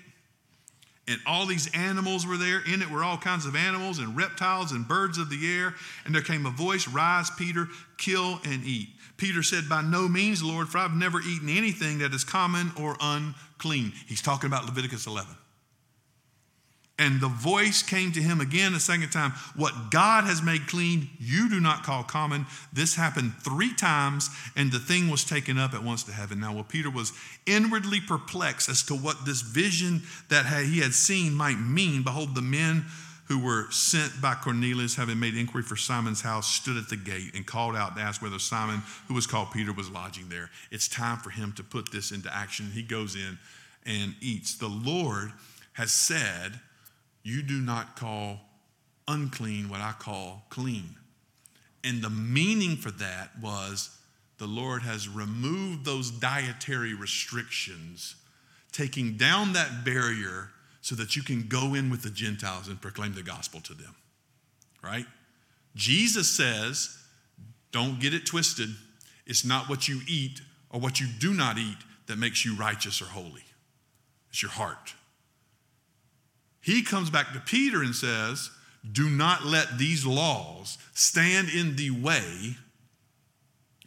and 1.07 1.21
all 1.25 1.45
these 1.45 1.69
animals 1.73 2.27
were 2.27 2.37
there. 2.37 2.61
In 2.67 2.81
it 2.81 2.89
were 2.89 3.03
all 3.03 3.17
kinds 3.17 3.45
of 3.45 3.55
animals 3.55 3.99
and 3.99 4.17
reptiles 4.17 4.73
and 4.73 4.85
birds 4.85 5.17
of 5.17 5.29
the 5.29 5.55
air. 5.55 5.73
And 6.05 6.13
there 6.13 6.21
came 6.21 6.45
a 6.45 6.51
voice 6.51 6.87
Rise, 6.87 7.29
Peter, 7.37 7.67
kill 7.97 8.41
and 8.43 8.65
eat. 8.65 8.89
Peter 9.17 9.43
said, 9.43 9.67
By 9.67 9.81
no 9.81 10.07
means, 10.07 10.43
Lord, 10.43 10.69
for 10.69 10.77
I've 10.77 10.95
never 10.95 11.19
eaten 11.19 11.49
anything 11.49 11.99
that 11.99 12.13
is 12.13 12.23
common 12.23 12.71
or 12.79 12.95
unclean. 13.01 13.93
He's 14.07 14.21
talking 14.21 14.47
about 14.47 14.65
Leviticus 14.65 15.07
11. 15.07 15.35
And 16.99 17.21
the 17.21 17.27
voice 17.27 17.83
came 17.83 18.11
to 18.13 18.21
him 18.21 18.41
again 18.41 18.73
a 18.73 18.79
second 18.79 19.11
time 19.11 19.31
What 19.55 19.91
God 19.91 20.23
has 20.23 20.41
made 20.41 20.67
clean, 20.67 21.09
you 21.19 21.47
do 21.47 21.59
not 21.59 21.83
call 21.83 22.03
common. 22.03 22.47
This 22.73 22.95
happened 22.95 23.33
three 23.43 23.73
times, 23.73 24.29
and 24.55 24.71
the 24.71 24.79
thing 24.79 25.09
was 25.09 25.23
taken 25.23 25.59
up 25.59 25.73
at 25.73 25.83
once 25.83 26.03
to 26.05 26.11
heaven. 26.11 26.39
Now, 26.39 26.53
while 26.53 26.63
Peter 26.63 26.89
was 26.89 27.13
inwardly 27.45 28.01
perplexed 28.01 28.67
as 28.67 28.81
to 28.83 28.95
what 28.95 29.25
this 29.25 29.41
vision 29.41 30.03
that 30.29 30.47
he 30.65 30.79
had 30.79 30.93
seen 30.93 31.33
might 31.33 31.59
mean, 31.59 32.01
behold, 32.01 32.33
the 32.33 32.41
men 32.41 32.85
who 33.27 33.39
were 33.39 33.69
sent 33.71 34.21
by 34.21 34.33
Cornelius, 34.35 34.95
having 34.95 35.19
made 35.19 35.35
inquiry 35.35 35.63
for 35.63 35.75
Simon's 35.75 36.21
house, 36.21 36.47
stood 36.47 36.77
at 36.77 36.89
the 36.89 36.95
gate 36.95 37.35
and 37.35 37.45
called 37.45 37.75
out 37.75 37.95
to 37.95 38.01
ask 38.01 38.21
whether 38.21 38.39
Simon, 38.39 38.81
who 39.07 39.13
was 39.13 39.27
called 39.27 39.51
Peter, 39.51 39.73
was 39.73 39.89
lodging 39.89 40.29
there. 40.29 40.49
It's 40.71 40.87
time 40.87 41.17
for 41.17 41.29
him 41.29 41.51
to 41.53 41.63
put 41.63 41.91
this 41.91 42.11
into 42.11 42.33
action. 42.33 42.71
He 42.73 42.83
goes 42.83 43.15
in 43.15 43.37
and 43.85 44.15
eats. 44.21 44.55
The 44.55 44.69
Lord 44.69 45.33
has 45.73 45.91
said, 45.91 46.59
You 47.23 47.41
do 47.43 47.59
not 47.59 47.97
call 47.97 48.39
unclean 49.07 49.67
what 49.69 49.81
I 49.81 49.93
call 49.97 50.45
clean. 50.49 50.95
And 51.83 52.01
the 52.01 52.09
meaning 52.09 52.77
for 52.77 52.91
that 52.91 53.31
was 53.41 53.97
the 54.37 54.47
Lord 54.47 54.83
has 54.83 55.09
removed 55.09 55.83
those 55.83 56.11
dietary 56.11 56.93
restrictions, 56.93 58.15
taking 58.71 59.17
down 59.17 59.53
that 59.53 59.83
barrier 59.83 60.49
so 60.87 60.95
that 60.95 61.17
you 61.17 61.21
can 61.21 61.45
go 61.49 61.73
in 61.73 61.89
with 61.89 62.01
the 62.01 62.09
Gentiles 62.09 62.69
and 62.69 62.81
proclaim 62.81 63.13
the 63.13 63.21
gospel 63.21 63.59
to 63.59 63.73
them. 63.73 63.93
Right? 64.81 65.05
Jesus 65.75 66.29
says, 66.29 66.97
don't 67.73 67.99
get 67.99 68.13
it 68.13 68.25
twisted. 68.25 68.69
It's 69.25 69.43
not 69.43 69.67
what 69.67 69.89
you 69.89 69.99
eat 70.07 70.39
or 70.69 70.79
what 70.79 71.01
you 71.01 71.07
do 71.19 71.33
not 71.33 71.57
eat 71.57 71.75
that 72.05 72.17
makes 72.17 72.45
you 72.45 72.55
righteous 72.55 73.01
or 73.01 73.05
holy, 73.05 73.43
it's 74.29 74.41
your 74.41 74.51
heart. 74.51 74.93
He 76.61 76.83
comes 76.83 77.09
back 77.09 77.33
to 77.33 77.41
Peter 77.41 77.81
and 77.81 77.93
says, 77.93 78.49
Do 78.89 79.09
not 79.09 79.43
let 79.43 79.77
these 79.77 80.05
laws 80.05 80.77
stand 80.93 81.49
in 81.49 81.75
the 81.75 81.91
way 81.91 82.55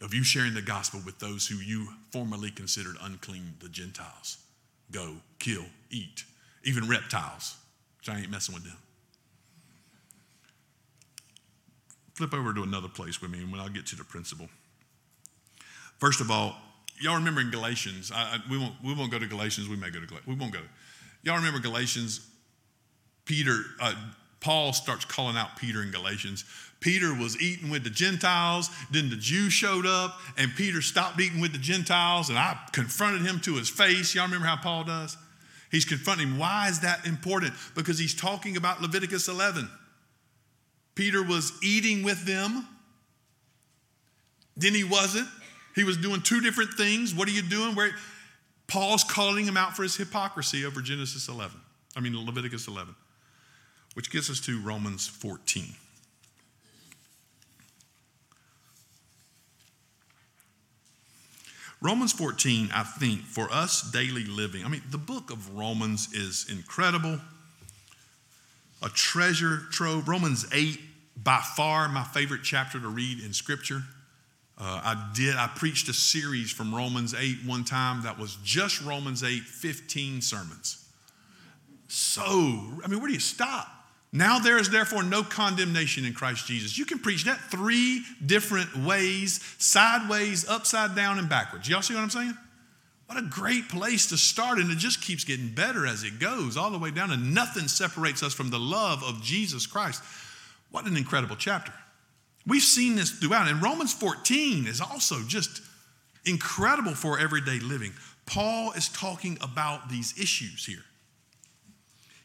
of 0.03 0.13
you 0.13 0.23
sharing 0.23 0.53
the 0.53 0.61
gospel 0.61 1.01
with 1.03 1.17
those 1.17 1.47
who 1.47 1.55
you 1.55 1.87
formerly 2.11 2.51
considered 2.51 2.95
unclean, 3.01 3.55
the 3.59 3.69
Gentiles. 3.69 4.37
Go, 4.91 5.15
kill, 5.39 5.65
eat, 5.89 6.25
even 6.63 6.87
reptiles, 6.87 7.55
which 7.97 8.09
I 8.09 8.19
ain't 8.19 8.29
messing 8.29 8.53
with 8.53 8.63
them. 8.63 8.77
Flip 12.13 12.33
over 12.33 12.53
to 12.53 12.63
another 12.63 12.87
place 12.87 13.21
with 13.21 13.31
me, 13.31 13.39
and 13.39 13.51
when 13.51 13.61
I 13.61 13.67
get 13.69 13.85
to 13.87 13.95
the 13.95 14.03
principle. 14.03 14.47
First 15.97 16.21
of 16.21 16.29
all, 16.29 16.55
y'all 16.99 17.15
remember 17.15 17.41
in 17.41 17.51
Galatians, 17.51 18.11
I, 18.13 18.21
I, 18.21 18.37
we, 18.49 18.57
won't, 18.57 18.73
we 18.83 18.93
won't 18.93 19.11
go 19.11 19.19
to 19.19 19.27
Galatians, 19.27 19.69
we 19.69 19.75
may 19.75 19.89
go 19.89 19.99
to 19.99 20.05
Galatians, 20.05 20.27
we 20.27 20.35
won't 20.35 20.53
go. 20.53 20.59
Y'all 21.23 21.37
remember 21.37 21.59
Galatians, 21.59 22.27
Peter, 23.25 23.59
uh, 23.79 23.93
Paul 24.39 24.73
starts 24.73 25.05
calling 25.05 25.37
out 25.37 25.55
Peter 25.57 25.83
in 25.83 25.91
Galatians. 25.91 26.43
Peter 26.79 27.13
was 27.13 27.39
eating 27.39 27.69
with 27.69 27.83
the 27.83 27.91
Gentiles, 27.91 28.69
then 28.89 29.09
the 29.11 29.15
Jews 29.15 29.53
showed 29.53 29.85
up, 29.85 30.19
and 30.35 30.53
Peter 30.55 30.81
stopped 30.81 31.19
eating 31.21 31.39
with 31.39 31.51
the 31.51 31.59
Gentiles, 31.59 32.29
and 32.29 32.37
I 32.37 32.57
confronted 32.71 33.21
him 33.21 33.39
to 33.41 33.55
his 33.55 33.69
face. 33.69 34.15
Y'all 34.15 34.25
remember 34.25 34.47
how 34.47 34.57
Paul 34.57 34.83
does? 34.85 35.15
He's 35.71 35.85
confronting 35.85 36.27
him. 36.27 36.37
Why 36.37 36.67
is 36.67 36.81
that 36.81 37.05
important? 37.07 37.53
Because 37.75 37.97
he's 37.97 38.13
talking 38.13 38.57
about 38.57 38.81
Leviticus 38.81 39.27
11. 39.27 39.69
Peter 40.95 41.23
was 41.23 41.53
eating 41.63 42.03
with 42.03 42.25
them, 42.25 42.67
then 44.57 44.73
he 44.73 44.83
wasn't. 44.83 45.27
He 45.73 45.85
was 45.85 45.95
doing 45.95 46.21
two 46.21 46.41
different 46.41 46.71
things. 46.73 47.15
What 47.15 47.29
are 47.29 47.31
you 47.31 47.41
doing? 47.41 47.75
Where 47.75 47.91
Paul's 48.67 49.05
calling 49.05 49.45
him 49.45 49.55
out 49.55 49.75
for 49.75 49.83
his 49.83 49.95
hypocrisy 49.95 50.65
over 50.65 50.81
Genesis 50.81 51.29
11. 51.29 51.57
I 51.95 52.01
mean 52.01 52.13
Leviticus 52.25 52.67
11. 52.67 52.93
Which 53.93 54.11
gets 54.11 54.29
us 54.29 54.39
to 54.41 54.59
Romans 54.61 55.07
14. 55.07 55.73
Romans 61.81 62.13
14, 62.13 62.69
I 62.73 62.83
think, 62.83 63.21
for 63.21 63.51
us 63.51 63.81
daily 63.91 64.23
living, 64.25 64.63
I 64.63 64.67
mean, 64.67 64.83
the 64.91 64.99
book 64.99 65.31
of 65.31 65.55
Romans 65.55 66.13
is 66.13 66.45
incredible, 66.49 67.19
a 68.83 68.89
treasure 68.89 69.61
trove. 69.71 70.07
Romans 70.07 70.45
8, 70.53 70.79
by 71.23 71.41
far 71.55 71.89
my 71.89 72.03
favorite 72.03 72.41
chapter 72.43 72.79
to 72.79 72.87
read 72.87 73.19
in 73.19 73.33
Scripture. 73.33 73.81
Uh, 74.59 74.81
I 74.83 75.11
did, 75.15 75.35
I 75.35 75.47
preached 75.47 75.89
a 75.89 75.93
series 75.93 76.51
from 76.51 76.73
Romans 76.73 77.15
8 77.15 77.37
one 77.47 77.63
time 77.63 78.03
that 78.03 78.19
was 78.19 78.37
just 78.43 78.83
Romans 78.83 79.23
8, 79.23 79.41
15 79.41 80.21
sermons. 80.21 80.87
So, 81.87 82.21
I 82.23 82.87
mean, 82.87 82.99
where 82.99 83.07
do 83.07 83.13
you 83.13 83.19
stop? 83.19 83.67
Now 84.13 84.39
there 84.39 84.57
is 84.57 84.69
therefore 84.69 85.03
no 85.03 85.23
condemnation 85.23 86.03
in 86.05 86.13
Christ 86.13 86.45
Jesus. 86.45 86.77
You 86.77 86.85
can 86.85 86.99
preach 86.99 87.23
that 87.25 87.39
three 87.49 88.03
different 88.25 88.75
ways 88.77 89.39
sideways, 89.57 90.47
upside 90.47 90.95
down, 90.95 91.17
and 91.17 91.29
backwards. 91.29 91.69
Y'all 91.69 91.81
see 91.81 91.93
what 91.93 92.03
I'm 92.03 92.09
saying? 92.09 92.33
What 93.05 93.17
a 93.17 93.27
great 93.27 93.67
place 93.69 94.07
to 94.07 94.17
start, 94.17 94.57
and 94.57 94.71
it 94.71 94.77
just 94.77 95.01
keeps 95.01 95.23
getting 95.23 95.49
better 95.49 95.85
as 95.85 96.03
it 96.03 96.19
goes, 96.19 96.55
all 96.55 96.71
the 96.71 96.77
way 96.77 96.91
down, 96.91 97.11
and 97.11 97.33
nothing 97.33 97.67
separates 97.67 98.23
us 98.23 98.33
from 98.33 98.49
the 98.49 98.59
love 98.59 99.03
of 99.03 99.21
Jesus 99.21 99.65
Christ. 99.65 100.01
What 100.71 100.85
an 100.85 100.95
incredible 100.95 101.35
chapter. 101.35 101.73
We've 102.47 102.61
seen 102.61 102.95
this 102.95 103.11
throughout, 103.11 103.49
and 103.49 103.61
Romans 103.61 103.93
14 103.93 104.65
is 104.65 104.79
also 104.81 105.21
just 105.27 105.61
incredible 106.25 106.95
for 106.95 107.19
everyday 107.19 107.59
living. 107.59 107.91
Paul 108.25 108.71
is 108.73 108.87
talking 108.89 109.37
about 109.41 109.89
these 109.89 110.17
issues 110.17 110.65
here. 110.65 110.83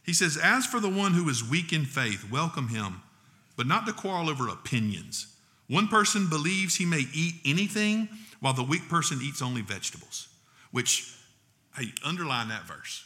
He 0.07 0.13
says, 0.13 0.39
As 0.41 0.65
for 0.65 0.79
the 0.79 0.89
one 0.89 1.13
who 1.13 1.29
is 1.29 1.45
weak 1.45 1.73
in 1.73 1.85
faith, 1.85 2.31
welcome 2.31 2.69
him, 2.69 3.03
but 3.57 3.67
not 3.67 3.87
to 3.87 3.93
quarrel 3.93 4.31
over 4.31 4.49
opinions. 4.49 5.27
One 5.69 5.89
person 5.89 6.29
believes 6.29 6.77
he 6.77 6.87
may 6.87 7.07
eat 7.13 7.35
anything, 7.45 8.09
while 8.39 8.53
the 8.53 8.63
weak 8.63 8.89
person 8.89 9.19
eats 9.21 9.43
only 9.43 9.63
vegetables, 9.63 10.29
which, 10.71 11.13
hey, 11.77 11.93
underline 12.05 12.49
that 12.49 12.67
verse. 12.67 13.05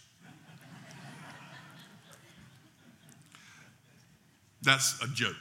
That's 4.63 5.03
a 5.03 5.09
joke. 5.09 5.37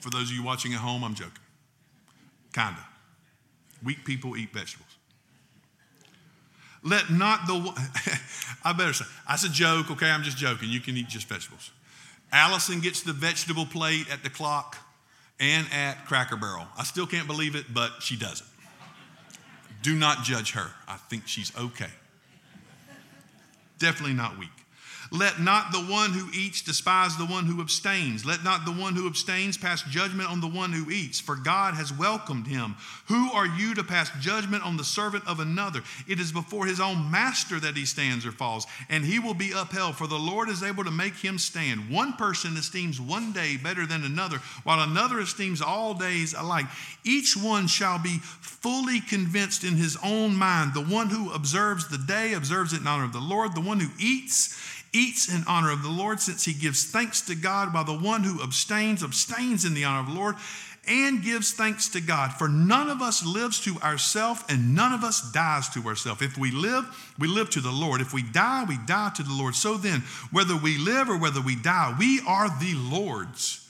For 0.00 0.10
those 0.10 0.30
of 0.30 0.36
you 0.36 0.42
watching 0.42 0.72
at 0.72 0.80
home, 0.80 1.04
I'm 1.04 1.14
joking. 1.14 1.32
Kinda. 2.52 2.84
Weak 3.84 4.04
people 4.04 4.36
eat 4.36 4.52
vegetables. 4.52 4.95
Let 6.86 7.10
not 7.10 7.48
the, 7.48 7.54
I 8.64 8.72
better 8.72 8.92
say, 8.92 9.04
that's 9.28 9.42
a 9.42 9.48
joke, 9.48 9.90
okay? 9.90 10.08
I'm 10.08 10.22
just 10.22 10.36
joking. 10.36 10.68
You 10.68 10.78
can 10.80 10.96
eat 10.96 11.08
just 11.08 11.28
vegetables. 11.28 11.72
Allison 12.30 12.80
gets 12.80 13.02
the 13.02 13.12
vegetable 13.12 13.66
plate 13.66 14.06
at 14.10 14.22
the 14.22 14.30
clock 14.30 14.78
and 15.40 15.66
at 15.72 16.06
Cracker 16.06 16.36
Barrel. 16.36 16.66
I 16.78 16.84
still 16.84 17.06
can't 17.06 17.26
believe 17.26 17.56
it, 17.56 17.74
but 17.74 17.90
she 18.00 18.16
does 18.16 18.40
it. 18.40 18.46
Do 19.82 19.96
not 19.96 20.22
judge 20.22 20.52
her. 20.52 20.70
I 20.86 20.96
think 20.96 21.26
she's 21.26 21.52
okay. 21.56 21.90
Definitely 23.78 24.14
not 24.14 24.38
weak. 24.38 24.48
Let 25.10 25.40
not 25.40 25.72
the 25.72 25.80
one 25.80 26.10
who 26.10 26.28
eats 26.32 26.62
despise 26.62 27.16
the 27.16 27.26
one 27.26 27.44
who 27.44 27.60
abstains. 27.60 28.24
Let 28.24 28.42
not 28.42 28.64
the 28.64 28.72
one 28.72 28.94
who 28.94 29.06
abstains 29.06 29.56
pass 29.56 29.82
judgment 29.82 30.30
on 30.30 30.40
the 30.40 30.48
one 30.48 30.72
who 30.72 30.90
eats, 30.90 31.20
for 31.20 31.36
God 31.36 31.74
has 31.74 31.92
welcomed 31.92 32.46
him. 32.46 32.76
Who 33.06 33.30
are 33.32 33.46
you 33.46 33.74
to 33.74 33.84
pass 33.84 34.10
judgment 34.20 34.64
on 34.64 34.76
the 34.76 34.84
servant 34.84 35.26
of 35.26 35.40
another? 35.40 35.82
It 36.08 36.18
is 36.18 36.32
before 36.32 36.66
his 36.66 36.80
own 36.80 37.10
master 37.10 37.60
that 37.60 37.76
he 37.76 37.86
stands 37.86 38.26
or 38.26 38.32
falls, 38.32 38.66
and 38.88 39.04
he 39.04 39.18
will 39.18 39.34
be 39.34 39.52
upheld, 39.52 39.96
for 39.96 40.06
the 40.06 40.18
Lord 40.18 40.48
is 40.48 40.62
able 40.62 40.84
to 40.84 40.90
make 40.90 41.14
him 41.14 41.38
stand. 41.38 41.90
One 41.90 42.14
person 42.14 42.56
esteems 42.56 43.00
one 43.00 43.32
day 43.32 43.56
better 43.56 43.86
than 43.86 44.04
another, 44.04 44.38
while 44.64 44.80
another 44.80 45.20
esteems 45.20 45.62
all 45.62 45.94
days 45.94 46.34
alike. 46.34 46.66
Each 47.04 47.36
one 47.36 47.66
shall 47.66 47.98
be 47.98 48.18
fully 48.18 49.00
convinced 49.00 49.64
in 49.64 49.76
his 49.76 49.96
own 50.02 50.34
mind. 50.34 50.74
The 50.74 50.82
one 50.82 51.08
who 51.08 51.30
observes 51.32 51.88
the 51.88 51.98
day 51.98 52.32
observes 52.32 52.72
it 52.72 52.80
in 52.80 52.86
honor 52.86 53.04
of 53.04 53.12
the 53.12 53.20
Lord. 53.20 53.54
The 53.54 53.60
one 53.60 53.80
who 53.80 53.90
eats, 53.98 54.56
eats 54.92 55.32
in 55.32 55.44
honor 55.46 55.70
of 55.70 55.82
the 55.82 55.90
Lord, 55.90 56.20
since 56.20 56.44
he 56.44 56.52
gives 56.52 56.84
thanks 56.84 57.20
to 57.22 57.34
God, 57.34 57.72
while 57.72 57.84
the 57.84 57.92
one 57.92 58.24
who 58.24 58.42
abstains, 58.42 59.02
abstains 59.02 59.64
in 59.64 59.74
the 59.74 59.84
honor 59.84 60.00
of 60.00 60.14
the 60.14 60.20
Lord 60.20 60.36
and 60.88 61.22
gives 61.22 61.52
thanks 61.52 61.88
to 61.90 62.00
God. 62.00 62.32
For 62.32 62.48
none 62.48 62.88
of 62.88 63.02
us 63.02 63.24
lives 63.24 63.60
to 63.60 63.76
ourselves, 63.80 64.42
and 64.48 64.74
none 64.74 64.92
of 64.92 65.02
us 65.02 65.32
dies 65.32 65.68
to 65.70 65.82
ourselves. 65.86 66.22
If 66.22 66.38
we 66.38 66.50
live, 66.52 66.84
we 67.18 67.28
live 67.28 67.50
to 67.50 67.60
the 67.60 67.72
Lord. 67.72 68.00
If 68.00 68.12
we 68.12 68.22
die, 68.22 68.64
we 68.68 68.78
die 68.86 69.10
to 69.16 69.22
the 69.22 69.34
Lord. 69.34 69.54
So 69.54 69.76
then, 69.76 70.02
whether 70.30 70.56
we 70.56 70.78
live 70.78 71.08
or 71.08 71.18
whether 71.18 71.40
we 71.40 71.56
die, 71.56 71.94
we 71.98 72.20
are 72.26 72.48
the 72.60 72.74
Lord's. 72.74 73.65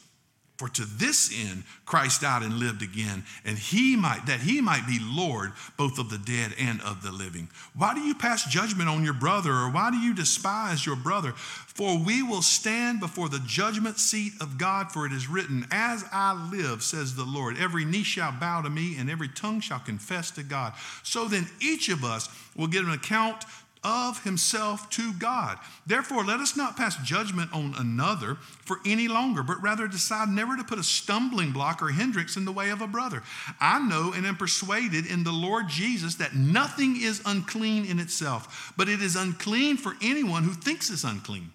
For 0.56 0.68
to 0.70 0.84
this 0.84 1.30
end 1.34 1.64
Christ 1.84 2.22
died 2.22 2.42
and 2.42 2.58
lived 2.58 2.82
again, 2.82 3.24
and 3.44 3.58
he 3.58 3.94
might 3.94 4.26
that 4.26 4.40
he 4.40 4.60
might 4.60 4.86
be 4.86 4.98
Lord 5.00 5.52
both 5.76 5.98
of 5.98 6.08
the 6.08 6.18
dead 6.18 6.54
and 6.58 6.80
of 6.80 7.02
the 7.02 7.12
living. 7.12 7.48
Why 7.74 7.94
do 7.94 8.00
you 8.00 8.14
pass 8.14 8.44
judgment 8.44 8.88
on 8.88 9.04
your 9.04 9.14
brother, 9.14 9.52
or 9.52 9.70
why 9.70 9.90
do 9.90 9.98
you 9.98 10.14
despise 10.14 10.86
your 10.86 10.96
brother? 10.96 11.32
For 11.32 11.98
we 11.98 12.22
will 12.22 12.40
stand 12.40 13.00
before 13.00 13.28
the 13.28 13.42
judgment 13.46 13.98
seat 13.98 14.32
of 14.40 14.56
God, 14.56 14.90
for 14.90 15.04
it 15.04 15.12
is 15.12 15.28
written, 15.28 15.66
As 15.70 16.04
I 16.10 16.32
live, 16.50 16.82
says 16.82 17.14
the 17.14 17.24
Lord, 17.24 17.58
every 17.58 17.84
knee 17.84 18.02
shall 18.02 18.32
bow 18.32 18.62
to 18.62 18.70
me, 18.70 18.96
and 18.96 19.10
every 19.10 19.28
tongue 19.28 19.60
shall 19.60 19.80
confess 19.80 20.30
to 20.32 20.42
God. 20.42 20.72
So 21.02 21.26
then 21.26 21.46
each 21.60 21.90
of 21.90 22.02
us 22.02 22.30
will 22.56 22.66
get 22.66 22.84
an 22.84 22.92
account 22.92 23.44
of 23.86 24.24
himself 24.24 24.90
to 24.90 25.12
God. 25.12 25.58
Therefore, 25.86 26.24
let 26.24 26.40
us 26.40 26.56
not 26.56 26.76
pass 26.76 26.96
judgment 27.04 27.52
on 27.52 27.72
another 27.78 28.34
for 28.64 28.80
any 28.84 29.06
longer, 29.06 29.44
but 29.44 29.62
rather 29.62 29.86
decide 29.86 30.28
never 30.28 30.56
to 30.56 30.64
put 30.64 30.80
a 30.80 30.82
stumbling 30.82 31.52
block 31.52 31.80
or 31.80 31.88
hindrance 31.88 32.36
in 32.36 32.44
the 32.44 32.52
way 32.52 32.70
of 32.70 32.80
a 32.80 32.88
brother. 32.88 33.22
I 33.60 33.78
know 33.78 34.12
and 34.12 34.26
am 34.26 34.36
persuaded 34.36 35.06
in 35.06 35.22
the 35.22 35.30
Lord 35.30 35.68
Jesus 35.68 36.16
that 36.16 36.34
nothing 36.34 37.00
is 37.00 37.22
unclean 37.24 37.86
in 37.86 38.00
itself, 38.00 38.72
but 38.76 38.88
it 38.88 39.00
is 39.00 39.14
unclean 39.14 39.76
for 39.76 39.94
anyone 40.02 40.42
who 40.42 40.52
thinks 40.52 40.90
it's 40.90 41.04
unclean. 41.04 41.52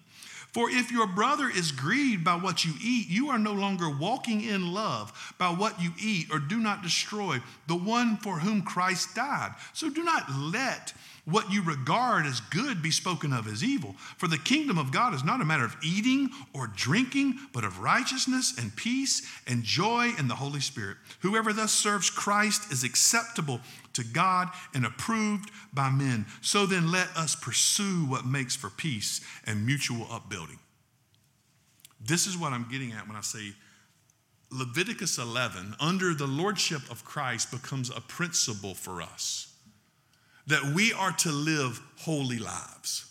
For 0.52 0.68
if 0.70 0.90
your 0.92 1.06
brother 1.06 1.48
is 1.48 1.72
grieved 1.72 2.24
by 2.24 2.34
what 2.36 2.64
you 2.64 2.72
eat, 2.82 3.08
you 3.08 3.28
are 3.30 3.38
no 3.38 3.52
longer 3.52 3.88
walking 3.88 4.42
in 4.42 4.72
love 4.72 5.34
by 5.38 5.48
what 5.50 5.80
you 5.80 5.92
eat, 5.98 6.28
or 6.30 6.38
do 6.38 6.58
not 6.58 6.82
destroy 6.82 7.40
the 7.66 7.76
one 7.76 8.18
for 8.18 8.38
whom 8.38 8.62
Christ 8.62 9.14
died. 9.14 9.54
So 9.72 9.88
do 9.88 10.04
not 10.04 10.30
let 10.30 10.92
what 11.24 11.52
you 11.52 11.62
regard 11.62 12.26
as 12.26 12.40
good 12.40 12.82
be 12.82 12.90
spoken 12.90 13.32
of 13.32 13.46
as 13.46 13.62
evil. 13.62 13.94
For 14.18 14.26
the 14.26 14.38
kingdom 14.38 14.76
of 14.76 14.90
God 14.90 15.14
is 15.14 15.22
not 15.22 15.40
a 15.40 15.44
matter 15.44 15.64
of 15.64 15.76
eating 15.82 16.30
or 16.52 16.66
drinking, 16.66 17.38
but 17.52 17.62
of 17.62 17.78
righteousness 17.78 18.54
and 18.58 18.74
peace 18.74 19.22
and 19.46 19.62
joy 19.62 20.10
in 20.18 20.26
the 20.26 20.34
Holy 20.34 20.58
Spirit. 20.58 20.96
Whoever 21.20 21.52
thus 21.52 21.70
serves 21.72 22.10
Christ 22.10 22.72
is 22.72 22.82
acceptable 22.82 23.60
to 23.92 24.02
God 24.02 24.48
and 24.74 24.84
approved 24.84 25.50
by 25.72 25.90
men. 25.90 26.26
So 26.40 26.66
then 26.66 26.90
let 26.90 27.08
us 27.16 27.36
pursue 27.36 28.04
what 28.06 28.26
makes 28.26 28.56
for 28.56 28.70
peace 28.70 29.20
and 29.46 29.64
mutual 29.64 30.08
upbuilding. 30.10 30.58
This 32.00 32.26
is 32.26 32.36
what 32.36 32.52
I'm 32.52 32.68
getting 32.68 32.92
at 32.92 33.06
when 33.06 33.16
I 33.16 33.20
say 33.20 33.54
Leviticus 34.50 35.16
11, 35.18 35.76
under 35.80 36.12
the 36.12 36.26
lordship 36.26 36.82
of 36.90 37.04
Christ, 37.04 37.50
becomes 37.50 37.88
a 37.90 38.02
principle 38.02 38.74
for 38.74 39.00
us 39.00 39.51
that 40.46 40.74
we 40.74 40.92
are 40.92 41.12
to 41.12 41.30
live 41.30 41.80
holy 41.98 42.38
lives. 42.38 43.06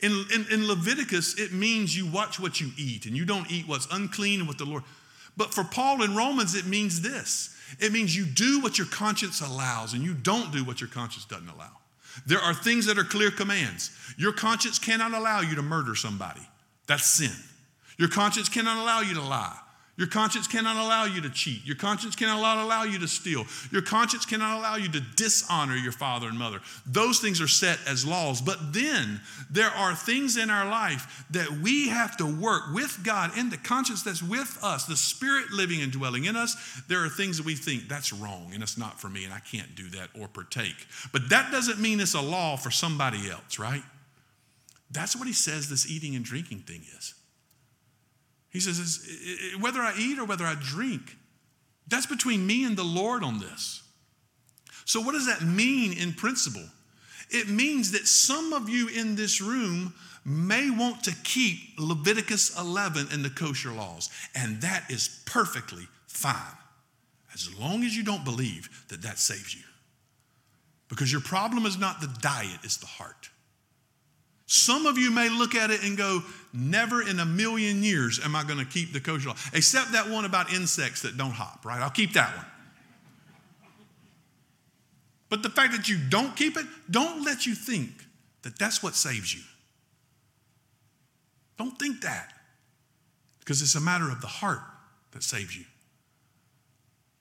In, 0.00 0.24
in, 0.32 0.46
in, 0.50 0.68
Leviticus, 0.68 1.38
it 1.38 1.52
means 1.52 1.96
you 1.96 2.10
watch 2.10 2.38
what 2.38 2.60
you 2.60 2.70
eat 2.78 3.06
and 3.06 3.16
you 3.16 3.24
don't 3.24 3.50
eat 3.50 3.66
what's 3.66 3.88
unclean 3.92 4.40
and 4.40 4.48
what 4.48 4.58
the 4.58 4.64
Lord. 4.64 4.84
But 5.36 5.52
for 5.52 5.64
Paul 5.64 6.02
in 6.02 6.14
Romans, 6.14 6.54
it 6.54 6.66
means 6.66 7.00
this 7.00 7.54
it 7.78 7.92
means 7.92 8.16
you 8.16 8.24
do 8.24 8.60
what 8.60 8.78
your 8.78 8.86
conscience 8.86 9.40
allows 9.40 9.92
and 9.92 10.02
you 10.02 10.14
don't 10.14 10.52
do 10.52 10.64
what 10.64 10.80
your 10.80 10.88
conscience 10.88 11.24
doesn't 11.24 11.48
allow. 11.48 11.70
There 12.26 12.38
are 12.38 12.54
things 12.54 12.86
that 12.86 12.98
are 12.98 13.04
clear 13.04 13.30
commands. 13.30 13.90
Your 14.16 14.32
conscience 14.32 14.78
cannot 14.78 15.12
allow 15.12 15.40
you 15.40 15.54
to 15.56 15.62
murder 15.62 15.94
somebody, 15.94 16.40
that's 16.86 17.06
sin. 17.06 17.32
Your 17.98 18.08
conscience 18.08 18.48
cannot 18.48 18.78
allow 18.78 19.00
you 19.00 19.14
to 19.14 19.22
lie. 19.22 19.58
Your 19.98 20.06
conscience 20.06 20.46
cannot 20.46 20.76
allow 20.76 21.06
you 21.06 21.20
to 21.22 21.28
cheat. 21.28 21.66
Your 21.66 21.74
conscience 21.74 22.14
cannot 22.14 22.64
allow 22.64 22.84
you 22.84 23.00
to 23.00 23.08
steal. 23.08 23.44
Your 23.72 23.82
conscience 23.82 24.24
cannot 24.24 24.56
allow 24.56 24.76
you 24.76 24.88
to 24.90 25.00
dishonor 25.16 25.74
your 25.74 25.90
father 25.90 26.28
and 26.28 26.38
mother. 26.38 26.60
Those 26.86 27.18
things 27.18 27.40
are 27.40 27.48
set 27.48 27.80
as 27.84 28.06
laws. 28.06 28.40
But 28.40 28.72
then 28.72 29.20
there 29.50 29.70
are 29.70 29.96
things 29.96 30.36
in 30.36 30.50
our 30.50 30.70
life 30.70 31.24
that 31.32 31.50
we 31.50 31.88
have 31.88 32.16
to 32.18 32.24
work 32.24 32.72
with 32.72 33.00
God 33.02 33.36
in 33.36 33.50
the 33.50 33.56
conscience 33.56 34.04
that's 34.04 34.22
with 34.22 34.56
us, 34.62 34.86
the 34.86 34.96
Spirit 34.96 35.50
living 35.50 35.82
and 35.82 35.90
dwelling 35.90 36.26
in 36.26 36.36
us. 36.36 36.54
There 36.86 37.04
are 37.04 37.08
things 37.08 37.38
that 37.38 37.46
we 37.46 37.56
think 37.56 37.88
that's 37.88 38.12
wrong 38.12 38.52
and 38.54 38.62
it's 38.62 38.78
not 38.78 39.00
for 39.00 39.08
me 39.08 39.24
and 39.24 39.34
I 39.34 39.40
can't 39.40 39.74
do 39.74 39.88
that 39.90 40.10
or 40.16 40.28
partake. 40.28 40.86
But 41.10 41.28
that 41.30 41.50
doesn't 41.50 41.80
mean 41.80 41.98
it's 41.98 42.14
a 42.14 42.20
law 42.20 42.56
for 42.56 42.70
somebody 42.70 43.28
else, 43.28 43.58
right? 43.58 43.82
That's 44.92 45.16
what 45.16 45.26
he 45.26 45.34
says 45.34 45.68
this 45.68 45.90
eating 45.90 46.14
and 46.14 46.24
drinking 46.24 46.60
thing 46.60 46.82
is. 46.96 47.14
He 48.50 48.60
says, 48.60 49.06
whether 49.60 49.80
I 49.80 49.94
eat 49.98 50.18
or 50.18 50.24
whether 50.24 50.44
I 50.44 50.54
drink, 50.54 51.16
that's 51.86 52.06
between 52.06 52.46
me 52.46 52.64
and 52.64 52.76
the 52.76 52.84
Lord 52.84 53.22
on 53.22 53.40
this. 53.40 53.82
So, 54.84 55.00
what 55.00 55.12
does 55.12 55.26
that 55.26 55.42
mean 55.42 55.92
in 55.92 56.14
principle? 56.14 56.64
It 57.30 57.48
means 57.48 57.92
that 57.92 58.06
some 58.06 58.52
of 58.52 58.68
you 58.68 58.88
in 58.88 59.16
this 59.16 59.40
room 59.40 59.94
may 60.24 60.70
want 60.70 61.04
to 61.04 61.14
keep 61.24 61.58
Leviticus 61.78 62.58
11 62.58 63.08
and 63.12 63.24
the 63.24 63.30
kosher 63.30 63.70
laws, 63.70 64.10
and 64.34 64.60
that 64.62 64.90
is 64.90 65.22
perfectly 65.26 65.86
fine, 66.06 66.56
as 67.34 67.54
long 67.58 67.82
as 67.84 67.94
you 67.94 68.02
don't 68.02 68.24
believe 68.24 68.86
that 68.88 69.02
that 69.02 69.18
saves 69.18 69.54
you. 69.54 69.62
Because 70.88 71.12
your 71.12 71.20
problem 71.20 71.66
is 71.66 71.78
not 71.78 72.00
the 72.00 72.14
diet, 72.20 72.60
it's 72.62 72.78
the 72.78 72.86
heart. 72.86 73.28
Some 74.48 74.86
of 74.86 74.96
you 74.96 75.10
may 75.10 75.28
look 75.28 75.54
at 75.54 75.70
it 75.70 75.84
and 75.84 75.96
go, 75.96 76.22
Never 76.54 77.06
in 77.06 77.20
a 77.20 77.26
million 77.26 77.82
years 77.82 78.18
am 78.24 78.34
I 78.34 78.42
going 78.42 78.58
to 78.58 78.64
keep 78.64 78.94
the 78.94 79.00
kosher 79.00 79.28
law, 79.28 79.36
except 79.52 79.92
that 79.92 80.08
one 80.08 80.24
about 80.24 80.52
insects 80.52 81.02
that 81.02 81.18
don't 81.18 81.32
hop, 81.32 81.64
right? 81.64 81.80
I'll 81.80 81.90
keep 81.90 82.14
that 82.14 82.34
one. 82.34 82.46
But 85.28 85.42
the 85.42 85.50
fact 85.50 85.72
that 85.72 85.90
you 85.90 85.98
don't 86.08 86.34
keep 86.34 86.56
it, 86.56 86.64
don't 86.90 87.22
let 87.22 87.44
you 87.44 87.54
think 87.54 87.90
that 88.42 88.58
that's 88.58 88.82
what 88.82 88.94
saves 88.94 89.34
you. 89.34 89.42
Don't 91.58 91.78
think 91.78 92.00
that, 92.00 92.32
because 93.40 93.60
it's 93.60 93.74
a 93.74 93.80
matter 93.80 94.10
of 94.10 94.22
the 94.22 94.26
heart 94.26 94.62
that 95.10 95.22
saves 95.22 95.54
you. 95.54 95.66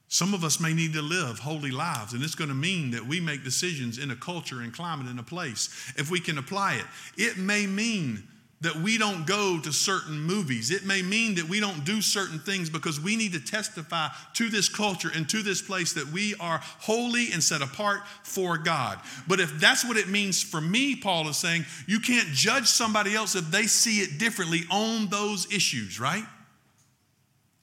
Some 0.10 0.34
of 0.34 0.44
us 0.44 0.60
may 0.60 0.74
need 0.74 0.94
to 0.94 1.02
live 1.02 1.40
holy 1.40 1.72
lives, 1.72 2.14
and 2.14 2.24
it's 2.24 2.36
going 2.36 2.50
to 2.50 2.56
mean 2.56 2.92
that 2.92 3.06
we 3.06 3.20
make 3.20 3.44
decisions 3.44 3.98
in 3.98 4.10
a 4.10 4.16
culture 4.16 4.62
and 4.62 4.74
climate 4.74 5.08
and 5.08 5.20
a 5.20 5.24
place 5.24 5.70
if 5.98 6.10
we 6.10 6.20
can 6.20 6.38
apply 6.38 6.76
it. 6.76 6.86
It 7.18 7.38
may 7.38 7.68
mean 7.68 8.24
that 8.62 8.76
we 8.76 8.98
don't 8.98 9.28
go 9.28 9.60
to 9.60 9.72
certain 9.72 10.20
movies. 10.20 10.72
It 10.72 10.84
may 10.84 11.02
mean 11.04 11.36
that 11.36 11.48
we 11.48 11.60
don't 11.60 11.86
do 11.86 12.02
certain 12.02 12.40
things 12.40 12.70
because 12.70 13.00
we 13.00 13.16
need 13.16 13.34
to 13.34 13.40
testify 13.40 14.08
to 14.34 14.50
this 14.50 14.68
culture 14.68 15.12
and 15.14 15.30
to 15.30 15.44
this 15.44 15.62
place 15.62 15.94
that 15.94 16.08
we 16.08 16.34
are 16.40 16.60
holy 16.64 17.32
and 17.34 17.44
set 17.44 17.62
apart 17.62 18.02
for 18.24 18.58
God. 18.58 19.00
But 19.28 19.40
if 19.40 19.60
that's 19.60 19.86
what 19.86 19.98
it 19.98 20.08
means 20.08 20.42
for 20.42 20.60
me, 20.60 20.96
Paul 20.96 21.28
is 21.28 21.38
saying, 21.38 21.66
you 21.86 22.00
can't 22.00 22.30
judge 22.30 22.66
somebody 22.66 23.14
else 23.14 23.36
if 23.36 23.52
they 23.52 23.68
see 23.68 24.00
it 24.00 24.18
differently 24.18 24.62
on 24.72 25.10
those 25.10 25.54
issues, 25.54 26.00
right? 26.00 26.26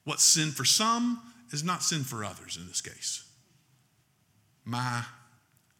What's 0.05 0.23
sin 0.23 0.51
for 0.51 0.63
some 0.63 1.19
is 1.51 1.63
not 1.63 1.83
sin 1.83 2.03
for 2.03 2.23
others 2.23 2.57
in 2.57 2.67
this 2.67 2.81
case. 2.81 3.23
My 4.63 5.03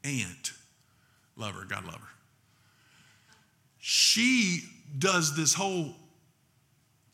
aunt, 0.04 0.54
love 1.36 1.56
her, 1.56 1.66
God 1.66 1.86
love 1.86 1.96
her. 1.96 2.08
She 3.80 4.62
does 4.98 5.36
this 5.36 5.54
whole 5.54 5.94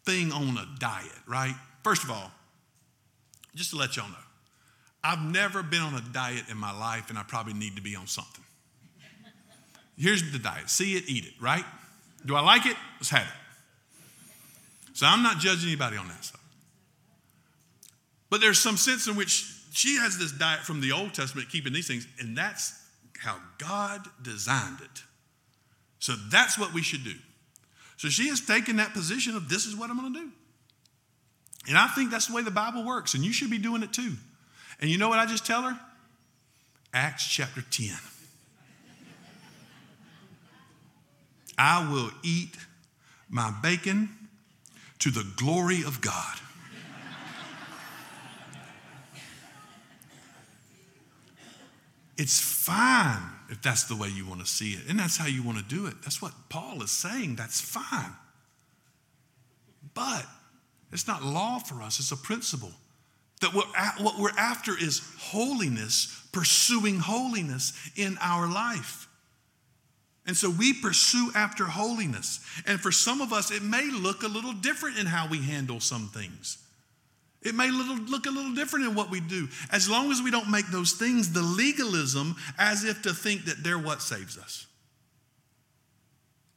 thing 0.05 0.31
on 0.31 0.57
a 0.57 0.67
diet, 0.79 1.11
right? 1.27 1.55
First 1.83 2.03
of 2.03 2.11
all, 2.11 2.31
just 3.55 3.71
to 3.71 3.77
let 3.77 3.95
y'all 3.95 4.09
know, 4.09 4.15
I've 5.03 5.21
never 5.21 5.63
been 5.63 5.81
on 5.81 5.95
a 5.95 6.03
diet 6.13 6.43
in 6.49 6.57
my 6.57 6.77
life, 6.77 7.09
and 7.09 7.17
I 7.17 7.23
probably 7.23 7.53
need 7.53 7.75
to 7.75 7.81
be 7.81 7.95
on 7.95 8.07
something. 8.07 8.43
Here's 9.97 10.31
the 10.31 10.39
diet 10.39 10.69
see 10.69 10.95
it, 10.95 11.03
eat 11.07 11.25
it, 11.25 11.33
right? 11.39 11.65
Do 12.25 12.35
I 12.35 12.41
like 12.41 12.65
it? 12.65 12.75
Let's 12.99 13.09
have 13.09 13.27
it. 13.27 14.93
So 14.93 15.05
I'm 15.05 15.23
not 15.23 15.39
judging 15.39 15.69
anybody 15.69 15.97
on 15.97 16.07
that 16.07 16.23
stuff. 16.23 16.40
But 18.31 18.39
there's 18.39 18.59
some 18.59 18.77
sense 18.77 19.07
in 19.07 19.15
which 19.15 19.45
she 19.73 19.97
has 19.97 20.17
this 20.17 20.31
diet 20.31 20.61
from 20.61 20.81
the 20.81 20.93
Old 20.93 21.13
Testament, 21.13 21.49
keeping 21.49 21.73
these 21.73 21.87
things, 21.87 22.07
and 22.17 22.35
that's 22.35 22.73
how 23.19 23.35
God 23.59 24.07
designed 24.21 24.79
it. 24.81 25.03
So 25.99 26.13
that's 26.31 26.57
what 26.57 26.73
we 26.73 26.81
should 26.81 27.03
do. 27.03 27.13
So 27.97 28.07
she 28.07 28.29
has 28.29 28.39
taken 28.41 28.77
that 28.77 28.93
position 28.93 29.35
of 29.35 29.49
this 29.49 29.65
is 29.65 29.75
what 29.75 29.89
I'm 29.89 29.99
going 29.99 30.13
to 30.13 30.19
do. 30.21 30.29
And 31.67 31.77
I 31.77 31.87
think 31.89 32.09
that's 32.09 32.27
the 32.27 32.33
way 32.33 32.41
the 32.41 32.49
Bible 32.49 32.85
works, 32.85 33.13
and 33.13 33.23
you 33.23 33.33
should 33.33 33.51
be 33.51 33.59
doing 33.59 33.83
it 33.83 33.93
too. 33.93 34.13
And 34.79 34.89
you 34.89 34.97
know 34.97 35.09
what 35.09 35.19
I 35.19 35.25
just 35.25 35.45
tell 35.45 35.63
her? 35.63 35.79
Acts 36.93 37.27
chapter 37.27 37.61
10. 37.69 37.95
I 41.57 41.91
will 41.91 42.09
eat 42.23 42.55
my 43.29 43.53
bacon 43.61 44.09
to 44.99 45.11
the 45.11 45.29
glory 45.35 45.83
of 45.83 45.99
God. 45.99 46.37
It's 52.21 52.39
fine 52.39 53.17
if 53.49 53.63
that's 53.63 53.85
the 53.85 53.95
way 53.95 54.07
you 54.07 54.27
want 54.27 54.41
to 54.41 54.45
see 54.45 54.73
it, 54.73 54.81
and 54.87 54.99
that's 54.99 55.17
how 55.17 55.25
you 55.25 55.41
want 55.41 55.57
to 55.57 55.63
do 55.63 55.87
it. 55.87 55.95
That's 56.03 56.21
what 56.21 56.31
Paul 56.49 56.83
is 56.83 56.91
saying. 56.91 57.35
That's 57.35 57.59
fine. 57.59 58.13
But 59.95 60.27
it's 60.91 61.07
not 61.07 61.23
law 61.23 61.57
for 61.57 61.81
us, 61.81 61.99
it's 61.99 62.11
a 62.11 62.15
principle. 62.15 62.73
That 63.41 63.55
what 63.55 64.19
we're 64.19 64.37
after 64.37 64.73
is 64.79 65.01
holiness, 65.17 66.23
pursuing 66.31 66.99
holiness 66.99 67.73
in 67.95 68.19
our 68.21 68.47
life. 68.47 69.07
And 70.27 70.37
so 70.37 70.51
we 70.51 70.73
pursue 70.73 71.31
after 71.33 71.65
holiness. 71.65 72.39
And 72.67 72.79
for 72.79 72.91
some 72.91 73.19
of 73.19 73.33
us, 73.33 73.49
it 73.49 73.63
may 73.63 73.89
look 73.89 74.21
a 74.21 74.27
little 74.27 74.53
different 74.53 74.99
in 74.99 75.07
how 75.07 75.27
we 75.27 75.41
handle 75.41 75.79
some 75.79 76.09
things. 76.09 76.59
It 77.41 77.55
may 77.55 77.71
little, 77.71 77.95
look 77.95 78.27
a 78.27 78.29
little 78.29 78.53
different 78.53 78.85
in 78.85 78.95
what 78.95 79.09
we 79.09 79.19
do. 79.19 79.47
As 79.71 79.89
long 79.89 80.11
as 80.11 80.21
we 80.21 80.29
don't 80.29 80.49
make 80.49 80.67
those 80.67 80.93
things 80.93 81.33
the 81.33 81.41
legalism 81.41 82.35
as 82.57 82.83
if 82.83 83.01
to 83.03 83.13
think 83.13 83.45
that 83.45 83.63
they're 83.63 83.79
what 83.79 84.01
saves 84.01 84.37
us. 84.37 84.67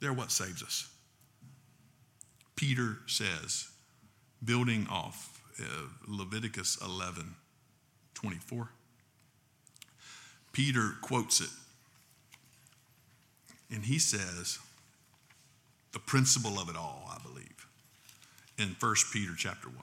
They're 0.00 0.12
what 0.12 0.30
saves 0.30 0.62
us. 0.62 0.88
Peter 2.56 2.98
says, 3.06 3.68
building 4.44 4.86
off 4.90 5.40
uh, 5.58 5.64
Leviticus 6.06 6.78
11 6.84 7.34
24. 8.14 8.68
Peter 10.52 10.92
quotes 11.02 11.40
it. 11.40 11.50
And 13.70 13.84
he 13.84 13.98
says, 13.98 14.58
the 15.92 15.98
principle 15.98 16.58
of 16.58 16.68
it 16.68 16.76
all, 16.76 17.10
I 17.10 17.18
believe, 17.22 17.66
in 18.58 18.76
1 18.78 18.94
Peter 19.12 19.32
chapter 19.36 19.68
1. 19.68 19.76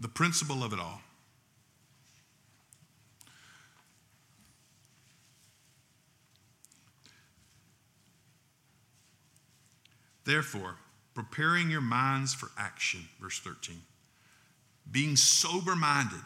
The 0.00 0.08
principle 0.08 0.64
of 0.64 0.72
it 0.72 0.80
all. 0.80 1.02
Therefore, 10.24 10.76
preparing 11.14 11.70
your 11.70 11.80
minds 11.80 12.32
for 12.32 12.50
action, 12.56 13.00
verse 13.20 13.38
13, 13.40 13.76
being 14.90 15.16
sober 15.16 15.76
minded, 15.76 16.22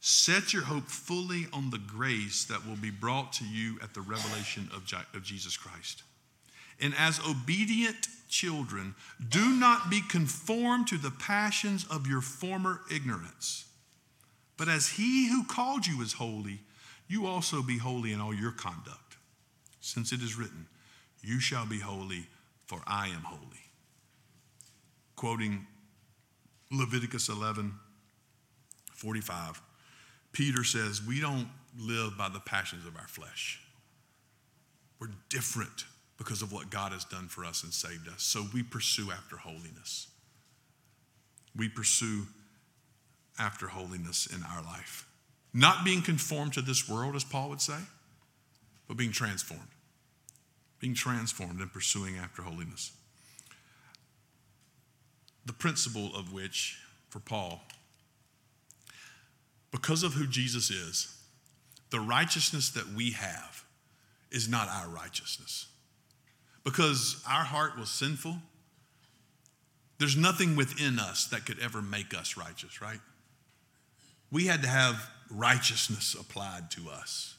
set 0.00 0.52
your 0.52 0.62
hope 0.62 0.86
fully 0.86 1.46
on 1.52 1.70
the 1.70 1.78
grace 1.78 2.44
that 2.44 2.66
will 2.66 2.76
be 2.76 2.90
brought 2.90 3.32
to 3.34 3.44
you 3.44 3.78
at 3.82 3.94
the 3.94 4.00
revelation 4.00 4.70
of, 4.74 4.90
of 5.14 5.22
Jesus 5.22 5.56
Christ. 5.56 6.02
And 6.80 6.94
as 6.96 7.20
obedient 7.28 8.08
children, 8.30 8.94
do 9.28 9.50
not 9.50 9.90
be 9.90 10.00
conformed 10.00 10.88
to 10.88 10.96
the 10.96 11.10
passions 11.10 11.84
of 11.90 12.06
your 12.06 12.20
former 12.20 12.80
ignorance. 12.90 13.66
But 14.56 14.68
as 14.68 14.88
he 14.88 15.28
who 15.28 15.44
called 15.44 15.86
you 15.86 16.00
is 16.00 16.14
holy, 16.14 16.60
you 17.08 17.26
also 17.26 17.62
be 17.62 17.78
holy 17.78 18.12
in 18.12 18.20
all 18.20 18.32
your 18.32 18.52
conduct. 18.52 19.16
Since 19.80 20.12
it 20.12 20.20
is 20.20 20.36
written, 20.36 20.66
You 21.22 21.40
shall 21.40 21.66
be 21.66 21.80
holy, 21.80 22.26
for 22.66 22.80
I 22.86 23.08
am 23.08 23.22
holy. 23.22 23.64
Quoting 25.16 25.66
Leviticus 26.70 27.28
11 27.28 27.74
45, 28.94 29.62
Peter 30.32 30.62
says, 30.62 31.02
We 31.02 31.20
don't 31.20 31.48
live 31.78 32.18
by 32.18 32.28
the 32.28 32.40
passions 32.40 32.86
of 32.86 32.96
our 32.96 33.08
flesh. 33.08 33.60
We're 35.00 35.08
different 35.30 35.84
because 36.20 36.42
of 36.42 36.52
what 36.52 36.68
God 36.68 36.92
has 36.92 37.02
done 37.06 37.28
for 37.28 37.46
us 37.46 37.62
and 37.62 37.72
saved 37.72 38.06
us. 38.06 38.22
So 38.22 38.44
we 38.52 38.62
pursue 38.62 39.10
after 39.10 39.38
holiness. 39.38 40.06
We 41.56 41.70
pursue 41.70 42.26
after 43.38 43.68
holiness 43.68 44.26
in 44.26 44.42
our 44.42 44.62
life. 44.62 45.08
Not 45.54 45.82
being 45.82 46.02
conformed 46.02 46.52
to 46.52 46.60
this 46.60 46.86
world, 46.86 47.16
as 47.16 47.24
Paul 47.24 47.48
would 47.48 47.62
say, 47.62 47.78
but 48.86 48.98
being 48.98 49.12
transformed. 49.12 49.70
Being 50.78 50.92
transformed 50.92 51.58
and 51.58 51.72
pursuing 51.72 52.18
after 52.18 52.42
holiness. 52.42 52.92
The 55.46 55.54
principle 55.54 56.14
of 56.14 56.34
which, 56.34 56.78
for 57.08 57.20
Paul, 57.20 57.62
because 59.72 60.02
of 60.02 60.12
who 60.12 60.26
Jesus 60.26 60.70
is, 60.70 61.16
the 61.88 62.00
righteousness 62.00 62.68
that 62.72 62.88
we 62.88 63.12
have 63.12 63.64
is 64.30 64.50
not 64.50 64.68
our 64.68 64.90
righteousness 64.90 65.68
because 66.70 67.20
our 67.28 67.42
heart 67.42 67.76
was 67.76 67.90
sinful. 67.90 68.36
There's 69.98 70.16
nothing 70.16 70.54
within 70.54 71.00
us 71.00 71.26
that 71.26 71.44
could 71.44 71.58
ever 71.58 71.82
make 71.82 72.14
us 72.14 72.36
righteous, 72.36 72.80
right? 72.80 73.00
We 74.30 74.46
had 74.46 74.62
to 74.62 74.68
have 74.68 75.10
righteousness 75.30 76.14
applied 76.18 76.70
to 76.72 76.88
us. 76.88 77.34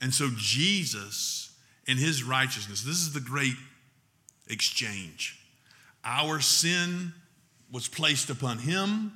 And 0.00 0.12
so 0.12 0.28
Jesus 0.36 1.52
and 1.86 2.00
his 2.00 2.24
righteousness, 2.24 2.82
this 2.82 2.96
is 2.96 3.12
the 3.12 3.20
great 3.20 3.54
exchange. 4.48 5.38
Our 6.04 6.40
sin 6.40 7.12
was 7.70 7.86
placed 7.86 8.28
upon 8.28 8.58
him, 8.58 9.12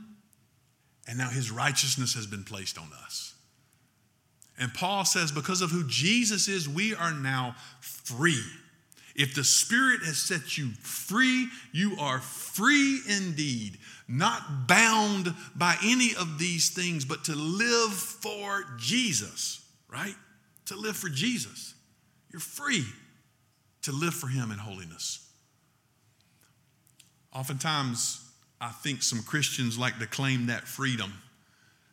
and 1.09 1.18
now 1.18 1.31
his 1.31 1.51
righteousness 1.51 2.14
has 2.14 2.29
been 2.29 2.45
placed 2.45 2.79
on 2.79 2.91
us. 3.05 3.35
And 4.59 4.72
Paul 4.72 5.05
says, 5.05 5.33
because 5.33 5.62
of 5.62 5.70
who 5.70 5.85
Jesus 5.89 6.47
is, 6.47 6.68
we 6.68 6.95
are 6.95 7.12
now 7.12 7.57
free 7.81 8.45
if 9.16 9.34
the 9.34 9.44
Spirit 9.44 10.02
has 10.04 10.18
set 10.18 10.58
you 10.58 10.68
free, 10.82 11.48
you 11.72 11.96
are 11.98 12.20
free 12.20 13.00
indeed, 13.08 13.78
not 14.06 14.68
bound 14.68 15.34
by 15.54 15.74
any 15.82 16.14
of 16.14 16.38
these 16.38 16.68
things, 16.68 17.06
but 17.06 17.24
to 17.24 17.34
live 17.34 17.92
for 17.92 18.66
Jesus, 18.78 19.64
right? 19.88 20.14
To 20.66 20.76
live 20.76 20.96
for 20.96 21.08
Jesus. 21.08 21.74
You're 22.30 22.40
free 22.40 22.84
to 23.82 23.92
live 23.92 24.12
for 24.12 24.28
Him 24.28 24.50
in 24.50 24.58
holiness. 24.58 25.26
Oftentimes, 27.34 28.22
I 28.60 28.68
think 28.68 29.02
some 29.02 29.22
Christians 29.22 29.78
like 29.78 29.98
to 29.98 30.06
claim 30.06 30.46
that 30.46 30.68
freedom 30.68 31.12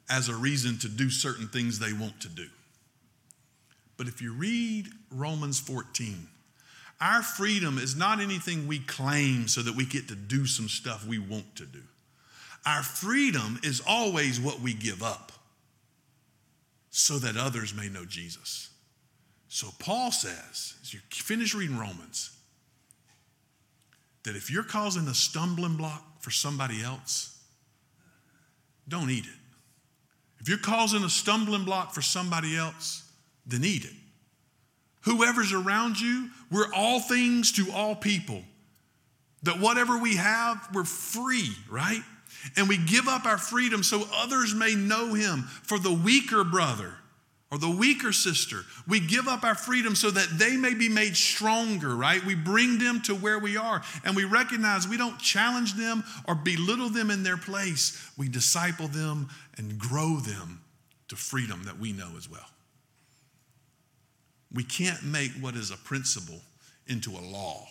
as 0.09 0.27
a 0.27 0.35
reason 0.35 0.77
to 0.79 0.89
do 0.89 1.09
certain 1.09 1.47
things 1.47 1.79
they 1.79 1.93
want 1.93 2.19
to 2.21 2.29
do. 2.29 2.47
But 3.95 4.07
if 4.07 4.21
you 4.21 4.33
read 4.33 4.87
Romans 5.09 5.61
14, 5.61 6.27
our 7.03 7.21
freedom 7.21 7.77
is 7.77 7.97
not 7.97 8.21
anything 8.21 8.65
we 8.65 8.79
claim 8.79 9.49
so 9.49 9.61
that 9.61 9.75
we 9.75 9.85
get 9.85 10.07
to 10.07 10.15
do 10.15 10.45
some 10.45 10.69
stuff 10.69 11.05
we 11.05 11.19
want 11.19 11.57
to 11.57 11.65
do. 11.65 11.81
Our 12.65 12.81
freedom 12.81 13.59
is 13.61 13.81
always 13.85 14.39
what 14.39 14.61
we 14.61 14.73
give 14.73 15.03
up 15.03 15.33
so 16.91 17.19
that 17.19 17.35
others 17.35 17.75
may 17.75 17.89
know 17.89 18.05
Jesus. 18.05 18.69
So 19.49 19.67
Paul 19.79 20.13
says, 20.13 20.75
as 20.81 20.93
you 20.93 21.01
finish 21.11 21.53
reading 21.53 21.77
Romans, 21.77 22.31
that 24.23 24.37
if 24.37 24.49
you're 24.49 24.63
causing 24.63 25.05
a 25.09 25.13
stumbling 25.13 25.75
block 25.75 26.21
for 26.21 26.31
somebody 26.31 26.81
else, 26.81 27.37
don't 28.87 29.09
eat 29.09 29.25
it. 29.25 29.39
If 30.39 30.47
you're 30.47 30.57
causing 30.57 31.03
a 31.03 31.09
stumbling 31.09 31.65
block 31.65 31.93
for 31.93 32.01
somebody 32.01 32.55
else, 32.55 33.11
then 33.45 33.65
eat 33.65 33.83
it 33.83 34.02
whoever's 35.03 35.53
around 35.53 35.99
you, 35.99 36.29
we're 36.51 36.73
all 36.73 36.99
things 36.99 37.51
to 37.53 37.71
all 37.71 37.95
people. 37.95 38.41
That 39.43 39.59
whatever 39.59 39.97
we 39.97 40.15
have, 40.15 40.69
we're 40.73 40.85
free, 40.85 41.49
right? 41.69 42.01
And 42.55 42.67
we 42.67 42.77
give 42.77 43.07
up 43.07 43.25
our 43.25 43.37
freedom 43.37 43.83
so 43.83 44.03
others 44.13 44.53
may 44.53 44.75
know 44.75 45.13
him. 45.13 45.43
For 45.63 45.79
the 45.79 45.93
weaker 45.93 46.43
brother 46.43 46.93
or 47.51 47.57
the 47.57 47.69
weaker 47.69 48.11
sister, 48.11 48.61
we 48.87 48.99
give 48.99 49.27
up 49.27 49.43
our 49.43 49.55
freedom 49.55 49.95
so 49.95 50.09
that 50.11 50.27
they 50.37 50.57
may 50.57 50.73
be 50.73 50.89
made 50.89 51.15
stronger, 51.15 51.95
right? 51.95 52.23
We 52.25 52.35
bring 52.35 52.79
them 52.79 53.01
to 53.03 53.15
where 53.15 53.39
we 53.39 53.57
are 53.57 53.81
and 54.03 54.15
we 54.15 54.25
recognize 54.25 54.87
we 54.87 54.97
don't 54.97 55.19
challenge 55.19 55.73
them 55.73 56.03
or 56.27 56.35
belittle 56.35 56.89
them 56.89 57.11
in 57.11 57.23
their 57.23 57.37
place. 57.37 58.09
We 58.17 58.29
disciple 58.29 58.87
them 58.87 59.29
and 59.57 59.77
grow 59.77 60.17
them 60.17 60.61
to 61.09 61.15
freedom 61.15 61.63
that 61.65 61.79
we 61.79 61.91
know 61.91 62.11
as 62.17 62.29
well. 62.29 62.52
We 64.53 64.63
can't 64.63 65.03
make 65.03 65.31
what 65.33 65.55
is 65.55 65.71
a 65.71 65.77
principle 65.77 66.41
into 66.87 67.11
a 67.11 67.21
law. 67.21 67.67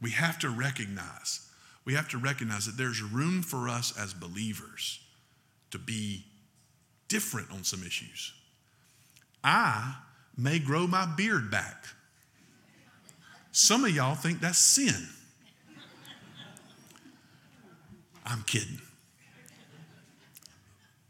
We 0.00 0.10
have 0.10 0.38
to 0.40 0.50
recognize, 0.50 1.48
we 1.84 1.94
have 1.94 2.08
to 2.10 2.18
recognize 2.18 2.66
that 2.66 2.76
there's 2.76 3.02
room 3.02 3.42
for 3.42 3.68
us 3.68 3.96
as 3.98 4.12
believers 4.12 5.00
to 5.70 5.78
be 5.78 6.24
different 7.08 7.50
on 7.50 7.64
some 7.64 7.82
issues. 7.82 8.32
I 9.42 9.96
may 10.36 10.58
grow 10.58 10.86
my 10.86 11.06
beard 11.06 11.50
back. 11.50 11.86
Some 13.52 13.84
of 13.84 13.94
y'all 13.94 14.14
think 14.14 14.40
that's 14.40 14.58
sin. 14.58 15.08
I'm 18.24 18.42
kidding. 18.42 18.80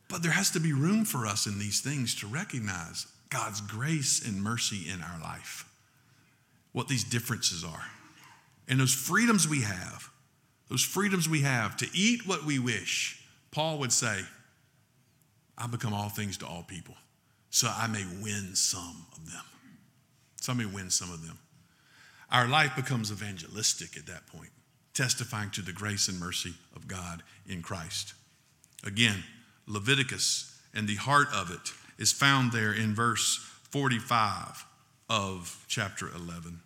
But 0.09 0.23
there 0.23 0.33
has 0.33 0.51
to 0.51 0.61
be 0.61 0.73
room 0.73 1.05
for 1.05 1.27
us 1.27 1.47
in 1.47 1.59
these 1.59 1.81
things 1.81 2.15
to 2.17 2.27
recognize 2.27 3.07
God's 3.33 3.63
grace 3.63 4.27
and 4.27 4.43
mercy 4.43 4.91
in 4.93 5.01
our 5.03 5.19
life, 5.21 5.65
what 6.73 6.89
these 6.89 7.03
differences 7.03 7.65
are, 7.65 7.87
and 8.69 8.79
those 8.79 8.95
freedoms 8.95 9.49
we 9.49 9.63
have, 9.63 10.11
those 10.69 10.85
freedoms 10.85 11.29
we 11.29 11.41
have 11.41 11.77
to 11.79 11.89
eat 11.95 12.27
what 12.27 12.45
we 12.45 12.59
wish. 12.59 13.25
Paul 13.51 13.79
would 13.79 13.93
say, 13.93 14.21
I 15.57 15.67
become 15.67 15.95
all 15.95 16.09
things 16.11 16.37
to 16.39 16.47
all 16.47 16.63
people, 16.63 16.95
so 17.51 17.71
I 17.75 17.87
may 17.87 18.05
win 18.23 18.55
some 18.55 19.07
of 19.17 19.27
them. 19.31 19.45
So 20.37 20.53
I 20.53 20.57
may 20.57 20.67
win 20.67 20.91
some 20.91 21.11
of 21.11 21.27
them. 21.27 21.39
Our 22.31 22.47
life 22.47 22.75
becomes 22.77 23.13
evangelistic 23.13 23.97
at 23.97 24.07
that 24.07 24.27
point, 24.27 24.51
testifying 24.95 25.51
to 25.51 25.63
the 25.63 25.73
grace 25.73 26.09
and 26.09 26.19
mercy 26.19 26.55
of 26.75 26.89
God 26.89 27.23
in 27.47 27.63
Christ. 27.63 28.15
Again, 28.85 29.23
Leviticus 29.67 30.59
and 30.75 30.89
the 30.89 30.97
heart 30.97 31.29
of 31.35 31.51
it 31.51 31.73
is 32.03 32.11
found 32.11 32.51
there 32.51 32.73
in 32.73 32.93
verse 32.97 33.37
45 33.71 34.67
of 35.09 35.65
chapter 35.69 36.09
11. 36.13 36.59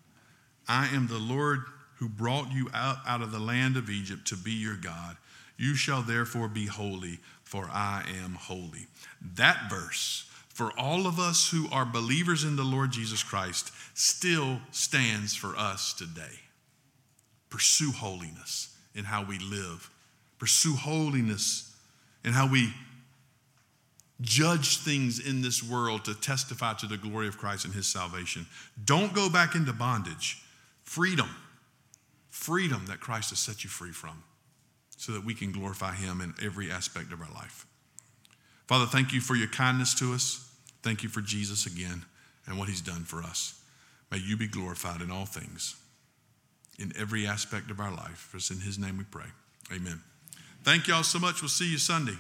I 0.67 0.87
am 0.87 1.09
the 1.09 1.19
Lord 1.19 1.61
who 1.97 2.09
brought 2.09 2.53
you 2.53 2.71
out, 2.73 2.97
out 3.07 3.21
of 3.21 3.33
the 3.33 3.39
land 3.39 3.77
of 3.77 3.91
Egypt 3.91 4.27
to 4.29 4.35
be 4.35 4.53
your 4.53 4.77
God. 4.77 5.19
You 5.59 5.75
shall 5.75 6.01
therefore 6.01 6.49
be 6.49 6.65
holy, 6.65 7.19
for 7.45 7.69
I 7.71 8.05
am 8.25 8.33
holy. 8.33 8.87
That 9.35 9.69
verse, 9.69 10.25
for 10.49 10.73
all 10.79 11.07
of 11.07 11.19
us 11.19 11.51
who 11.51 11.69
are 11.71 11.85
believers 11.85 12.43
in 12.43 12.57
the 12.57 12.65
Lord 12.65 12.91
Jesus 12.91 13.23
Christ, 13.23 13.73
still 13.93 14.61
stands 14.71 15.35
for 15.35 15.55
us 15.55 15.93
today. 15.93 16.41
Pursue 17.51 17.93
holiness 17.93 18.75
in 18.95 19.05
how 19.05 19.23
we 19.23 19.39
live, 19.39 19.91
pursue 20.39 20.77
holiness 20.77 21.77
in 22.25 22.33
how 22.33 22.51
we 22.51 22.73
judge 24.21 24.79
things 24.79 25.19
in 25.19 25.43
this 25.43 25.63
world 25.63 26.05
to 26.07 26.15
testify 26.15 26.73
to 26.75 26.87
the 26.87 26.97
glory 26.97 27.29
of 27.29 27.37
Christ 27.39 27.65
and 27.65 27.75
his 27.75 27.87
salvation. 27.87 28.47
Don't 28.85 29.13
go 29.15 29.29
back 29.31 29.55
into 29.55 29.73
bondage. 29.73 30.43
Freedom, 30.85 31.29
freedom 32.31 32.87
that 32.89 33.01
Christ 33.01 33.31
has 33.31 33.39
set 33.39 33.65
you 33.65 33.71
free 33.71 33.93
from, 33.93 34.23
so 34.97 35.13
that 35.13 35.25
we 35.25 35.35
can 35.35 35.53
glorify 35.53 35.95
him 35.95 36.21
in 36.21 36.35
every 36.43 36.71
aspect 36.71 37.13
of 37.13 37.21
our 37.21 37.33
life. 37.35 37.67
Father, 38.67 38.87
thank 38.87 39.13
you 39.13 39.21
for 39.21 39.35
your 39.37 39.49
kindness 39.49 39.95
to 39.95 40.15
us. 40.15 40.51
Thank 40.83 41.03
you 41.03 41.09
for 41.09 41.21
Jesus 41.21 41.67
again 41.67 42.05
and 42.47 42.59
what 42.59 42.69
he's 42.69 42.81
done 42.81 43.05
for 43.05 43.23
us. 43.23 43.61
May 44.11 44.19
you 44.19 44.37
be 44.37 44.47
glorified 44.47 45.01
in 45.03 45.11
all 45.11 45.27
things. 45.27 45.77
in 46.79 46.93
every 46.99 47.27
aspect 47.27 47.71
of 47.71 47.81
our 47.81 47.91
life. 47.91 48.29
For 48.31 48.37
it's 48.37 48.51
in 48.51 48.61
His 48.61 48.79
name 48.79 48.99
we 48.99 49.05
pray. 49.05 49.27
Amen. 49.75 50.01
Thank 50.63 50.89
y'all 50.89 51.03
so 51.03 51.19
much. 51.19 51.43
We'll 51.43 51.49
see 51.49 51.71
you 51.71 51.79
Sunday. 51.79 52.17